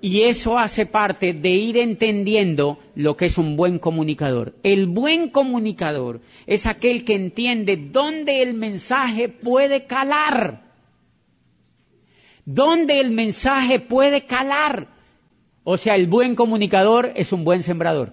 y 0.00 0.24
eso 0.24 0.58
hace 0.58 0.84
parte 0.84 1.32
de 1.32 1.48
ir 1.48 1.78
entendiendo 1.78 2.78
lo 2.94 3.16
que 3.16 3.24
es 3.24 3.38
un 3.38 3.56
buen 3.56 3.78
comunicador. 3.78 4.54
El 4.62 4.86
buen 4.86 5.30
comunicador 5.30 6.20
es 6.46 6.66
aquel 6.66 7.04
que 7.04 7.14
entiende 7.14 7.76
dónde 7.76 8.42
el 8.42 8.52
mensaje 8.52 9.30
puede 9.30 9.86
calar. 9.86 10.62
Dónde 12.44 13.00
el 13.00 13.12
mensaje 13.12 13.80
puede 13.80 14.26
calar. 14.26 14.88
O 15.64 15.78
sea, 15.78 15.96
el 15.96 16.06
buen 16.06 16.34
comunicador 16.34 17.12
es 17.16 17.32
un 17.32 17.44
buen 17.44 17.62
sembrador. 17.62 18.12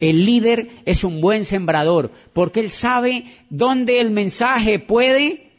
El 0.00 0.24
líder 0.24 0.70
es 0.86 1.04
un 1.04 1.20
buen 1.20 1.44
sembrador 1.44 2.10
porque 2.32 2.60
él 2.60 2.70
sabe 2.70 3.26
dónde 3.50 4.00
el 4.00 4.10
mensaje 4.10 4.78
puede 4.78 5.50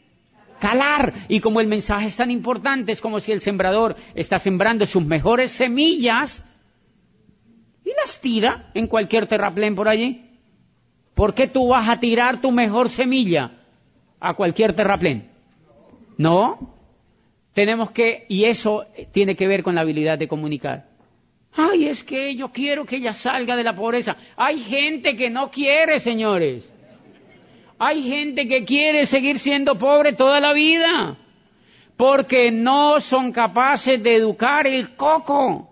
calar. 0.60 1.12
Y 1.28 1.40
como 1.40 1.60
el 1.60 1.68
mensaje 1.68 2.08
es 2.08 2.16
tan 2.16 2.30
importante, 2.30 2.92
es 2.92 3.00
como 3.00 3.20
si 3.20 3.32
el 3.32 3.40
sembrador 3.40 3.96
está 4.14 4.40
sembrando 4.40 4.84
sus 4.84 5.04
mejores 5.06 5.52
semillas 5.52 6.44
y 7.84 7.90
las 8.00 8.20
tira 8.20 8.70
en 8.74 8.88
cualquier 8.88 9.26
terraplén 9.26 9.76
por 9.76 9.88
allí. 9.88 10.28
¿Por 11.14 11.34
qué 11.34 11.46
tú 11.46 11.68
vas 11.68 11.88
a 11.88 12.00
tirar 12.00 12.40
tu 12.40 12.50
mejor 12.50 12.88
semilla 12.88 13.52
a 14.18 14.34
cualquier 14.34 14.72
terraplén? 14.72 15.30
No. 16.16 16.74
Tenemos 17.52 17.90
que, 17.90 18.24
y 18.28 18.44
eso 18.44 18.86
tiene 19.12 19.36
que 19.36 19.46
ver 19.46 19.62
con 19.62 19.74
la 19.74 19.82
habilidad 19.82 20.18
de 20.18 20.26
comunicar. 20.26 20.91
Ay, 21.54 21.86
es 21.86 22.02
que 22.02 22.34
yo 22.34 22.50
quiero 22.50 22.86
que 22.86 22.96
ella 22.96 23.12
salga 23.12 23.56
de 23.56 23.64
la 23.64 23.76
pobreza. 23.76 24.16
Hay 24.36 24.58
gente 24.58 25.16
que 25.16 25.30
no 25.30 25.50
quiere, 25.50 26.00
señores. 26.00 26.68
Hay 27.78 28.02
gente 28.08 28.48
que 28.48 28.64
quiere 28.64 29.06
seguir 29.06 29.38
siendo 29.38 29.76
pobre 29.76 30.12
toda 30.12 30.40
la 30.40 30.52
vida 30.52 31.18
porque 31.96 32.50
no 32.50 33.00
son 33.00 33.32
capaces 33.32 34.02
de 34.02 34.16
educar 34.16 34.66
el 34.66 34.94
coco. 34.96 35.71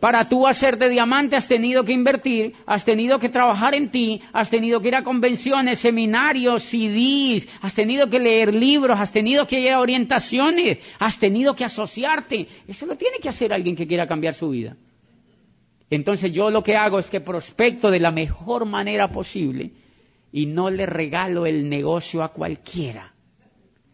Para 0.00 0.28
tú 0.28 0.46
hacerte 0.46 0.90
diamante 0.90 1.36
has 1.36 1.48
tenido 1.48 1.84
que 1.84 1.92
invertir, 1.92 2.54
has 2.66 2.84
tenido 2.84 3.18
que 3.18 3.30
trabajar 3.30 3.74
en 3.74 3.90
ti, 3.90 4.20
has 4.32 4.50
tenido 4.50 4.80
que 4.80 4.88
ir 4.88 4.96
a 4.96 5.04
convenciones, 5.04 5.78
seminarios, 5.78 6.64
CDs, 6.64 7.48
has 7.62 7.74
tenido 7.74 8.10
que 8.10 8.20
leer 8.20 8.52
libros, 8.52 8.98
has 9.00 9.10
tenido 9.10 9.46
que 9.46 9.60
ir 9.60 9.72
a 9.72 9.80
orientaciones, 9.80 10.78
has 10.98 11.18
tenido 11.18 11.56
que 11.56 11.64
asociarte. 11.64 12.46
Eso 12.68 12.84
lo 12.84 12.96
tiene 12.96 13.18
que 13.18 13.30
hacer 13.30 13.52
alguien 13.52 13.74
que 13.74 13.86
quiera 13.86 14.06
cambiar 14.06 14.34
su 14.34 14.50
vida. 14.50 14.76
Entonces 15.88 16.30
yo 16.32 16.50
lo 16.50 16.62
que 16.62 16.76
hago 16.76 16.98
es 16.98 17.08
que 17.08 17.20
prospecto 17.20 17.90
de 17.90 18.00
la 18.00 18.10
mejor 18.10 18.66
manera 18.66 19.08
posible 19.08 19.70
y 20.30 20.46
no 20.46 20.68
le 20.70 20.84
regalo 20.84 21.46
el 21.46 21.68
negocio 21.68 22.22
a 22.22 22.32
cualquiera. 22.32 23.15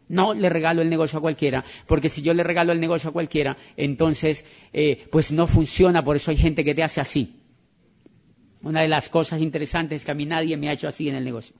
No 0.08 0.34
le 0.34 0.48
regalo 0.48 0.82
el 0.82 0.90
negocio 0.90 1.18
a 1.18 1.22
cualquiera, 1.22 1.64
porque 1.86 2.08
si 2.08 2.22
yo 2.22 2.34
le 2.34 2.42
regalo 2.42 2.72
el 2.72 2.80
negocio 2.80 3.10
a 3.10 3.12
cualquiera, 3.12 3.56
entonces 3.76 4.46
eh, 4.72 5.06
pues 5.10 5.32
no 5.32 5.46
funciona, 5.46 6.04
por 6.04 6.16
eso 6.16 6.30
hay 6.30 6.36
gente 6.36 6.64
que 6.64 6.74
te 6.74 6.82
hace 6.82 7.00
así. 7.00 7.36
Una 8.62 8.82
de 8.82 8.88
las 8.88 9.08
cosas 9.08 9.40
interesantes 9.40 10.02
es 10.02 10.04
que 10.04 10.12
a 10.12 10.14
mí 10.14 10.26
nadie 10.26 10.56
me 10.56 10.68
ha 10.68 10.72
hecho 10.72 10.88
así 10.88 11.08
en 11.08 11.16
el 11.16 11.24
negocio. 11.24 11.56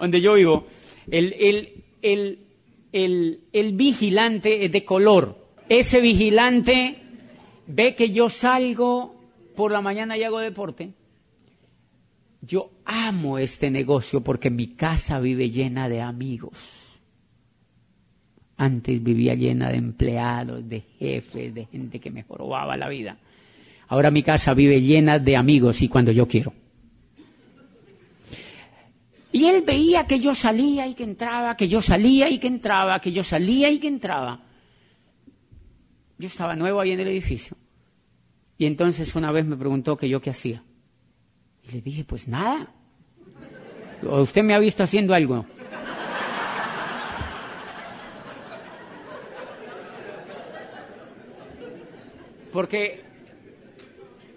Donde 0.00 0.20
yo 0.20 0.34
vivo, 0.34 0.66
el, 1.10 1.34
el, 1.38 1.84
el, 2.02 2.46
el, 2.92 3.40
el 3.52 3.72
vigilante 3.72 4.64
es 4.64 4.72
de 4.72 4.84
color. 4.84 5.46
Ese 5.68 6.00
vigilante 6.00 6.98
ve 7.66 7.94
que 7.94 8.10
yo 8.10 8.28
salgo 8.30 9.14
por 9.54 9.72
la 9.72 9.80
mañana 9.80 10.16
y 10.16 10.22
hago 10.22 10.38
deporte. 10.38 10.92
Yo 12.40 12.70
amo 12.84 13.38
este 13.38 13.70
negocio 13.70 14.22
porque 14.22 14.50
mi 14.50 14.68
casa 14.68 15.20
vive 15.20 15.50
llena 15.50 15.88
de 15.88 16.00
amigos 16.00 16.75
antes 18.56 19.02
vivía 19.02 19.34
llena 19.34 19.70
de 19.70 19.76
empleados, 19.76 20.68
de 20.68 20.80
jefes, 20.98 21.54
de 21.54 21.66
gente 21.66 22.00
que 22.00 22.10
me 22.10 22.22
jorobaba 22.22 22.76
la 22.76 22.88
vida. 22.88 23.18
Ahora 23.88 24.10
mi 24.10 24.22
casa 24.22 24.54
vive 24.54 24.80
llena 24.80 25.18
de 25.18 25.36
amigos 25.36 25.82
y 25.82 25.88
cuando 25.88 26.10
yo 26.12 26.26
quiero. 26.26 26.52
Y 29.32 29.44
él 29.46 29.62
veía 29.66 30.06
que 30.06 30.18
yo 30.18 30.34
salía 30.34 30.86
y 30.86 30.94
que 30.94 31.04
entraba, 31.04 31.56
que 31.56 31.68
yo 31.68 31.82
salía 31.82 32.30
y 32.30 32.38
que 32.38 32.46
entraba, 32.46 33.00
que 33.00 33.12
yo 33.12 33.22
salía 33.22 33.70
y 33.70 33.78
que 33.78 33.88
entraba. 33.88 34.40
Yo 36.18 36.26
estaba 36.26 36.56
nuevo 36.56 36.80
ahí 36.80 36.92
en 36.92 37.00
el 37.00 37.08
edificio. 37.08 37.56
Y 38.56 38.64
entonces 38.64 39.14
una 39.14 39.32
vez 39.32 39.44
me 39.44 39.56
preguntó 39.56 39.98
que 39.98 40.08
yo 40.08 40.22
qué 40.22 40.30
hacía. 40.30 40.62
Y 41.68 41.72
le 41.72 41.82
dije, 41.82 42.04
pues 42.04 42.26
nada. 42.26 42.72
¿Usted 44.02 44.42
me 44.42 44.54
ha 44.54 44.58
visto 44.58 44.82
haciendo 44.82 45.12
algo? 45.12 45.44
Porque 52.56 53.02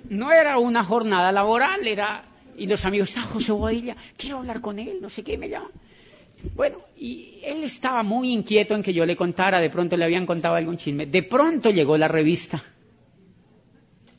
no 0.10 0.34
era 0.34 0.58
una 0.58 0.84
jornada 0.84 1.32
laboral, 1.32 1.88
era... 1.88 2.26
Y 2.58 2.68
los 2.68 2.84
amigos, 2.84 3.16
ah, 3.16 3.22
José 3.22 3.54
Boadilla, 3.54 3.96
quiero 4.18 4.40
hablar 4.40 4.60
con 4.60 4.78
él, 4.78 4.98
no 5.02 5.10
sé 5.10 5.24
qué, 5.24 5.38
me 5.38 5.48
llama. 5.48 5.70
Bueno, 6.54 6.80
y 6.98 7.40
él 7.46 7.64
estaba 7.64 8.04
muy 8.04 8.34
inquieto 8.34 8.76
en 8.76 8.84
que 8.84 8.94
yo 8.94 9.06
le 9.06 9.16
contara, 9.16 9.62
de 9.62 9.70
pronto 9.70 9.96
le 9.96 10.04
habían 10.04 10.26
contado 10.26 10.56
algún 10.56 10.76
chisme. 10.76 11.06
De 11.06 11.24
pronto 11.24 11.70
llegó 11.70 11.98
la 11.98 12.10
revista 12.10 12.62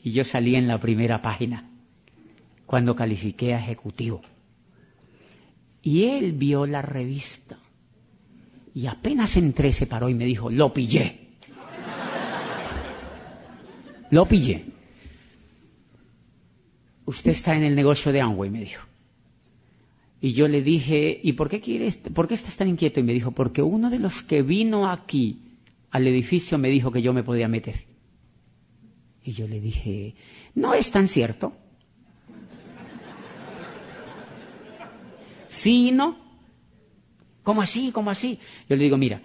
y 0.03 0.13
yo 0.13 0.25
salí 0.25 0.57
en 0.57 0.67
la 0.67 0.81
primera 0.81 1.21
página 1.21 1.69
cuando 2.65 2.97
califiqué 2.97 3.53
a 3.53 3.59
ejecutivo. 3.59 4.23
Y 5.83 6.05
él 6.05 6.33
vio 6.33 6.65
la 6.65 6.81
revista 6.81 7.59
y 8.75 8.87
apenas 8.87 9.37
entré 9.37 9.75
se 9.75 9.87
paró 9.87 10.09
y 10.09 10.15
me 10.15 10.25
dijo, 10.25 10.49
lo 10.49 10.73
pillé. 10.73 11.30
Lo 14.11 14.27
pillé. 14.27 14.65
usted 17.07 17.31
está 17.33 17.57
en 17.57 17.65
el 17.65 17.75
negocio 17.75 18.13
de 18.13 18.21
Amway, 18.21 18.51
me 18.51 18.61
dijo. 18.61 18.87
Y 20.21 20.33
yo 20.33 20.49
le 20.49 20.63
dije, 20.63 21.19
¿y 21.23 21.33
por 21.33 21.49
qué 21.49 21.61
quieres, 21.61 21.97
por 21.97 22.29
qué 22.29 22.35
estás 22.35 22.57
tan 22.57 22.69
inquieto? 22.69 23.01
Y 23.01 23.03
me 23.03 23.13
dijo, 23.13 23.33
porque 23.33 23.63
uno 23.63 23.89
de 23.89 23.99
los 23.99 24.23
que 24.23 24.43
vino 24.43 24.89
aquí 24.89 25.41
al 25.91 26.07
edificio 26.07 26.59
me 26.59 26.69
dijo 26.69 26.93
que 26.93 27.03
yo 27.03 27.13
me 27.13 27.23
podía 27.23 27.49
meter. 27.49 27.75
Y 29.25 29.33
yo 29.33 29.49
le 29.49 29.61
dije, 29.61 30.15
no 30.55 30.75
es 30.75 30.91
tan 30.91 31.09
cierto. 31.09 31.53
Sí, 35.49 35.91
¿no? 35.91 36.17
¿Cómo 37.43 37.63
así? 37.63 37.91
¿Cómo 37.91 38.11
así? 38.11 38.39
Yo 38.69 38.77
le 38.77 38.85
digo, 38.85 38.97
mira, 38.97 39.21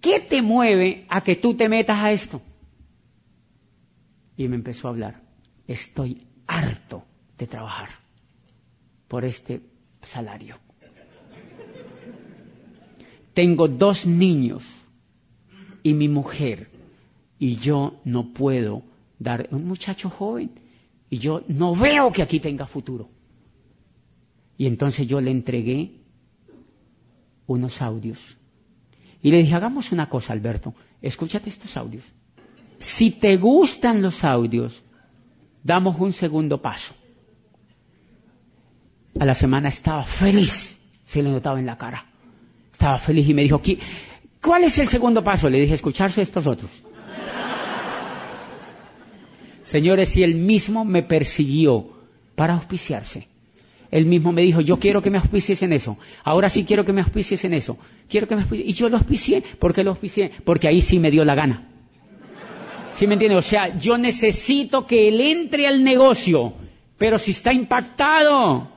¿qué 0.00 0.20
te 0.20 0.42
mueve 0.42 1.06
a 1.08 1.22
que 1.22 1.36
tú 1.36 1.54
te 1.54 1.68
metas 1.68 1.98
a 1.98 2.12
esto? 2.12 2.42
Y 4.40 4.48
me 4.48 4.56
empezó 4.56 4.88
a 4.88 4.92
hablar. 4.92 5.20
Estoy 5.68 6.26
harto 6.46 7.04
de 7.36 7.46
trabajar 7.46 7.90
por 9.06 9.26
este 9.26 9.60
salario. 10.00 10.56
Tengo 13.34 13.68
dos 13.68 14.06
niños 14.06 14.64
y 15.82 15.92
mi 15.92 16.08
mujer 16.08 16.70
y 17.38 17.56
yo 17.56 18.00
no 18.06 18.32
puedo 18.32 18.82
dar 19.18 19.46
un 19.50 19.66
muchacho 19.66 20.08
joven 20.08 20.50
y 21.10 21.18
yo 21.18 21.42
no 21.48 21.76
veo 21.76 22.10
que 22.10 22.22
aquí 22.22 22.40
tenga 22.40 22.66
futuro. 22.66 23.10
Y 24.56 24.64
entonces 24.64 25.06
yo 25.06 25.20
le 25.20 25.32
entregué 25.32 26.00
unos 27.46 27.82
audios 27.82 28.38
y 29.22 29.32
le 29.32 29.36
dije, 29.42 29.54
hagamos 29.54 29.92
una 29.92 30.08
cosa, 30.08 30.32
Alberto, 30.32 30.72
escúchate 31.02 31.50
estos 31.50 31.76
audios. 31.76 32.10
Si 32.80 33.10
te 33.10 33.36
gustan 33.36 34.00
los 34.00 34.24
audios, 34.24 34.82
damos 35.62 36.00
un 36.00 36.14
segundo 36.14 36.62
paso. 36.62 36.94
A 39.18 39.26
la 39.26 39.34
semana 39.34 39.68
estaba 39.68 40.02
feliz, 40.02 40.80
se 41.04 41.22
le 41.22 41.30
notaba 41.30 41.60
en 41.60 41.66
la 41.66 41.76
cara. 41.76 42.06
Estaba 42.72 42.98
feliz 42.98 43.28
y 43.28 43.34
me 43.34 43.42
dijo, 43.42 43.60
¿cuál 44.40 44.64
es 44.64 44.78
el 44.78 44.88
segundo 44.88 45.22
paso? 45.22 45.50
Le 45.50 45.60
dije, 45.60 45.74
escucharse 45.74 46.22
estos 46.22 46.46
otros. 46.46 46.70
Señores, 49.62 50.16
y 50.16 50.22
él 50.22 50.34
mismo 50.34 50.86
me 50.86 51.02
persiguió 51.02 51.92
para 52.34 52.54
auspiciarse. 52.54 53.28
Él 53.90 54.06
mismo 54.06 54.32
me 54.32 54.40
dijo, 54.40 54.62
yo 54.62 54.78
quiero 54.78 55.02
que 55.02 55.10
me 55.10 55.18
auspicies 55.18 55.62
en 55.62 55.74
eso. 55.74 55.98
Ahora 56.24 56.48
sí 56.48 56.64
quiero 56.64 56.86
que 56.86 56.94
me 56.94 57.02
auspicies 57.02 57.44
en 57.44 57.52
eso. 57.52 57.76
Quiero 58.08 58.26
que 58.26 58.36
me 58.36 58.40
auspicies. 58.40 58.68
Y 58.70 58.72
yo 58.72 58.88
lo 58.88 58.96
auspicié. 58.96 59.42
¿Por 59.42 59.74
qué 59.74 59.84
lo 59.84 59.90
auspicié? 59.90 60.30
Porque 60.44 60.66
ahí 60.66 60.80
sí 60.80 60.98
me 60.98 61.10
dio 61.10 61.24
la 61.26 61.34
gana. 61.34 61.69
¿Sí 62.94 63.06
me 63.06 63.14
entiende? 63.14 63.36
O 63.36 63.42
sea, 63.42 63.76
yo 63.78 63.96
necesito 63.98 64.86
que 64.86 65.08
él 65.08 65.20
entre 65.20 65.66
al 65.66 65.82
negocio, 65.82 66.52
pero 66.98 67.18
si 67.18 67.30
está 67.30 67.52
impactado. 67.52 68.68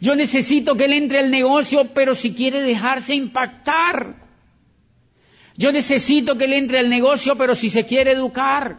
Yo 0.00 0.14
necesito 0.14 0.76
que 0.76 0.84
él 0.84 0.92
entre 0.92 1.20
al 1.20 1.30
negocio, 1.30 1.88
pero 1.94 2.14
si 2.14 2.34
quiere 2.34 2.60
dejarse 2.62 3.14
impactar. 3.14 4.26
Yo 5.56 5.72
necesito 5.72 6.36
que 6.36 6.44
él 6.44 6.52
entre 6.52 6.78
al 6.78 6.90
negocio, 6.90 7.36
pero 7.36 7.54
si 7.54 7.70
se 7.70 7.86
quiere 7.86 8.12
educar. 8.12 8.78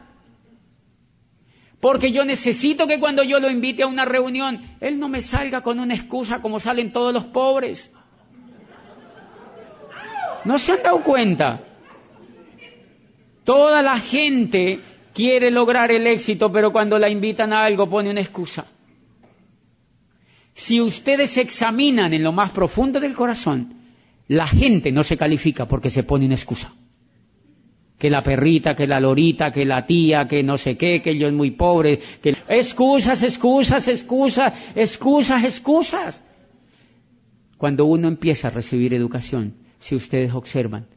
Porque 1.80 2.12
yo 2.12 2.26
necesito 2.26 2.88
que 2.88 3.00
cuando 3.00 3.24
yo 3.24 3.40
lo 3.40 3.50
invite 3.50 3.84
a 3.84 3.88
una 3.88 4.06
reunión, 4.06 4.62
él 4.80 5.00
no 5.00 5.10
me 5.10 5.22
salga 5.22 5.62
con 5.62 5.80
una 5.80 5.96
excusa 5.96 6.42
como 6.42 6.60
salen 6.60 6.92
todos 6.92 7.14
los 7.14 7.26
pobres. 7.26 7.92
¿No 10.44 10.58
se 10.60 10.74
han 10.74 10.84
dado 10.84 11.04
cuenta? 11.04 11.60
Toda 13.48 13.82
la 13.82 13.98
gente 13.98 14.82
quiere 15.14 15.52
lograr 15.52 15.90
el 15.90 16.06
éxito, 16.06 16.52
pero 16.52 16.74
cuando 16.74 17.00
la 17.00 17.08
invitan 17.08 17.54
a 17.54 17.64
algo 17.64 17.90
pone 17.90 18.10
una 18.10 18.20
excusa. 18.20 18.66
Si 20.54 20.82
ustedes 20.82 21.38
examinan 21.38 22.14
en 22.14 22.24
lo 22.24 22.34
más 22.34 22.52
profundo 22.52 23.00
del 23.00 23.16
corazón, 23.16 23.74
la 24.28 24.48
gente 24.48 24.92
no 24.92 25.02
se 25.06 25.16
califica 25.16 25.66
porque 25.66 25.90
se 25.90 26.04
pone 26.04 26.26
una 26.26 26.36
excusa. 26.36 26.74
Que 27.98 28.10
la 28.10 28.22
perrita, 28.22 28.76
que 28.76 28.86
la 28.86 29.00
lorita, 29.00 29.54
que 29.54 29.64
la 29.64 29.88
tía, 29.88 30.28
que 30.28 30.44
no 30.44 30.58
sé 30.58 30.76
qué, 30.76 31.02
que 31.02 31.18
yo 31.18 31.28
es 31.28 31.34
muy 31.34 31.52
pobre, 31.52 32.02
que 32.22 32.36
excusas, 32.50 33.24
excusas, 33.24 33.88
excusas, 33.88 34.52
excusas, 34.76 35.46
excusas. 35.46 36.22
Cuando 37.58 37.86
uno 37.86 38.10
empieza 38.10 38.50
a 38.50 38.52
recibir 38.52 38.94
educación, 38.94 39.54
si 39.80 39.96
ustedes 39.96 40.34
observan, 40.34 40.97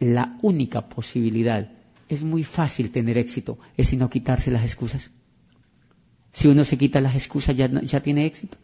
la 0.00 0.38
única 0.42 0.88
posibilidad, 0.88 1.70
es 2.08 2.24
muy 2.24 2.42
fácil 2.42 2.90
tener 2.90 3.18
éxito, 3.18 3.58
es 3.76 3.88
si 3.88 3.96
no 3.96 4.10
quitarse 4.10 4.50
las 4.50 4.64
excusas. 4.64 5.10
Si 6.32 6.48
uno 6.48 6.64
se 6.64 6.78
quita 6.78 7.00
las 7.00 7.14
excusas 7.14 7.56
ya, 7.56 7.68
ya 7.82 8.00
tiene 8.00 8.26
éxito. 8.26 8.56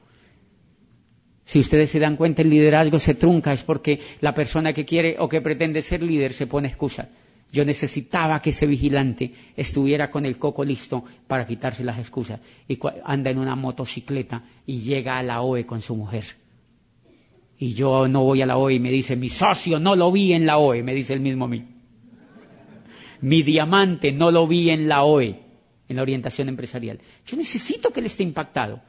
Si 1.45 1.61
ustedes 1.61 1.91
se 1.91 2.01
dan 2.01 2.17
cuenta, 2.17 2.43
el 2.43 2.51
liderazgo 2.51 2.99
se 2.99 3.15
trunca, 3.15 3.53
es 3.53 3.63
porque 3.63 4.01
la 4.21 4.35
persona 4.35 4.73
que 4.73 4.85
quiere 4.85 5.17
o 5.21 5.29
que 5.29 5.41
pretende 5.41 5.81
ser 5.83 6.03
líder 6.03 6.33
se 6.33 6.49
pone 6.49 6.69
excusa. 6.69 7.09
Yo 7.53 7.65
necesitaba 7.65 8.43
que 8.43 8.51
ese 8.51 8.67
vigilante 8.67 9.33
estuviera 9.57 10.11
con 10.11 10.27
el 10.27 10.39
coco 10.39 10.65
listo 10.65 11.05
para 11.29 11.47
quitarse 11.47 11.85
las 11.85 11.99
excusas. 11.99 12.41
Y 12.67 12.79
anda 13.05 13.31
en 13.31 13.39
una 13.39 13.55
motocicleta 13.55 14.43
y 14.67 14.81
llega 14.81 15.19
a 15.19 15.23
la 15.23 15.43
OE 15.43 15.65
con 15.65 15.81
su 15.81 15.95
mujer. 15.95 16.25
Y 17.59 17.75
yo 17.75 18.07
no 18.09 18.23
voy 18.23 18.43
a 18.43 18.47
la 18.47 18.59
OE 18.59 18.75
y 18.75 18.81
me 18.81 18.91
dice, 18.91 19.17
mi 19.17 19.29
socio 19.29 19.79
no 19.79 19.97
lo 19.97 20.13
vi 20.13 20.33
en 20.33 20.45
la 20.47 20.59
OE, 20.59 20.83
me 20.83 20.95
dice 20.95 21.15
el 21.15 21.21
mismo 21.21 21.49
mí. 21.49 21.65
Mi 23.21 23.43
diamante 23.43 24.13
no 24.13 24.31
lo 24.31 24.47
vi 24.47 24.71
en 24.71 24.89
la 24.89 25.05
OE, 25.05 25.41
en 25.89 25.97
la 25.97 26.03
orientación 26.03 26.49
empresarial. 26.49 27.01
Yo 27.27 27.37
necesito 27.37 27.93
que 27.93 28.01
él 28.01 28.07
esté 28.07 28.23
impactado. 28.23 28.83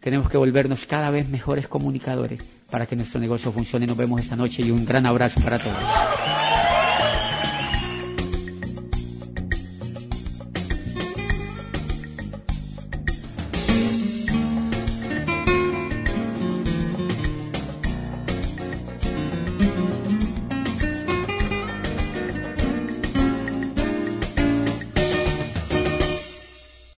Tenemos 0.00 0.30
que 0.30 0.38
volvernos 0.38 0.86
cada 0.86 1.10
vez 1.10 1.28
mejores 1.28 1.66
comunicadores 1.66 2.40
para 2.70 2.86
que 2.86 2.94
nuestro 2.94 3.20
negocio 3.20 3.50
funcione. 3.50 3.86
Nos 3.86 3.96
vemos 3.96 4.20
esta 4.20 4.36
noche 4.36 4.62
y 4.62 4.70
un 4.70 4.84
gran 4.84 5.06
abrazo 5.06 5.40
para 5.40 5.58
todos. 5.58 6.37